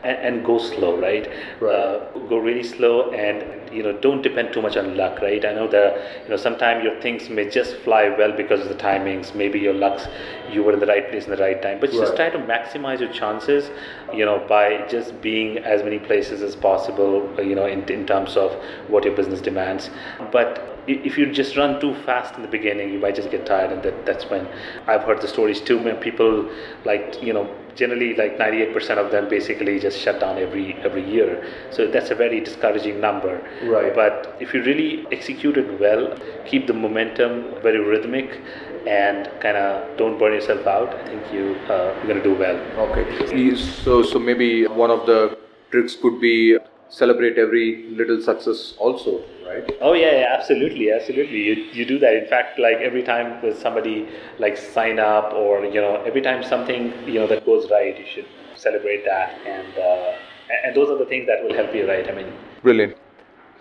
And, 0.06 0.18
and 0.28 0.46
go 0.46 0.58
slow, 0.60 0.98
right? 1.02 1.28
Right. 1.60 1.76
Uh, 1.76 2.20
go 2.30 2.38
really 2.38 2.63
slow, 2.63 3.12
and 3.12 3.74
you 3.74 3.84
know, 3.84 3.94
don't 4.06 4.22
depend 4.22 4.54
too 4.54 4.62
much 4.62 4.78
on 4.78 4.96
luck, 4.96 5.22
right? 5.22 5.44
I 5.44 5.54
know 5.54 5.68
that 5.68 6.24
you 6.24 6.30
know 6.30 6.38
sometimes 6.38 6.84
your 6.84 7.00
things 7.02 7.30
may 7.30 7.50
just 7.50 7.76
fly 7.78 8.10
well 8.10 8.32
because 8.32 8.62
of 8.62 8.70
the 8.70 8.76
timings. 8.76 9.34
Maybe 9.36 9.60
your 9.60 9.74
lucks, 9.74 10.08
you 10.52 10.63
were 10.63 10.74
in 10.74 10.80
the 10.80 10.86
right 10.86 11.10
place 11.10 11.26
in 11.26 11.32
the 11.32 11.38
right 11.38 11.62
time, 11.62 11.80
but 11.80 11.91
just 11.91 12.15
try 12.15 12.30
to 12.30 12.38
maximize 12.38 13.00
your 13.00 13.12
chances, 13.12 13.72
you 14.13 14.26
know, 14.26 14.46
by 14.48 14.88
just 14.88 15.20
being 15.22 15.58
as 15.58 15.84
many 15.84 16.00
places 16.00 16.41
as 16.41 16.56
possible, 16.56 17.28
you 17.44 17.56
know, 17.56 17.65
in, 17.65 17.84
in 17.89 18.06
terms 18.06 18.38
of 18.38 18.54
what 18.88 19.04
your 19.04 19.15
business 19.15 19.41
demands. 19.41 19.89
But 20.32 20.75
if 20.88 21.17
you 21.17 21.32
just 21.32 21.58
run 21.58 21.80
too 21.80 21.95
fast 22.04 22.36
in 22.36 22.41
the 22.41 22.48
beginning, 22.48 22.91
you 22.91 23.00
might 23.00 23.15
just 23.15 23.32
get 23.32 23.45
tired, 23.45 23.71
and 23.71 23.82
that, 23.84 24.06
that's 24.06 24.26
when 24.26 24.48
I've 24.88 25.04
heard 25.04 25.21
the 25.21 25.28
stories 25.28 25.62
too. 25.62 25.80
Many 25.80 25.98
people 25.98 26.50
like, 26.84 27.21
you 27.21 27.34
know, 27.34 27.50
generally 27.76 28.15
like 28.15 28.38
98% 28.38 28.98
of 28.98 29.12
them 29.12 29.28
basically 29.30 29.80
just 29.80 30.00
shut 30.00 30.19
down 30.19 30.38
every 30.38 30.76
every 30.76 31.08
year. 31.10 31.45
So 31.71 31.88
that's 31.88 32.12
a 32.12 32.15
very 32.15 32.39
discouraging 32.39 33.02
number. 33.02 33.41
Right. 33.63 33.93
But 33.93 34.38
if 34.39 34.54
you 34.54 34.63
really 34.63 35.06
execute 35.12 35.58
it 35.58 35.80
well, 35.80 36.17
keep 36.45 36.67
the 36.67 36.74
momentum 36.74 37.62
very 37.62 37.80
rhythmic, 37.80 38.41
and 38.88 39.30
kind 39.41 39.58
of 39.58 39.98
don't 39.98 40.19
burn 40.19 40.34
yourself 40.34 40.67
out, 40.67 40.93
I 40.93 41.06
think 41.06 41.34
you 41.34 41.56
uh, 41.69 41.93
you're 41.98 42.08
gonna 42.08 42.24
do 42.24 42.36
well. 42.36 42.58
Okay. 42.89 43.56
So, 43.56 44.04
so 44.04 44.19
maybe 44.19 44.67
one 44.67 44.91
of 44.91 45.06
the 45.06 45.38
tricks 45.71 45.95
could 45.95 46.21
be 46.21 46.58
celebrate 46.89 47.38
every 47.38 47.88
little 47.89 48.21
success 48.21 48.74
also, 48.78 49.24
right? 49.48 49.69
Oh 49.82 49.93
yeah, 49.93 50.12
yeah, 50.19 50.36
absolutely, 50.38 50.91
absolutely. 50.91 51.39
You 51.48 51.54
you 51.80 51.86
do 51.86 52.00
that. 52.00 52.13
In 52.15 52.28
fact, 52.28 52.60
like 52.60 52.78
every 52.78 53.04
time 53.04 53.41
with 53.41 53.58
somebody 53.60 54.08
like 54.39 54.58
sign 54.58 55.00
up 55.00 55.34
or 55.34 55.65
you 55.65 55.82
know 55.82 55.95
every 56.04 56.21
time 56.21 56.43
something 56.43 56.93
you 57.08 57.19
know 57.19 57.28
that 57.28 57.45
goes 57.45 57.69
right, 57.71 57.98
you 58.00 58.06
should 58.13 58.28
celebrate 58.56 59.04
that, 59.06 59.34
and 59.45 59.78
uh, 59.78 60.13
and- 60.50 60.62
and 60.65 60.76
those 60.76 60.89
are 60.89 60.98
the 60.98 61.06
things 61.12 61.26
that 61.28 61.43
will 61.43 61.56
help 61.56 61.74
you, 61.76 61.88
right? 61.88 62.08
I 62.10 62.13
mean, 62.13 62.32
Brilliant. 62.63 62.95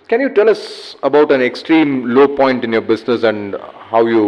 Can 0.08 0.20
you 0.20 0.28
tell 0.28 0.48
us 0.50 0.96
about 1.02 1.32
an 1.32 1.40
extreme 1.42 1.92
low 2.14 2.28
point 2.28 2.62
in 2.64 2.72
your 2.72 2.82
business 2.82 3.22
and 3.22 3.56
how 3.92 4.04
you 4.06 4.24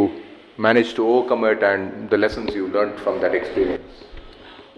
managed 0.57 0.97
to 0.97 1.07
overcome 1.07 1.45
it 1.45 1.63
and 1.63 2.09
the 2.11 2.17
lessons 2.17 2.55
you 2.55 2.69
learned 2.69 2.99
from 3.01 3.21
that 3.21 3.35
experience? 3.35 4.05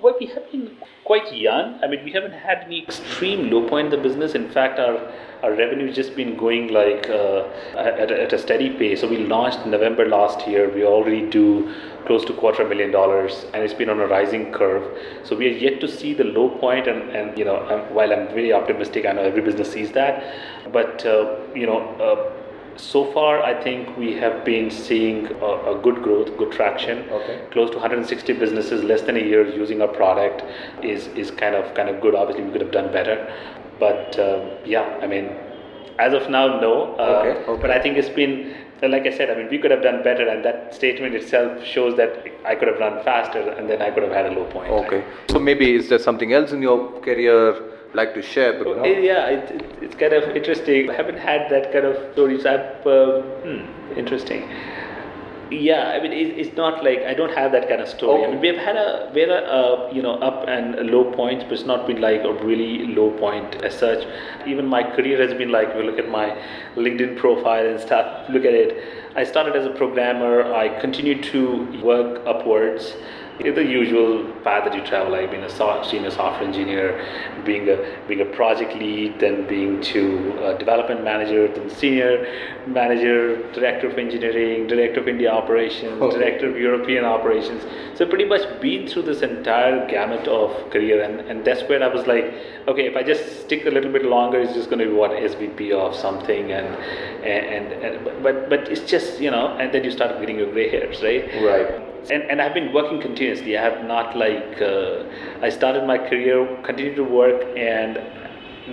Well, 0.03 0.17
we 0.21 0.27
have 0.27 0.51
been 0.51 0.77
quite 1.09 1.35
young. 1.35 1.79
I 1.83 1.87
mean, 1.89 2.05
we 2.05 2.13
haven't 2.13 2.37
had 2.47 2.65
any 2.67 2.83
extreme 2.83 3.51
low 3.51 3.67
point 3.69 3.87
in 3.87 3.91
the 3.97 4.09
business. 4.09 4.35
In 4.41 4.49
fact, 4.57 4.79
our 4.79 4.97
our 5.43 5.53
revenue 5.55 5.87
has 5.87 5.97
just 5.97 6.17
been 6.17 6.33
going 6.37 6.65
like 6.77 7.09
uh, 7.17 7.45
at, 7.77 8.11
at, 8.11 8.33
a 8.33 8.39
steady 8.39 8.71
pace. 8.79 9.03
So 9.03 9.09
we 9.09 9.19
launched 9.19 9.61
in 9.65 9.71
November 9.71 10.07
last 10.09 10.49
year. 10.49 10.69
We 10.79 10.85
already 10.85 11.21
do 11.31 11.73
close 12.07 12.25
to 12.31 12.33
quarter 12.41 12.67
million 12.73 12.91
dollars, 12.91 13.47
and 13.53 13.63
it's 13.63 13.79
been 13.83 13.93
on 13.95 14.01
a 14.01 14.09
rising 14.09 14.53
curve. 14.53 14.85
So 15.23 15.37
we 15.37 15.47
are 15.51 15.59
yet 15.67 15.81
to 15.85 15.89
see 15.89 16.13
the 16.15 16.25
low 16.25 16.49
point, 16.65 16.89
and, 16.89 17.11
and 17.21 17.39
you 17.39 17.45
know, 17.45 17.57
I'm, 17.75 17.95
while 17.95 18.13
I'm 18.13 18.27
very 18.41 18.53
optimistic, 18.53 19.07
I 19.07 19.13
know 19.13 19.23
every 19.23 19.43
business 19.43 19.73
sees 19.73 19.93
that, 19.93 20.25
but 20.73 21.07
uh, 21.07 21.39
you 21.55 21.67
know. 21.67 21.81
Uh, 22.09 22.45
so 22.79 23.13
far, 23.13 23.43
I 23.43 23.61
think 23.63 23.97
we 23.97 24.15
have 24.15 24.45
been 24.45 24.71
seeing 24.71 25.27
a, 25.27 25.77
a, 25.77 25.81
good 25.83 26.03
growth, 26.03 26.37
good 26.39 26.53
traction. 26.53 27.09
Okay. 27.11 27.45
Close 27.51 27.71
to 27.71 27.77
160 27.77 28.33
businesses, 28.35 28.85
less 28.85 29.03
than 29.03 29.17
a 29.17 29.21
year 29.21 29.47
using 29.47 29.83
our 29.83 29.89
product 29.89 30.45
is 30.85 31.09
is 31.09 31.31
kind 31.31 31.55
of 31.55 31.75
kind 31.75 31.89
of 31.89 32.01
good. 32.01 32.15
Obviously, 32.15 32.45
we 32.45 32.53
could 32.53 32.61
have 32.61 32.73
done 32.73 32.93
better, 32.93 33.17
but 33.79 34.19
uh, 34.19 34.57
yeah, 34.65 34.99
I 35.03 35.07
mean, 35.07 35.31
as 35.99 36.13
of 36.15 36.31
now, 36.31 36.61
no. 36.61 36.95
Uh, 36.95 37.03
okay. 37.03 37.45
okay. 37.51 37.63
But 37.63 37.71
I 37.71 37.81
think 37.83 37.97
it's 37.99 38.09
been 38.09 38.55
like 38.83 39.07
I 39.07 39.17
said, 39.17 39.29
I 39.29 39.35
mean, 39.35 39.49
we 39.51 39.59
could 39.59 39.73
have 39.73 39.83
done 39.83 40.05
better, 40.05 40.29
and 40.29 40.45
that 40.45 40.73
statement 40.73 41.15
itself 41.15 41.65
shows 41.65 41.97
that 41.97 42.27
I 42.45 42.55
could 42.55 42.69
have 42.69 42.79
run 42.79 43.03
faster, 43.03 43.41
and 43.41 43.69
then 43.69 43.83
I 43.83 43.91
could 43.91 44.05
have 44.05 44.13
had 44.13 44.27
a 44.27 44.31
low 44.31 44.45
point. 44.45 44.71
Okay. 44.71 45.05
So 45.31 45.41
maybe 45.41 45.75
is 45.75 45.89
there 45.89 45.99
something 45.99 46.33
else 46.33 46.53
in 46.53 46.63
your 46.63 47.01
career 47.01 47.78
like 47.95 48.15
to 48.15 48.23
share? 48.23 48.59
Because, 48.59 48.77
yeah, 48.85 49.29
it, 49.29 49.51
it, 49.51 49.83
it's 49.83 49.95
kind 49.95 50.13
of 50.13 50.37
interesting. 50.37 50.91
I 50.91 50.95
haven't 50.95 51.19
had 51.19 51.51
that 51.51 51.73
kind 51.73 51.85
of 51.85 52.13
stories. 52.13 52.47
I've, 52.47 52.87
uh, 52.87 53.23
hmm, 53.43 53.99
interesting. 53.99 54.49
Yeah, 55.51 55.89
I 55.89 56.03
mean, 56.03 56.13
it, 56.13 56.39
it's 56.39 56.55
not 56.57 56.85
like 56.85 57.01
I 57.05 57.15
don't 57.15 57.35
have 57.35 57.53
that 57.53 57.69
kind 57.71 57.81
of 57.81 57.89
story. 57.89 58.23
I 58.23 58.31
mean, 58.31 58.41
we've 58.41 58.59
had 58.59 58.77
a 58.77 59.11
we're 59.15 59.31
a 59.31 59.41
uh, 59.41 59.91
you 59.91 60.03
know 60.03 60.17
up 60.17 60.47
and 60.47 60.91
low 60.91 61.11
points, 61.13 61.45
but 61.45 61.55
it's 61.55 61.65
not 61.65 61.87
been 61.87 62.03
like 62.03 62.23
a 62.23 62.33
really 62.45 62.89
low 62.89 63.11
point 63.19 63.63
as 63.65 63.79
such. 63.79 64.07
Even 64.47 64.67
my 64.67 64.83
career 64.83 65.19
has 65.27 65.33
been 65.39 65.51
like, 65.51 65.69
if 65.69 65.77
you 65.77 65.85
look 65.85 65.99
at 65.99 66.11
my 66.11 66.37
LinkedIn 66.77 67.17
profile 67.17 67.67
and 67.67 67.81
stuff, 67.81 68.29
look 68.29 68.45
at 68.45 68.53
it. 68.53 68.77
I 69.17 69.25
started 69.25 69.57
as 69.57 69.65
a 69.65 69.71
programmer. 69.71 70.53
I 70.53 70.69
continued 70.81 71.23
to 71.33 71.81
work 71.83 72.21
upwards 72.27 72.95
the 73.39 73.65
usual 73.65 74.25
path 74.43 74.65
that 74.65 74.75
you 74.75 74.85
travel, 74.85 75.13
like 75.13 75.31
being 75.31 75.45
a 75.45 75.85
senior 75.85 76.11
software 76.11 76.43
engineer, 76.43 77.07
being 77.45 77.69
a 77.69 77.77
being 78.09 78.21
a 78.21 78.25
project 78.25 78.75
lead, 78.75 79.21
then 79.21 79.47
being 79.47 79.81
to 79.81 80.45
a 80.45 80.59
development 80.59 81.05
manager, 81.05 81.47
then 81.49 81.71
senior 81.71 82.27
manager, 82.67 83.51
director 83.53 83.89
of 83.89 83.97
engineering, 83.97 84.67
director 84.67 85.01
of 85.01 85.09
India 85.09 85.31
operations, 85.31 86.03
okay. 86.03 86.19
director 86.19 86.51
of 86.51 86.57
European 86.57 87.05
operations. 87.05 87.63
So 87.95 88.07
pretty 88.07 88.25
much 88.25 88.61
been 88.61 88.89
through 88.89 89.03
this 89.03 89.23
entire 89.23 89.89
gamut 89.89 90.27
of 90.27 90.71
career, 90.71 91.03
and, 91.03 91.21
and 91.21 91.45
that's 91.45 91.63
where 91.69 91.83
I 91.83 91.89
was 91.89 92.07
like, 92.07 92.25
okay, 92.67 92.87
if 92.87 92.97
I 92.97 93.03
just 93.03 93.43
stick 93.43 93.67
a 93.67 93.71
little 93.71 93.93
bit 93.93 94.05
longer, 94.05 94.41
it's 94.41 94.55
just 94.55 94.69
going 94.69 94.81
to 94.81 94.87
be 94.87 94.93
what 94.93 95.13
SVP 95.13 95.73
of 95.73 95.95
something, 95.95 96.51
and 96.51 96.67
and, 97.25 97.73
and, 97.73 97.85
and 97.85 98.23
but 98.23 98.51
but 98.51 98.69
it's 98.69 98.83
just 98.91 99.21
you 99.21 99.31
know, 99.31 99.57
and 99.59 99.73
then 99.73 99.85
you 99.85 99.93
start 99.93 100.19
getting 100.19 100.39
your 100.39 100.51
gray 100.51 100.69
hairs, 100.69 101.03
right? 101.03 101.25
Right 101.43 101.88
and, 102.11 102.23
and 102.31 102.41
I've 102.41 102.55
been 102.55 102.73
working 102.73 103.01
continuously. 103.01 103.57
I 103.57 103.63
have 103.63 103.85
not 103.85 104.17
like 104.17 104.61
uh, 104.61 105.05
I 105.43 105.49
started 105.51 105.87
my 105.87 105.99
career, 105.99 106.61
continued 106.65 106.97
to 106.97 107.05
work, 107.05 107.43
and 107.57 107.99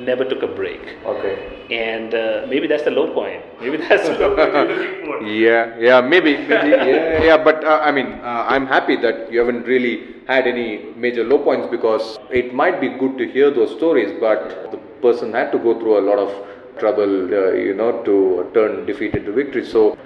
never 0.03 0.25
took 0.25 0.43
a 0.43 0.47
break. 0.47 0.81
Okay. 1.05 1.67
And 1.71 2.13
uh, 2.13 2.45
maybe 2.49 2.67
that's 2.67 2.83
the 2.83 2.91
low 2.91 3.13
point. 3.13 3.43
Maybe 3.61 3.77
that's 3.77 4.07
the 4.07 4.17
low 4.19 4.35
point 4.35 4.53
looking 4.53 5.05
for. 5.05 5.21
Yeah, 5.25 5.75
yeah, 5.79 6.01
maybe, 6.01 6.37
maybe 6.37 6.69
yeah, 6.69 7.23
yeah. 7.23 7.43
But 7.43 7.63
uh, 7.63 7.81
I 7.83 7.91
mean, 7.91 8.07
uh, 8.21 8.45
I'm 8.47 8.67
happy 8.67 8.95
that 8.97 9.31
you 9.31 9.39
haven't 9.39 9.63
really 9.63 10.15
had 10.27 10.47
any 10.47 10.93
major 10.95 11.23
low 11.23 11.39
points 11.39 11.67
because 11.69 12.19
it 12.31 12.53
might 12.53 12.81
be 12.81 12.89
good 12.89 13.17
to 13.17 13.27
hear 13.27 13.51
those 13.51 13.71
stories, 13.75 14.11
but 14.19 14.71
the 14.71 14.77
person 15.01 15.31
had 15.33 15.51
to 15.51 15.59
go 15.59 15.79
through 15.79 15.99
a 15.99 16.03
lot 16.09 16.19
of 16.19 16.33
trouble, 16.79 17.33
uh, 17.33 17.51
you 17.53 17.73
know, 17.73 18.03
to 18.03 18.49
turn 18.53 18.85
defeat 18.85 19.15
into 19.15 19.31
victory. 19.31 19.65
So, 19.65 19.97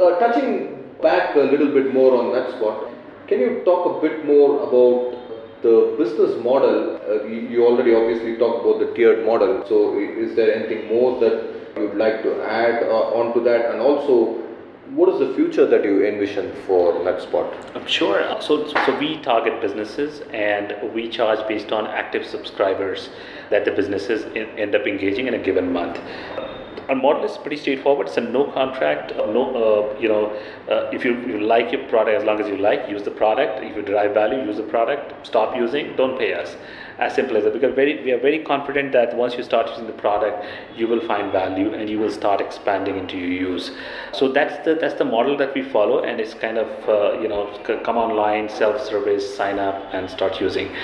uh, 0.00 0.18
touching 0.18 0.75
back 1.02 1.36
a 1.36 1.40
little 1.40 1.72
bit 1.72 1.92
more 1.92 2.16
on 2.16 2.32
that 2.32 2.56
spot. 2.56 2.90
Can 3.28 3.40
you 3.40 3.62
talk 3.64 3.96
a 3.96 4.00
bit 4.00 4.24
more 4.24 4.62
about 4.62 5.62
the 5.62 5.94
business 5.98 6.42
model? 6.42 7.00
Uh, 7.08 7.24
you 7.24 7.66
already 7.66 7.94
obviously 7.94 8.36
talked 8.36 8.64
about 8.64 8.78
the 8.78 8.94
tiered 8.94 9.26
model. 9.26 9.64
So, 9.68 9.98
is 9.98 10.36
there 10.36 10.54
anything 10.54 10.88
more 10.88 11.18
that 11.20 11.52
you'd 11.76 11.96
like 11.96 12.22
to 12.22 12.42
add 12.42 12.84
uh, 12.84 13.20
onto 13.20 13.42
that? 13.44 13.72
And 13.72 13.80
also, 13.80 14.42
what 14.90 15.08
is 15.12 15.18
the 15.18 15.34
future 15.34 15.66
that 15.66 15.82
you 15.82 16.06
envision 16.06 16.52
for 16.66 16.92
NudgeSpot? 16.92 17.74
I'm 17.74 17.86
sure. 17.86 18.22
So, 18.40 18.68
so 18.68 18.98
we 19.00 19.20
target 19.20 19.60
businesses 19.60 20.22
and 20.32 20.76
we 20.94 21.08
charge 21.08 21.46
based 21.48 21.72
on 21.72 21.88
active 21.88 22.24
subscribers 22.24 23.10
that 23.50 23.64
the 23.64 23.72
businesses 23.72 24.24
end 24.36 24.76
up 24.76 24.86
engaging 24.86 25.26
in 25.26 25.34
a 25.34 25.38
given 25.38 25.72
month 25.72 25.98
our 26.88 26.94
model 26.94 27.24
is 27.24 27.36
pretty 27.38 27.56
straightforward. 27.56 28.06
It's 28.08 28.16
a 28.16 28.20
no 28.20 28.50
contract, 28.52 29.12
uh, 29.12 29.26
no, 29.26 29.54
uh, 29.54 30.00
you 30.00 30.08
know, 30.08 30.26
uh, 30.70 30.90
if 30.92 31.04
you, 31.04 31.18
you 31.26 31.40
like 31.40 31.72
your 31.72 31.86
product, 31.88 32.18
as 32.18 32.24
long 32.24 32.40
as 32.40 32.48
you 32.48 32.56
like, 32.56 32.88
use 32.88 33.02
the 33.02 33.10
product. 33.10 33.62
If 33.62 33.76
you 33.76 33.82
derive 33.82 34.14
value, 34.14 34.44
use 34.44 34.56
the 34.56 34.62
product. 34.62 35.26
Stop 35.26 35.56
using, 35.56 35.96
don't 35.96 36.18
pay 36.18 36.34
us. 36.34 36.56
As 36.98 37.14
simple 37.14 37.36
as 37.36 37.44
that. 37.44 37.52
Because 37.52 37.74
very, 37.74 38.02
we 38.02 38.12
are 38.12 38.18
very 38.18 38.38
confident 38.38 38.92
that 38.92 39.14
once 39.14 39.34
you 39.34 39.42
start 39.42 39.68
using 39.68 39.86
the 39.86 39.92
product, 39.92 40.46
you 40.74 40.86
will 40.88 41.06
find 41.06 41.30
value 41.30 41.74
and 41.74 41.90
you 41.90 41.98
will 41.98 42.10
start 42.10 42.40
expanding 42.40 42.96
into 42.96 43.18
your 43.18 43.50
use. 43.50 43.70
So 44.12 44.32
that's 44.32 44.64
the 44.64 44.76
that's 44.76 44.94
the 44.94 45.04
model 45.04 45.36
that 45.36 45.54
we 45.54 45.62
follow, 45.62 46.04
and 46.04 46.18
it's 46.18 46.32
kind 46.32 46.56
of 46.56 46.88
uh, 46.88 47.20
you 47.20 47.28
know 47.28 47.52
come 47.84 47.98
online, 47.98 48.48
self-service, 48.48 49.36
sign 49.36 49.58
up, 49.58 49.92
and 49.92 50.08
start 50.08 50.40
using 50.40 50.74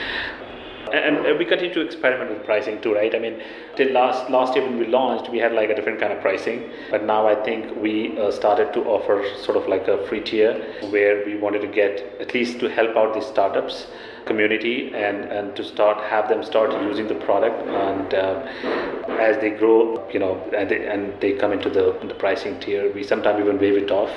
and, 0.92 1.38
we 1.38 1.44
continue 1.44 1.72
to 1.74 1.80
experiment 1.80 2.30
with 2.30 2.44
pricing 2.44 2.80
too, 2.80 2.94
right? 2.94 3.14
I 3.14 3.18
mean, 3.18 3.40
till 3.76 3.92
last 3.92 4.30
last 4.30 4.54
year 4.54 4.64
when 4.64 4.78
we 4.78 4.86
launched, 4.86 5.30
we 5.30 5.38
had 5.38 5.52
like 5.52 5.70
a 5.70 5.74
different 5.74 6.00
kind 6.00 6.12
of 6.12 6.20
pricing, 6.20 6.70
but 6.90 7.04
now 7.04 7.26
I 7.26 7.34
think 7.34 7.76
we 7.76 8.18
uh, 8.18 8.30
started 8.30 8.72
to 8.74 8.84
offer 8.84 9.24
sort 9.40 9.56
of 9.56 9.68
like 9.68 9.88
a 9.88 10.06
free 10.06 10.20
tier 10.20 10.52
where 10.90 11.24
we 11.24 11.36
wanted 11.36 11.62
to 11.62 11.68
get 11.68 12.00
at 12.20 12.34
least 12.34 12.60
to 12.60 12.68
help 12.68 12.96
out 12.96 13.14
these 13.14 13.26
startups 13.26 13.86
community 14.26 14.92
and, 14.94 15.24
and 15.24 15.56
to 15.56 15.64
start 15.64 15.98
have 16.04 16.28
them 16.28 16.42
start 16.42 16.72
using 16.82 17.08
the 17.08 17.14
product. 17.14 17.66
And 17.68 18.14
uh, 18.14 18.92
as 19.20 19.38
they 19.40 19.50
grow 19.50 20.08
you 20.10 20.18
know 20.18 20.34
and 20.56 20.70
they, 20.70 20.86
and 20.86 21.20
they 21.20 21.32
come 21.32 21.52
into 21.52 21.68
the, 21.68 21.98
the 22.06 22.14
pricing 22.14 22.58
tier 22.60 22.92
we 22.92 23.02
sometimes 23.02 23.40
even 23.40 23.58
waive 23.58 23.76
it 23.76 23.90
off 23.90 24.10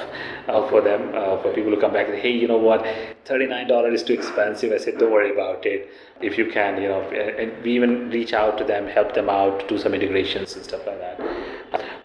uh, 0.47 0.67
for 0.69 0.81
them 0.81 1.09
uh, 1.15 1.41
for 1.41 1.53
people 1.53 1.71
who 1.71 1.79
come 1.79 1.93
back 1.93 2.07
and 2.07 2.17
hey 2.17 2.31
you 2.31 2.47
know 2.47 2.57
what? 2.57 2.83
$39 3.25 3.93
is 3.93 4.03
too 4.03 4.13
expensive. 4.13 4.71
I 4.71 4.77
said 4.77 4.97
don't 4.97 5.11
worry 5.11 5.31
about 5.31 5.65
it. 5.65 5.89
If 6.21 6.37
you 6.37 6.49
can 6.51 6.81
you 6.81 6.87
know 6.87 7.01
and 7.01 7.63
we 7.63 7.75
even 7.75 8.09
reach 8.09 8.33
out 8.33 8.57
to 8.59 8.63
them 8.63 8.87
help 8.87 9.13
them 9.13 9.29
out 9.29 9.67
do 9.67 9.77
some 9.77 9.93
integrations 9.93 10.55
and 10.55 10.63
stuff 10.63 10.81
like 10.85 10.99
that. 10.99 11.19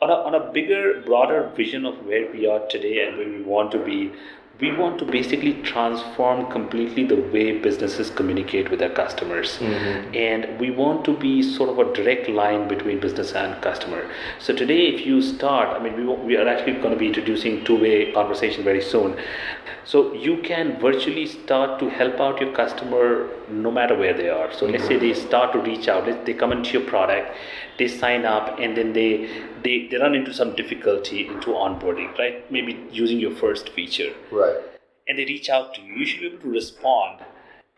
On 0.03 0.09
a, 0.09 0.15
on 0.15 0.35
a 0.35 0.53
bigger 0.53 1.03
broader 1.05 1.53
vision 1.55 1.85
of 1.85 1.95
where 2.07 2.31
we 2.33 2.47
are 2.47 2.67
today 2.69 3.07
and 3.07 3.19
where 3.19 3.29
we 3.29 3.43
want 3.43 3.71
to 3.73 3.79
be 3.85 4.13
we 4.61 4.71
want 4.77 4.99
to 4.99 5.05
basically 5.05 5.55
transform 5.63 6.51
completely 6.51 7.05
the 7.05 7.17
way 7.35 7.59
businesses 7.59 8.11
communicate 8.11 8.71
with 8.71 8.81
their 8.81 8.91
customers. 8.91 9.59
Mm-hmm. 9.59 10.15
and 10.15 10.61
we 10.61 10.71
want 10.71 11.05
to 11.05 11.17
be 11.17 11.43
sort 11.43 11.71
of 11.71 11.79
a 11.79 11.93
direct 11.95 12.29
line 12.29 12.67
between 12.69 13.01
business 13.01 13.33
and 13.33 13.61
customer. 13.63 14.11
So 14.39 14.55
today 14.55 14.81
if 14.89 15.07
you 15.07 15.23
start 15.23 15.69
i 15.77 15.83
mean 15.83 15.95
we, 15.97 16.05
we 16.29 16.37
are 16.37 16.49
actually 16.49 16.75
going 16.75 16.93
to 16.93 17.01
be 17.05 17.07
introducing 17.07 17.65
two-way 17.65 18.13
conversation 18.13 18.65
very 18.65 18.83
soon. 18.83 19.17
So 19.85 20.13
you 20.15 20.37
can 20.43 20.79
virtually 20.81 21.27
start 21.27 21.79
to 21.81 21.89
help 21.89 22.21
out 22.21 22.41
your 22.41 22.53
customer 22.55 23.29
no 23.49 23.71
matter 23.71 23.97
where 23.97 24.15
they 24.15 24.29
are. 24.29 24.53
So 24.53 24.67
mm-hmm. 24.67 24.73
let's 24.73 24.87
say 24.87 24.99
they 24.99 25.15
start 25.15 25.53
to 25.53 25.61
reach 25.61 25.89
out 25.89 26.11
they 26.27 26.35
come 26.35 26.53
into 26.53 26.71
your 26.79 26.87
product 26.95 27.37
they 27.79 27.89
sign 27.89 28.25
up 28.27 28.59
and 28.59 28.77
then 28.77 28.93
they, 28.93 29.13
they 29.65 29.89
they 29.89 29.97
run 29.97 30.15
into 30.15 30.35
some 30.35 30.55
difficulty 30.55 31.27
into 31.27 31.49
onboarding 31.67 32.17
right? 32.19 32.51
Maybe 32.51 32.79
using 32.91 33.19
your 33.19 33.35
first 33.45 33.71
feature. 33.71 34.13
Right 34.31 34.50
and 35.09 35.19
they 35.19 35.25
reach 35.25 35.49
out 35.49 35.75
to 35.75 35.83
you. 35.83 35.95
You 35.95 36.07
should 36.07 36.21
be 36.21 36.27
able 36.27 36.39
to 36.39 36.51
respond 36.51 37.25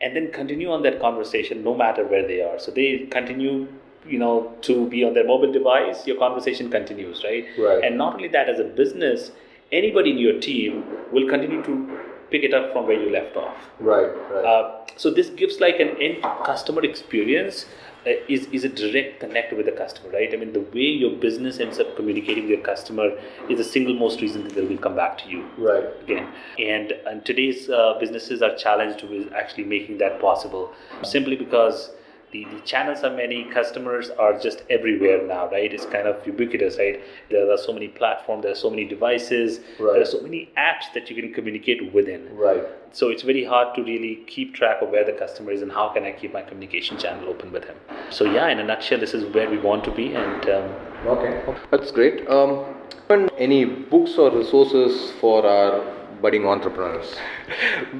and 0.00 0.16
then 0.16 0.32
continue 0.32 0.70
on 0.70 0.82
that 0.82 1.00
conversation 1.00 1.62
no 1.62 1.74
matter 1.74 2.04
where 2.06 2.26
they 2.26 2.42
are. 2.42 2.58
So 2.58 2.70
they 2.70 3.06
continue 3.10 3.68
you 4.06 4.18
know 4.18 4.52
to 4.62 4.88
be 4.88 5.04
on 5.04 5.14
their 5.14 5.26
mobile 5.26 5.52
device. 5.52 6.06
Your 6.06 6.18
conversation 6.18 6.70
continues 6.70 7.22
right? 7.24 7.46
Right. 7.58 7.84
And 7.84 7.96
not 7.96 8.14
only 8.14 8.28
that 8.28 8.48
as 8.48 8.58
a 8.58 8.64
business 8.64 9.30
anybody 9.72 10.10
in 10.10 10.18
your 10.18 10.38
team 10.38 10.84
will 11.12 11.28
continue 11.28 11.62
to 11.64 12.00
pick 12.32 12.42
it 12.42 12.54
up 12.58 12.72
from 12.72 12.86
where 12.86 13.00
you 13.04 13.10
left 13.10 13.36
off 13.36 13.70
right 13.80 14.12
right 14.32 14.44
uh, 14.44 14.64
so 14.96 15.10
this 15.10 15.30
gives 15.30 15.60
like 15.60 15.80
an 15.86 15.90
end 16.00 16.22
customer 16.50 16.82
experience 16.82 17.66
uh, 18.04 18.10
is, 18.28 18.46
is 18.46 18.64
a 18.64 18.68
direct 18.68 19.20
connect 19.20 19.52
with 19.52 19.66
the 19.66 19.70
customer, 19.72 20.10
right? 20.10 20.32
I 20.32 20.36
mean, 20.36 20.52
the 20.52 20.60
way 20.60 20.86
your 21.02 21.12
business 21.16 21.60
ends 21.60 21.78
up 21.78 21.94
communicating 21.94 22.44
with 22.44 22.50
your 22.50 22.60
customer 22.60 23.10
is 23.48 23.58
the 23.58 23.64
single 23.64 23.94
most 23.94 24.20
reason 24.20 24.42
that 24.42 24.54
they 24.54 24.62
will 24.62 24.78
come 24.78 24.96
back 24.96 25.18
to 25.18 25.28
you. 25.28 25.48
Right. 25.56 25.84
Again, 26.02 26.26
and 26.58 26.92
and 27.06 27.24
today's 27.24 27.70
uh, 27.70 27.96
businesses 28.00 28.42
are 28.42 28.56
challenged 28.56 29.04
with 29.04 29.32
actually 29.32 29.64
making 29.64 29.98
that 29.98 30.20
possible, 30.20 30.72
simply 31.04 31.36
because 31.36 31.90
the, 32.32 32.44
the 32.46 32.60
channels 32.60 33.02
are 33.04 33.10
many, 33.14 33.44
customers 33.44 34.10
are 34.18 34.38
just 34.38 34.62
everywhere 34.70 35.26
now, 35.26 35.48
right? 35.50 35.72
It's 35.72 35.84
kind 35.86 36.08
of 36.08 36.26
ubiquitous, 36.26 36.78
right? 36.78 37.00
There 37.30 37.50
are 37.52 37.58
so 37.58 37.72
many 37.72 37.88
platforms, 37.88 38.42
there 38.42 38.52
are 38.52 38.56
so 38.56 38.70
many 38.70 38.84
devices, 38.86 39.60
Right. 39.78 39.92
there 39.92 40.02
are 40.02 40.06
so 40.06 40.20
many 40.22 40.50
apps 40.56 40.92
that 40.94 41.10
you 41.10 41.16
can 41.20 41.32
communicate 41.32 41.92
within. 41.92 42.34
Right. 42.34 42.64
So 42.92 43.08
it's 43.08 43.22
very 43.22 43.44
hard 43.44 43.74
to 43.76 43.82
really 43.82 44.16
keep 44.26 44.54
track 44.54 44.82
of 44.82 44.90
where 44.90 45.04
the 45.04 45.12
customer 45.12 45.52
is 45.52 45.62
and 45.62 45.70
how 45.72 45.88
can 45.90 46.04
I 46.04 46.12
keep 46.12 46.32
my 46.32 46.42
communication 46.42 46.98
channel 46.98 47.28
open 47.28 47.52
with 47.52 47.64
him. 47.64 47.76
So 48.10 48.24
yeah, 48.24 48.48
in 48.48 48.58
a 48.58 48.64
nutshell, 48.64 48.98
this 49.00 49.14
is 49.14 49.24
where 49.34 49.48
we 49.48 49.58
want 49.58 49.84
to 49.84 49.90
be, 49.90 50.14
and 50.14 50.48
um, 50.50 50.70
Okay, 51.06 51.42
that's 51.70 51.90
great. 51.90 52.28
Um, 52.28 52.64
and 53.10 53.30
any 53.36 53.64
books 53.64 54.16
or 54.18 54.30
resources 54.30 55.10
for 55.20 55.44
our 55.44 56.01
budding 56.22 56.46
entrepreneurs? 56.46 57.14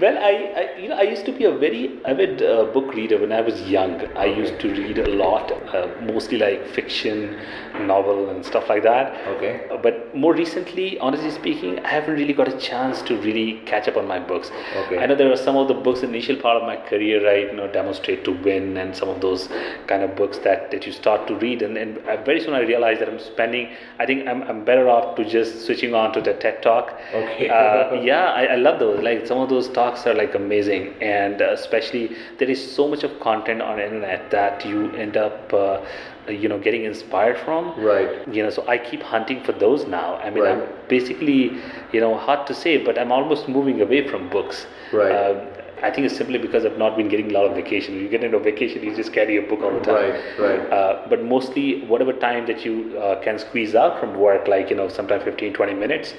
Well, 0.00 0.16
I, 0.16 0.30
I 0.60 0.78
you 0.78 0.88
know 0.88 0.96
I 0.96 1.02
used 1.02 1.26
to 1.26 1.32
be 1.32 1.44
a 1.44 1.52
very 1.52 2.00
avid 2.04 2.42
uh, 2.42 2.64
book 2.72 2.94
reader 2.94 3.18
when 3.18 3.32
I 3.32 3.40
was 3.40 3.60
young. 3.62 4.00
I 4.16 4.26
used 4.26 4.60
to 4.60 4.70
read 4.70 4.98
a 4.98 5.08
lot, 5.10 5.52
uh, 5.74 5.88
mostly 6.02 6.38
like 6.38 6.66
fiction, 6.68 7.36
novel, 7.80 8.30
and 8.30 8.44
stuff 8.44 8.68
like 8.68 8.84
that. 8.84 9.14
Okay. 9.36 9.66
Uh, 9.70 9.76
But 9.76 10.01
more 10.14 10.34
recently, 10.34 10.98
honestly 10.98 11.30
speaking, 11.30 11.78
I 11.80 11.88
haven't 11.88 12.14
really 12.14 12.32
got 12.32 12.48
a 12.48 12.58
chance 12.58 13.02
to 13.02 13.16
really 13.18 13.60
catch 13.66 13.88
up 13.88 13.96
on 13.96 14.06
my 14.06 14.18
books. 14.18 14.50
Okay. 14.76 14.98
I 14.98 15.06
know 15.06 15.14
there 15.14 15.32
are 15.32 15.36
some 15.36 15.56
of 15.56 15.68
the 15.68 15.74
books 15.74 16.00
in 16.02 16.10
the 16.10 16.18
initial 16.18 16.36
part 16.36 16.56
of 16.56 16.66
my 16.66 16.76
career, 16.76 17.24
right? 17.24 17.50
You 17.50 17.56
know, 17.56 17.70
Demonstrate 17.70 18.24
to 18.24 18.32
Win, 18.32 18.76
and 18.76 18.94
some 18.94 19.08
of 19.08 19.20
those 19.20 19.48
kind 19.86 20.02
of 20.02 20.14
books 20.16 20.38
that, 20.38 20.70
that 20.70 20.86
you 20.86 20.92
start 20.92 21.26
to 21.28 21.36
read, 21.36 21.62
and, 21.62 21.76
and 21.76 21.98
uh, 21.98 22.22
very 22.24 22.40
soon 22.40 22.54
I 22.54 22.60
realized 22.60 23.00
that 23.00 23.08
I'm 23.08 23.18
spending. 23.18 23.70
I 23.98 24.06
think 24.06 24.28
I'm, 24.28 24.42
I'm 24.42 24.64
better 24.64 24.88
off 24.88 25.16
to 25.16 25.24
just 25.24 25.64
switching 25.66 25.94
on 25.94 26.12
to 26.14 26.20
the 26.20 26.34
TED 26.34 26.62
Talk. 26.62 26.98
Okay. 27.14 27.48
Uh, 27.48 27.94
yeah, 28.02 28.26
I, 28.26 28.44
I 28.44 28.56
love 28.56 28.78
those. 28.78 29.02
Like 29.02 29.26
some 29.26 29.38
of 29.38 29.48
those 29.48 29.68
talks 29.68 30.06
are 30.06 30.14
like 30.14 30.34
amazing, 30.34 30.94
and 31.00 31.40
uh, 31.40 31.52
especially 31.52 32.10
there 32.38 32.50
is 32.50 32.60
so 32.74 32.88
much 32.88 33.02
of 33.02 33.18
content 33.20 33.62
on 33.62 33.76
the 33.76 33.84
internet 33.84 34.30
that 34.30 34.64
you 34.64 34.90
end 34.92 35.16
up, 35.16 35.52
uh, 35.52 35.84
you 36.28 36.48
know, 36.48 36.58
getting 36.58 36.84
inspired 36.84 37.38
from. 37.38 37.74
Right. 37.80 38.26
You 38.28 38.42
know, 38.42 38.50
so 38.50 38.66
I 38.68 38.78
keep 38.78 39.02
hunting 39.02 39.42
for 39.42 39.52
those 39.52 39.86
now. 39.86 40.16
I 40.16 40.30
mean, 40.30 40.44
Right. 40.44 40.56
I'm 40.58 40.68
basically, 40.88 41.52
you 41.92 42.00
know, 42.00 42.16
hard 42.16 42.46
to 42.46 42.54
say, 42.54 42.76
but 42.78 42.98
I'm 42.98 43.12
almost 43.12 43.48
moving 43.48 43.80
away 43.80 44.06
from 44.08 44.28
books. 44.28 44.66
Right. 44.92 45.12
Um, 45.12 45.48
I 45.82 45.90
think 45.90 46.06
it's 46.06 46.16
simply 46.16 46.38
because 46.38 46.64
I've 46.64 46.78
not 46.78 46.96
been 46.96 47.08
getting 47.08 47.30
a 47.30 47.34
lot 47.34 47.44
of 47.44 47.56
vacation. 47.56 47.96
You 47.96 48.08
get 48.08 48.22
into 48.22 48.36
a 48.36 48.40
vacation, 48.40 48.84
you 48.84 48.94
just 48.94 49.12
carry 49.12 49.36
a 49.36 49.42
book 49.42 49.62
all 49.62 49.72
the 49.72 49.80
time. 49.80 50.10
Right, 50.12 50.38
right. 50.38 50.72
Uh, 50.72 51.06
but 51.08 51.24
mostly, 51.24 51.84
whatever 51.86 52.12
time 52.12 52.46
that 52.46 52.64
you 52.64 52.96
uh, 52.98 53.20
can 53.20 53.36
squeeze 53.36 53.74
out 53.74 53.98
from 53.98 54.14
work, 54.16 54.46
like, 54.46 54.70
you 54.70 54.76
know, 54.76 54.88
sometimes 54.88 55.24
15, 55.24 55.52
20 55.54 55.74
minutes, 55.74 56.14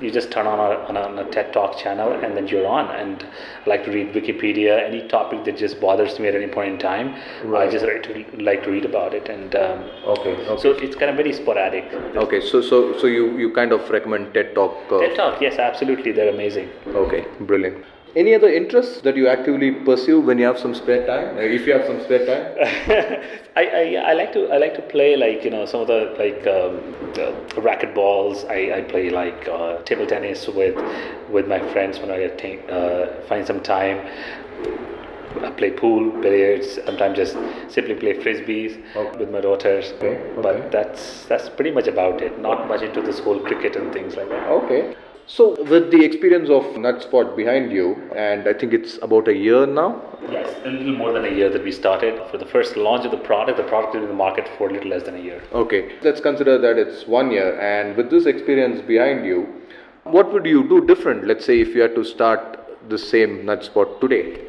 you 0.00 0.10
just 0.10 0.30
turn 0.30 0.46
on 0.46 0.58
a, 0.58 0.78
on 0.88 0.96
a, 0.96 1.00
on 1.00 1.18
a 1.18 1.30
TED 1.30 1.52
Talk 1.52 1.78
channel 1.78 2.12
and 2.12 2.36
then 2.36 2.48
you're 2.48 2.66
on. 2.66 2.90
And 2.94 3.26
I 3.66 3.70
like 3.70 3.84
to 3.84 3.90
read 3.90 4.12
Wikipedia, 4.14 4.82
any 4.86 5.06
topic 5.08 5.44
that 5.44 5.56
just 5.56 5.80
bothers 5.80 6.18
me 6.18 6.28
at 6.28 6.34
any 6.34 6.46
point 6.48 6.72
in 6.74 6.78
time, 6.78 7.14
I 7.54 7.68
just 7.70 7.84
like 7.84 8.02
to, 8.04 8.42
like 8.42 8.62
to 8.64 8.70
read 8.70 8.84
about 8.84 9.14
it. 9.14 9.28
And 9.28 9.54
um, 9.56 9.78
Okay. 10.06 10.34
Okay. 10.36 10.60
so 10.62 10.70
it's 10.72 10.96
kind 10.96 11.10
of 11.10 11.16
very 11.16 11.32
sporadic. 11.32 11.84
okay. 12.16 12.40
So 12.40 12.60
so 12.60 12.96
so 12.98 13.06
you 13.06 13.36
you 13.38 13.52
kind 13.52 13.72
of 13.72 13.88
recommend 13.90 14.34
TED 14.34 14.54
Talk. 14.54 14.76
Uh, 14.90 15.00
TED 15.00 15.16
Talk, 15.16 15.40
yes, 15.40 15.58
absolutely, 15.58 16.12
they're 16.12 16.32
amazing. 16.32 16.68
Okay. 16.86 17.24
Brilliant. 17.40 17.84
Any 18.16 18.32
other 18.36 18.48
interests 18.48 19.00
that 19.00 19.16
you 19.16 19.26
actively 19.26 19.72
pursue 19.72 20.20
when 20.20 20.38
you 20.38 20.44
have 20.46 20.56
some 20.58 20.72
spare 20.72 21.04
time? 21.04 21.36
If 21.36 21.66
you 21.66 21.72
have 21.72 21.84
some 21.84 22.00
spare 22.04 22.24
time. 22.24 22.44
I, 23.56 23.64
I 23.66 24.10
I 24.10 24.12
like 24.12 24.32
to 24.34 24.46
I 24.52 24.58
like 24.58 24.74
to 24.74 24.82
play 24.82 25.16
like 25.16 25.42
you 25.44 25.50
know 25.50 25.66
some 25.66 25.80
of 25.80 25.88
the 25.88 26.14
like 26.16 26.46
um, 26.46 26.94
uh, 27.18 27.60
racket 27.60 27.92
balls. 27.92 28.44
I, 28.44 28.72
I 28.78 28.80
play 28.82 29.10
like 29.10 29.48
uh, 29.48 29.82
table 29.82 30.06
tennis 30.06 30.46
with 30.46 30.76
with 31.28 31.48
my 31.48 31.58
friends 31.72 31.98
when 31.98 32.12
I 32.12 32.18
get 32.18 32.38
ta- 32.38 32.72
uh, 32.72 33.26
find 33.26 33.44
some 33.44 33.60
time. 33.60 33.98
I 35.42 35.50
play 35.50 35.72
pool, 35.72 36.10
billiards. 36.22 36.78
Sometimes 36.84 37.16
just 37.16 37.36
simply 37.68 37.94
play 37.96 38.14
frisbees 38.14 38.80
Okay. 38.94 39.18
with 39.18 39.30
my 39.30 39.40
daughters. 39.40 39.90
Okay, 39.94 40.16
okay. 40.18 40.40
But 40.40 40.70
that's 40.70 41.24
that's 41.24 41.48
pretty 41.48 41.72
much 41.72 41.88
about 41.88 42.22
it. 42.22 42.38
Not 42.40 42.68
much 42.68 42.82
into 42.82 43.02
this 43.02 43.18
whole 43.18 43.40
cricket 43.40 43.74
and 43.74 43.92
things 43.92 44.14
like 44.14 44.28
that. 44.28 44.48
Okay. 44.48 44.94
So 45.26 45.56
with 45.64 45.90
the 45.90 46.04
experience 46.04 46.50
of 46.50 46.64
NudgeSpot 46.74 47.34
behind 47.34 47.72
you, 47.72 47.94
and 48.14 48.46
I 48.46 48.52
think 48.52 48.74
it's 48.74 48.98
about 49.00 49.26
a 49.26 49.34
year 49.34 49.66
now. 49.66 50.02
Yes, 50.30 50.54
a 50.64 50.68
little 50.68 50.94
more 50.94 51.12
than 51.14 51.24
a 51.24 51.30
year 51.30 51.48
that 51.48 51.64
we 51.64 51.72
started. 51.72 52.20
For 52.30 52.36
the 52.36 52.44
first 52.44 52.76
launch 52.76 53.06
of 53.06 53.10
the 53.10 53.16
product, 53.16 53.56
the 53.56 53.64
product 53.64 53.94
is 53.96 54.02
in 54.02 54.08
the 54.08 54.14
market 54.14 54.46
for 54.58 54.68
a 54.68 54.72
little 54.72 54.90
less 54.90 55.04
than 55.04 55.16
a 55.16 55.18
year. 55.18 55.42
Okay, 55.52 55.92
let's 56.02 56.20
consider 56.20 56.58
that 56.58 56.76
it's 56.76 57.06
one 57.06 57.30
year, 57.30 57.58
and 57.58 57.96
with 57.96 58.10
this 58.10 58.26
experience 58.26 58.82
behind 58.82 59.24
you, 59.24 59.62
what 60.04 60.30
would 60.30 60.44
you 60.44 60.68
do 60.68 60.86
different? 60.86 61.26
Let's 61.26 61.46
say 61.46 61.58
if 61.58 61.68
you 61.68 61.80
had 61.80 61.94
to 61.94 62.04
start 62.04 62.60
the 62.90 62.98
same 62.98 63.44
NudgeSpot 63.44 64.00
today. 64.02 64.43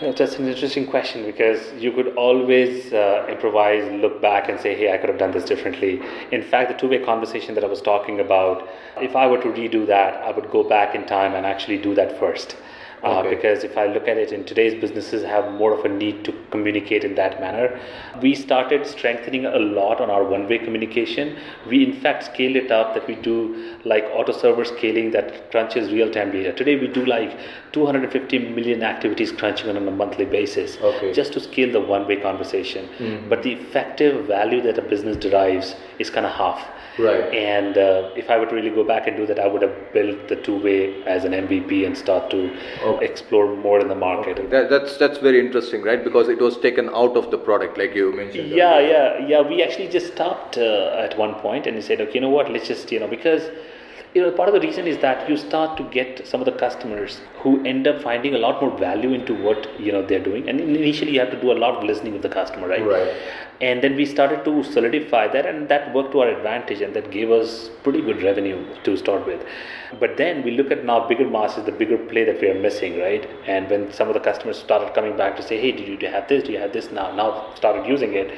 That's 0.00 0.36
an 0.36 0.46
interesting 0.46 0.86
question 0.86 1.24
because 1.24 1.72
you 1.72 1.90
could 1.90 2.14
always 2.14 2.92
uh, 2.92 3.26
improvise, 3.28 3.90
look 4.00 4.22
back, 4.22 4.48
and 4.48 4.60
say, 4.60 4.76
hey, 4.76 4.94
I 4.94 4.96
could 4.96 5.08
have 5.08 5.18
done 5.18 5.32
this 5.32 5.44
differently. 5.44 6.00
In 6.30 6.40
fact, 6.40 6.70
the 6.70 6.78
two 6.78 6.88
way 6.88 7.04
conversation 7.04 7.52
that 7.56 7.64
I 7.64 7.66
was 7.66 7.82
talking 7.82 8.20
about, 8.20 8.68
if 9.00 9.16
I 9.16 9.26
were 9.26 9.42
to 9.42 9.48
redo 9.48 9.84
that, 9.88 10.22
I 10.22 10.30
would 10.30 10.52
go 10.52 10.62
back 10.62 10.94
in 10.94 11.04
time 11.04 11.34
and 11.34 11.44
actually 11.44 11.78
do 11.78 11.96
that 11.96 12.16
first. 12.16 12.56
Uh, 13.02 13.18
Okay. 13.20 13.34
because 13.34 13.62
if 13.62 13.76
I 13.78 13.86
look 13.86 14.08
at 14.08 14.16
it 14.16 14.32
in 14.32 14.44
today's 14.44 14.74
businesses 14.80 15.22
have 15.22 15.52
more 15.52 15.72
of 15.72 15.84
a 15.84 15.88
need 15.88 16.24
to 16.24 16.32
communicate 16.50 17.04
in 17.04 17.14
that 17.14 17.40
manner. 17.40 17.78
We 18.22 18.34
started 18.34 18.86
strengthening 18.86 19.46
a 19.46 19.58
lot 19.58 20.00
on 20.00 20.10
our 20.10 20.24
one-way 20.24 20.58
communication. 20.58 21.36
We 21.68 21.84
in 21.84 21.92
fact 22.00 22.24
scaled 22.24 22.56
it 22.56 22.72
up 22.72 22.94
that 22.94 23.06
we 23.06 23.14
do 23.14 23.36
like 23.84 24.04
auto 24.12 24.32
server 24.32 24.64
scaling 24.64 25.12
that 25.12 25.50
crunches 25.52 25.92
real-time 25.92 26.32
data. 26.32 26.52
Today 26.52 26.76
we 26.78 26.88
do 26.88 27.04
like 27.06 27.38
250 27.72 28.38
million 28.50 28.82
activities 28.82 29.30
crunching 29.32 29.68
on 29.70 29.76
a 29.76 29.80
monthly 29.90 30.24
basis 30.24 30.76
Okay. 30.82 31.12
just 31.12 31.32
to 31.34 31.40
scale 31.40 31.70
the 31.72 31.80
one-way 31.80 32.16
conversation. 32.16 32.88
But 33.28 33.42
the 33.44 33.52
effective 33.52 34.26
value 34.26 34.60
that 34.62 34.76
a 34.78 34.82
business 34.82 35.16
derives 35.16 35.76
is 35.98 36.10
kind 36.10 36.26
of 36.26 36.32
half. 36.32 36.66
Right. 36.98 37.32
And 37.32 37.78
uh, 37.78 38.10
if 38.16 38.28
I 38.28 38.38
were 38.38 38.46
to 38.46 38.54
really 38.56 38.70
go 38.70 38.82
back 38.82 39.06
and 39.06 39.16
do 39.16 39.24
that, 39.26 39.38
I 39.38 39.46
would 39.46 39.62
have 39.62 39.92
built 39.92 40.26
the 40.26 40.34
two-way 40.34 41.04
as 41.04 41.24
an 41.24 41.30
MVP 41.32 41.86
and 41.86 41.96
start 41.96 42.28
to 42.30 42.40
Okay. 42.82 42.87
Explore 42.96 43.54
more 43.56 43.80
in 43.80 43.88
the 43.88 43.94
market. 43.94 44.50
That, 44.50 44.70
that's 44.70 44.96
that's 44.96 45.18
very 45.18 45.38
interesting, 45.38 45.82
right? 45.82 46.02
Because 46.02 46.28
it 46.28 46.40
was 46.40 46.58
taken 46.58 46.88
out 46.90 47.16
of 47.16 47.30
the 47.30 47.38
product, 47.38 47.78
like 47.78 47.94
you 47.94 48.12
mentioned. 48.12 48.50
Yeah, 48.50 48.78
yeah, 48.80 49.26
yeah. 49.26 49.40
We 49.40 49.62
actually 49.62 49.88
just 49.88 50.12
stopped 50.14 50.58
uh, 50.58 50.96
at 51.06 51.16
one 51.18 51.34
point 51.36 51.66
and 51.66 51.76
we 51.76 51.82
said, 51.82 52.00
okay, 52.00 52.14
you 52.14 52.20
know 52.20 52.30
what? 52.30 52.50
Let's 52.50 52.68
just 52.68 52.90
you 52.90 53.00
know 53.00 53.08
because 53.08 53.50
you 54.14 54.22
know 54.22 54.30
part 54.30 54.48
of 54.48 54.54
the 54.54 54.60
reason 54.60 54.86
is 54.86 54.98
that 54.98 55.28
you 55.28 55.36
start 55.36 55.76
to 55.76 55.84
get 55.84 56.26
some 56.26 56.40
of 56.40 56.46
the 56.46 56.52
customers 56.52 57.20
who 57.40 57.64
end 57.64 57.86
up 57.86 58.00
finding 58.02 58.34
a 58.34 58.38
lot 58.38 58.60
more 58.62 58.76
value 58.78 59.12
into 59.12 59.34
what 59.34 59.68
you 59.80 59.92
know 59.92 60.04
they're 60.04 60.22
doing, 60.22 60.48
and 60.48 60.60
initially 60.60 61.12
you 61.12 61.20
have 61.20 61.30
to 61.30 61.40
do 61.40 61.52
a 61.52 61.58
lot 61.64 61.76
of 61.76 61.84
listening 61.84 62.12
with 62.12 62.22
the 62.22 62.28
customer, 62.28 62.68
right? 62.68 62.84
Right. 62.84 63.14
And 63.60 63.82
then 63.82 63.96
we 63.96 64.06
started 64.06 64.44
to 64.44 64.62
solidify 64.62 65.28
that, 65.28 65.44
and 65.46 65.68
that 65.68 65.92
worked 65.92 66.12
to 66.12 66.20
our 66.20 66.28
advantage, 66.28 66.80
and 66.80 66.94
that 66.94 67.10
gave 67.10 67.30
us 67.30 67.70
pretty 67.82 68.00
good 68.00 68.22
revenue 68.22 68.64
to 68.84 68.96
start 68.96 69.26
with. 69.26 69.44
But 69.98 70.16
then 70.16 70.44
we 70.44 70.52
look 70.52 70.70
at 70.70 70.84
now 70.84 71.08
bigger 71.08 71.28
masses, 71.28 71.64
the 71.64 71.72
bigger 71.72 71.98
play 71.98 72.24
that 72.24 72.40
we 72.40 72.48
are 72.48 72.60
missing, 72.60 72.98
right? 73.00 73.28
And 73.46 73.68
when 73.68 73.92
some 73.92 74.08
of 74.08 74.14
the 74.14 74.20
customers 74.20 74.58
started 74.58 74.94
coming 74.94 75.16
back 75.16 75.36
to 75.36 75.42
say, 75.42 75.60
"Hey, 75.60 75.72
did 75.72 76.02
you 76.02 76.08
have 76.08 76.28
this? 76.28 76.44
Do 76.44 76.52
you 76.52 76.58
have 76.58 76.72
this 76.72 76.90
now?" 76.92 77.12
Now 77.14 77.28
started 77.54 77.86
using 77.86 78.14
it. 78.14 78.32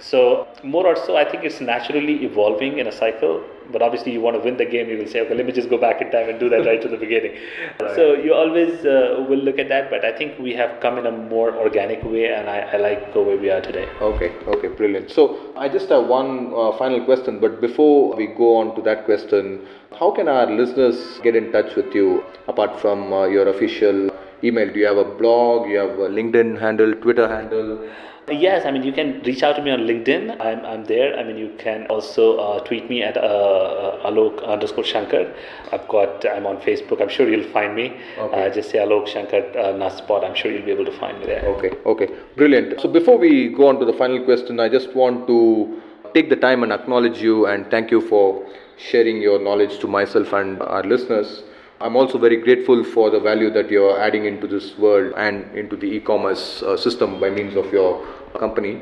So 0.00 0.46
more 0.62 0.86
or 0.86 0.96
so, 0.96 1.16
I 1.16 1.24
think 1.24 1.44
it's 1.44 1.60
naturally 1.60 2.24
evolving 2.24 2.78
in 2.78 2.86
a 2.86 2.92
cycle. 2.92 3.42
But 3.72 3.82
obviously, 3.82 4.12
you 4.12 4.20
want 4.20 4.36
to 4.36 4.42
win 4.42 4.56
the 4.56 4.64
game. 4.64 4.88
You 4.88 4.98
will 4.98 5.08
say, 5.08 5.20
"Okay, 5.22 5.34
let 5.34 5.44
me 5.46 5.52
just 5.52 5.68
go 5.68 5.78
back 5.84 6.00
in 6.00 6.10
time 6.12 6.28
and 6.28 6.38
do 6.38 6.48
that 6.50 6.64
right 6.66 6.80
to 6.82 6.88
the 6.88 6.96
beginning." 6.96 7.32
So 7.96 8.04
you 8.26 8.34
always 8.34 8.84
uh, 8.84 9.24
will 9.28 9.42
look 9.48 9.58
at 9.58 9.68
that. 9.70 9.90
But 9.90 10.04
I 10.04 10.12
think 10.18 10.38
we 10.38 10.52
have 10.60 10.78
come 10.84 10.98
in 10.98 11.06
a 11.06 11.10
more 11.10 11.50
organic 11.64 12.04
way, 12.04 12.26
and 12.32 12.48
I, 12.48 12.58
I 12.74 12.76
like 12.76 13.12
the 13.14 13.22
way 13.22 13.36
we 13.36 13.50
are 13.50 13.60
today. 13.60 13.88
Okay, 14.10 14.30
okay, 14.54 14.68
brilliant. 14.68 15.10
So 15.10 15.52
I 15.56 15.68
just 15.68 15.88
have 15.88 16.06
one 16.06 16.52
uh, 16.54 16.70
final 16.78 17.04
question, 17.04 17.40
but 17.40 17.60
before 17.60 18.14
we 18.14 18.28
go 18.28 18.56
on 18.58 18.74
to 18.76 18.82
that 18.82 19.04
question, 19.04 19.66
how 19.98 20.10
can 20.10 20.28
our 20.28 20.46
listeners 20.46 21.18
get 21.22 21.34
in 21.34 21.50
touch 21.52 21.74
with 21.74 21.94
you 21.94 22.22
apart 22.48 22.78
from 22.80 23.12
uh, 23.12 23.26
your 23.26 23.48
official 23.48 24.10
email? 24.44 24.72
Do 24.72 24.78
you 24.78 24.86
have 24.86 24.98
a 24.98 25.04
blog? 25.04 25.68
You 25.68 25.78
have 25.78 25.98
a 25.98 26.08
LinkedIn 26.08 26.60
handle, 26.60 26.94
Twitter 26.94 27.28
handle? 27.28 27.88
Yes, 28.28 28.66
I 28.66 28.72
mean 28.72 28.82
you 28.82 28.92
can 28.92 29.22
reach 29.22 29.42
out 29.44 29.54
to 29.54 29.62
me 29.62 29.70
on 29.70 29.80
LinkedIn. 29.80 30.40
I'm, 30.40 30.64
I'm 30.66 30.84
there. 30.84 31.16
I 31.16 31.22
mean 31.22 31.36
you 31.36 31.54
can 31.58 31.86
also 31.86 32.38
uh, 32.38 32.60
tweet 32.60 32.90
me 32.90 33.02
at 33.02 33.16
uh, 33.16 33.20
uh, 33.20 34.10
Alok 34.10 34.44
underscore 34.44 34.84
Shankar. 34.84 35.32
I've 35.72 35.86
got 35.86 36.26
I'm 36.26 36.44
on 36.44 36.56
Facebook. 36.56 37.00
I'm 37.00 37.08
sure 37.08 37.28
you'll 37.28 37.48
find 37.52 37.76
me. 37.76 37.96
Okay. 38.18 38.46
Uh, 38.46 38.52
just 38.52 38.70
say 38.70 38.78
Alok 38.78 39.06
Shankar 39.06 39.42
uh, 39.56 39.74
NudgeSpot. 39.74 40.24
I'm 40.24 40.34
sure 40.34 40.50
you'll 40.50 40.64
be 40.64 40.72
able 40.72 40.84
to 40.84 40.98
find 40.98 41.20
me 41.20 41.26
there. 41.26 41.44
Okay, 41.46 41.70
okay, 41.86 42.08
brilliant. 42.36 42.80
So 42.80 42.88
before 42.88 43.16
we 43.16 43.48
go 43.48 43.68
on 43.68 43.78
to 43.78 43.84
the 43.84 43.92
final 43.92 44.24
question, 44.24 44.58
I 44.58 44.68
just 44.68 44.92
want 44.94 45.28
to 45.28 45.80
take 46.12 46.28
the 46.28 46.36
time 46.36 46.64
and 46.64 46.72
acknowledge 46.72 47.22
you 47.22 47.46
and 47.46 47.70
thank 47.70 47.92
you 47.92 48.00
for 48.00 48.44
sharing 48.76 49.22
your 49.22 49.38
knowledge 49.38 49.78
to 49.78 49.86
myself 49.86 50.32
and 50.32 50.60
our 50.62 50.82
listeners. 50.82 51.44
I'm 51.78 51.94
also 51.94 52.16
very 52.16 52.36
grateful 52.38 52.82
for 52.84 53.10
the 53.10 53.20
value 53.20 53.50
that 53.50 53.70
you're 53.70 54.00
adding 54.00 54.24
into 54.24 54.46
this 54.46 54.78
world 54.78 55.12
and 55.16 55.54
into 55.54 55.76
the 55.76 55.86
e-commerce 55.86 56.62
uh, 56.62 56.74
system 56.74 57.20
by 57.20 57.28
means 57.28 57.54
of 57.54 57.70
your 57.70 58.06
company. 58.38 58.80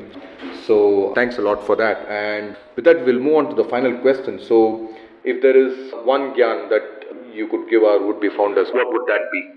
So 0.65 1.11
thanks 1.13 1.37
a 1.37 1.41
lot 1.41 1.65
for 1.65 1.75
that. 1.75 2.07
And 2.07 2.55
with 2.77 2.85
that, 2.85 3.05
we'll 3.05 3.19
move 3.19 3.35
on 3.35 3.49
to 3.49 3.55
the 3.61 3.67
final 3.69 3.97
question. 3.99 4.39
So 4.39 4.95
if 5.25 5.41
there 5.41 5.57
is 5.57 5.91
one 6.05 6.33
gyan 6.35 6.69
that 6.69 6.83
you 7.33 7.49
could 7.49 7.69
give 7.69 7.83
our 7.83 7.99
would-be 7.99 8.29
founders, 8.29 8.69
what 8.71 8.87
would 8.87 9.07
that 9.07 9.29
be? 9.29 9.54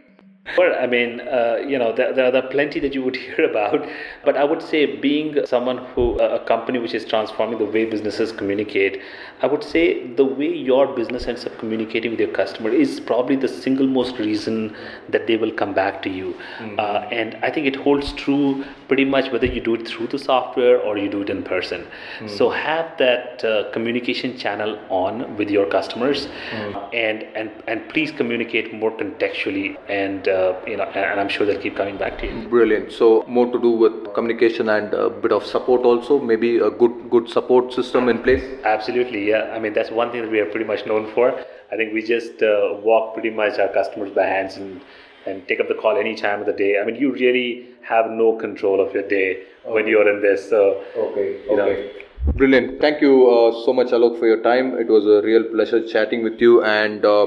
Well, 0.56 0.74
I 0.78 0.86
mean, 0.86 1.20
uh, 1.20 1.56
you 1.66 1.78
know, 1.78 1.92
there, 1.92 2.12
there, 2.12 2.34
are 2.34 2.48
plenty 2.48 2.80
that 2.80 2.94
you 2.94 3.02
would 3.02 3.16
hear 3.24 3.48
about, 3.50 3.86
but 4.24 4.36
I 4.36 4.44
would 4.44 4.62
say 4.62 4.96
being 4.96 5.44
someone 5.46 5.78
who, 5.94 6.18
a 6.18 6.38
company 6.44 6.78
which 6.78 6.94
is 6.94 7.04
transforming 7.04 7.58
the 7.58 7.64
way 7.64 7.84
businesses 7.84 8.32
communicate, 8.32 9.00
I 9.42 9.46
would 9.46 9.62
say 9.62 10.06
the 10.14 10.24
way 10.24 10.52
your 10.52 10.86
business 10.86 11.26
ends 11.26 11.44
up 11.46 11.58
communicating 11.58 12.10
with 12.10 12.20
your 12.20 12.32
customer 12.32 12.70
is 12.70 13.00
probably 13.00 13.36
the 13.36 13.48
single 13.48 13.86
most 13.86 14.18
reason 14.18 14.74
that 15.08 15.26
they 15.26 15.36
will 15.36 15.52
come 15.52 15.74
back 15.74 16.02
to 16.02 16.10
you. 16.10 16.34
Mm-hmm. 16.58 16.78
Uh, 16.78 17.08
and 17.10 17.36
I 17.42 17.50
think 17.50 17.66
it 17.66 17.76
holds 17.76 18.12
true 18.14 18.64
pretty 18.88 19.04
much 19.04 19.30
whether 19.30 19.46
you 19.46 19.60
do 19.60 19.74
it 19.74 19.86
through 19.86 20.06
the 20.08 20.18
software 20.18 20.80
or 20.80 20.96
you 20.98 21.08
do 21.08 21.22
it 21.22 21.30
in 21.30 21.42
person. 21.42 21.82
Mm-hmm. 21.82 22.28
So 22.28 22.50
have 22.50 22.96
that 22.98 23.44
uh, 23.44 23.70
communication 23.72 24.36
channel 24.38 24.78
on 24.88 25.36
with 25.36 25.50
your 25.50 25.66
customers, 25.66 26.26
mm-hmm. 26.26 26.94
and 26.94 27.22
and 27.36 27.50
and 27.66 27.88
please 27.90 28.10
communicate 28.10 28.72
more 28.72 28.90
contextually 28.90 29.76
and 29.88 30.26
uh, 30.26 30.48
uh, 30.48 30.60
you 30.66 30.76
know, 30.76 30.84
and 30.84 31.20
I'm 31.20 31.28
sure 31.28 31.46
they'll 31.46 31.60
keep 31.60 31.76
coming 31.76 31.96
back 31.96 32.18
to 32.18 32.26
you. 32.26 32.48
Brilliant. 32.48 32.92
So 32.92 33.24
more 33.26 33.46
to 33.52 33.58
do 33.60 33.70
with 33.70 34.14
communication 34.14 34.68
and 34.68 34.94
a 34.94 35.10
bit 35.10 35.32
of 35.32 35.44
support 35.44 35.82
also. 35.82 36.18
Maybe 36.18 36.58
a 36.58 36.70
good 36.70 37.10
good 37.10 37.28
support 37.28 37.72
system 37.72 38.08
in 38.08 38.22
place. 38.22 38.44
Absolutely. 38.64 39.28
Yeah. 39.28 39.52
I 39.54 39.58
mean 39.58 39.72
that's 39.72 39.90
one 39.90 40.10
thing 40.12 40.22
that 40.22 40.30
we 40.30 40.40
are 40.40 40.50
pretty 40.54 40.66
much 40.66 40.86
known 40.86 41.12
for. 41.14 41.28
I 41.70 41.76
think 41.76 41.92
we 41.92 42.02
just 42.02 42.42
uh, 42.42 42.76
walk 42.88 43.14
pretty 43.14 43.30
much 43.30 43.58
our 43.58 43.68
customers 43.68 44.10
by 44.10 44.24
hands 44.24 44.56
and 44.56 44.80
and 45.26 45.46
take 45.48 45.60
up 45.60 45.68
the 45.68 45.74
call 45.74 45.96
any 45.98 46.14
time 46.14 46.40
of 46.40 46.46
the 46.46 46.52
day. 46.52 46.78
I 46.80 46.84
mean, 46.84 46.96
you 46.96 47.12
really 47.12 47.68
have 47.82 48.10
no 48.10 48.36
control 48.36 48.80
of 48.80 48.92
your 48.94 49.06
day 49.08 49.42
okay. 49.64 49.72
when 49.72 49.86
you're 49.86 50.08
in 50.08 50.22
this. 50.22 50.48
So 50.48 50.84
okay, 50.96 51.40
okay. 51.48 51.56
Know. 51.56 52.32
Brilliant. 52.32 52.80
Thank 52.80 53.00
you 53.00 53.28
uh, 53.30 53.64
so 53.64 53.72
much, 53.72 53.88
Alok, 53.88 54.18
for 54.18 54.26
your 54.26 54.42
time. 54.42 54.78
It 54.78 54.88
was 54.88 55.06
a 55.06 55.22
real 55.22 55.44
pleasure 55.44 55.86
chatting 55.86 56.22
with 56.22 56.40
you 56.40 56.62
and. 56.62 57.04
Uh, 57.04 57.26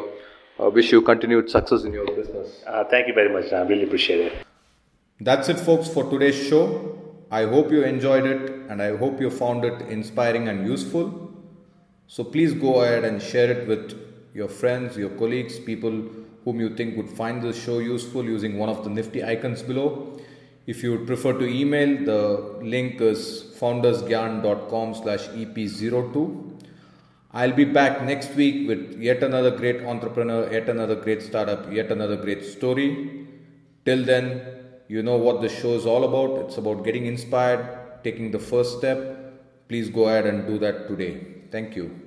uh, 0.62 0.70
wish 0.70 0.92
you 0.92 1.02
continued 1.02 1.50
success 1.50 1.84
in 1.84 1.94
your 1.94 2.06
business. 2.06 2.64
Uh, 2.68 2.84
thank 2.84 3.08
you 3.08 3.14
very 3.14 3.34
much. 3.34 3.52
I 3.52 3.62
really 3.62 3.84
appreciate 3.84 4.32
it. 4.32 4.46
That's 5.20 5.50
it, 5.50 5.60
folks, 5.60 5.88
for 5.88 6.10
today's 6.10 6.36
show. 6.48 6.98
I 7.32 7.46
hope 7.46 7.72
you 7.72 7.84
enjoyed 7.84 8.26
it 8.26 8.52
and 8.70 8.82
I 8.82 8.96
hope 8.98 9.22
you 9.22 9.30
found 9.30 9.64
it 9.64 9.82
inspiring 9.84 10.50
and 10.50 10.68
useful. 10.68 11.32
So 12.08 12.24
please 12.24 12.54
go 12.54 12.82
ahead 12.82 13.06
and 13.06 13.22
share 13.22 13.50
it 13.50 13.68
with 13.68 13.98
your 14.34 14.50
friends, 14.50 14.98
your 14.98 15.12
colleagues, 15.12 15.58
people 15.60 16.04
whom 16.44 16.60
you 16.60 16.76
think 16.76 16.98
would 16.98 17.10
find 17.10 17.42
this 17.42 17.62
show 17.64 17.80
useful 17.80 18.24
using 18.24 18.58
one 18.58 18.70
of 18.70 18.84
the 18.84 18.90
nifty 18.90 19.24
icons 19.24 19.62
below. 19.62 20.20
If 20.68 20.84
you 20.84 20.92
would 20.92 21.08
prefer 21.08 21.34
to 21.34 21.46
email, 21.46 22.06
the 22.06 22.64
link 22.64 23.02
is 23.02 23.54
foundersgyan.com 23.60 24.96
slash 24.96 25.28
ep02. 25.30 26.52
I'll 27.34 27.54
be 27.54 27.64
back 27.64 28.04
next 28.04 28.36
week 28.36 28.68
with 28.68 29.00
yet 29.00 29.24
another 29.24 29.52
great 29.52 29.84
entrepreneur, 29.84 30.52
yet 30.52 30.68
another 30.68 30.96
great 30.96 31.22
startup, 31.22 31.72
yet 31.72 31.92
another 31.92 32.18
great 32.18 32.44
story. 32.44 33.28
Till 33.86 34.04
then, 34.04 34.42
you 34.88 35.02
know 35.02 35.18
what 35.18 35.42
the 35.42 35.50
show 35.50 35.74
is 35.76 35.86
all 35.86 36.04
about. 36.04 36.46
It's 36.46 36.58
about 36.58 36.84
getting 36.84 37.06
inspired, 37.06 38.04
taking 38.04 38.32
the 38.32 38.40
first 38.40 38.78
step. 38.78 38.98
Please 39.70 39.90
go 39.90 40.10
ahead 40.10 40.26
and 40.26 40.46
do 40.46 40.60
that 40.60 40.88
today. 40.90 41.26
Thank 41.50 41.78
you. 41.78 42.01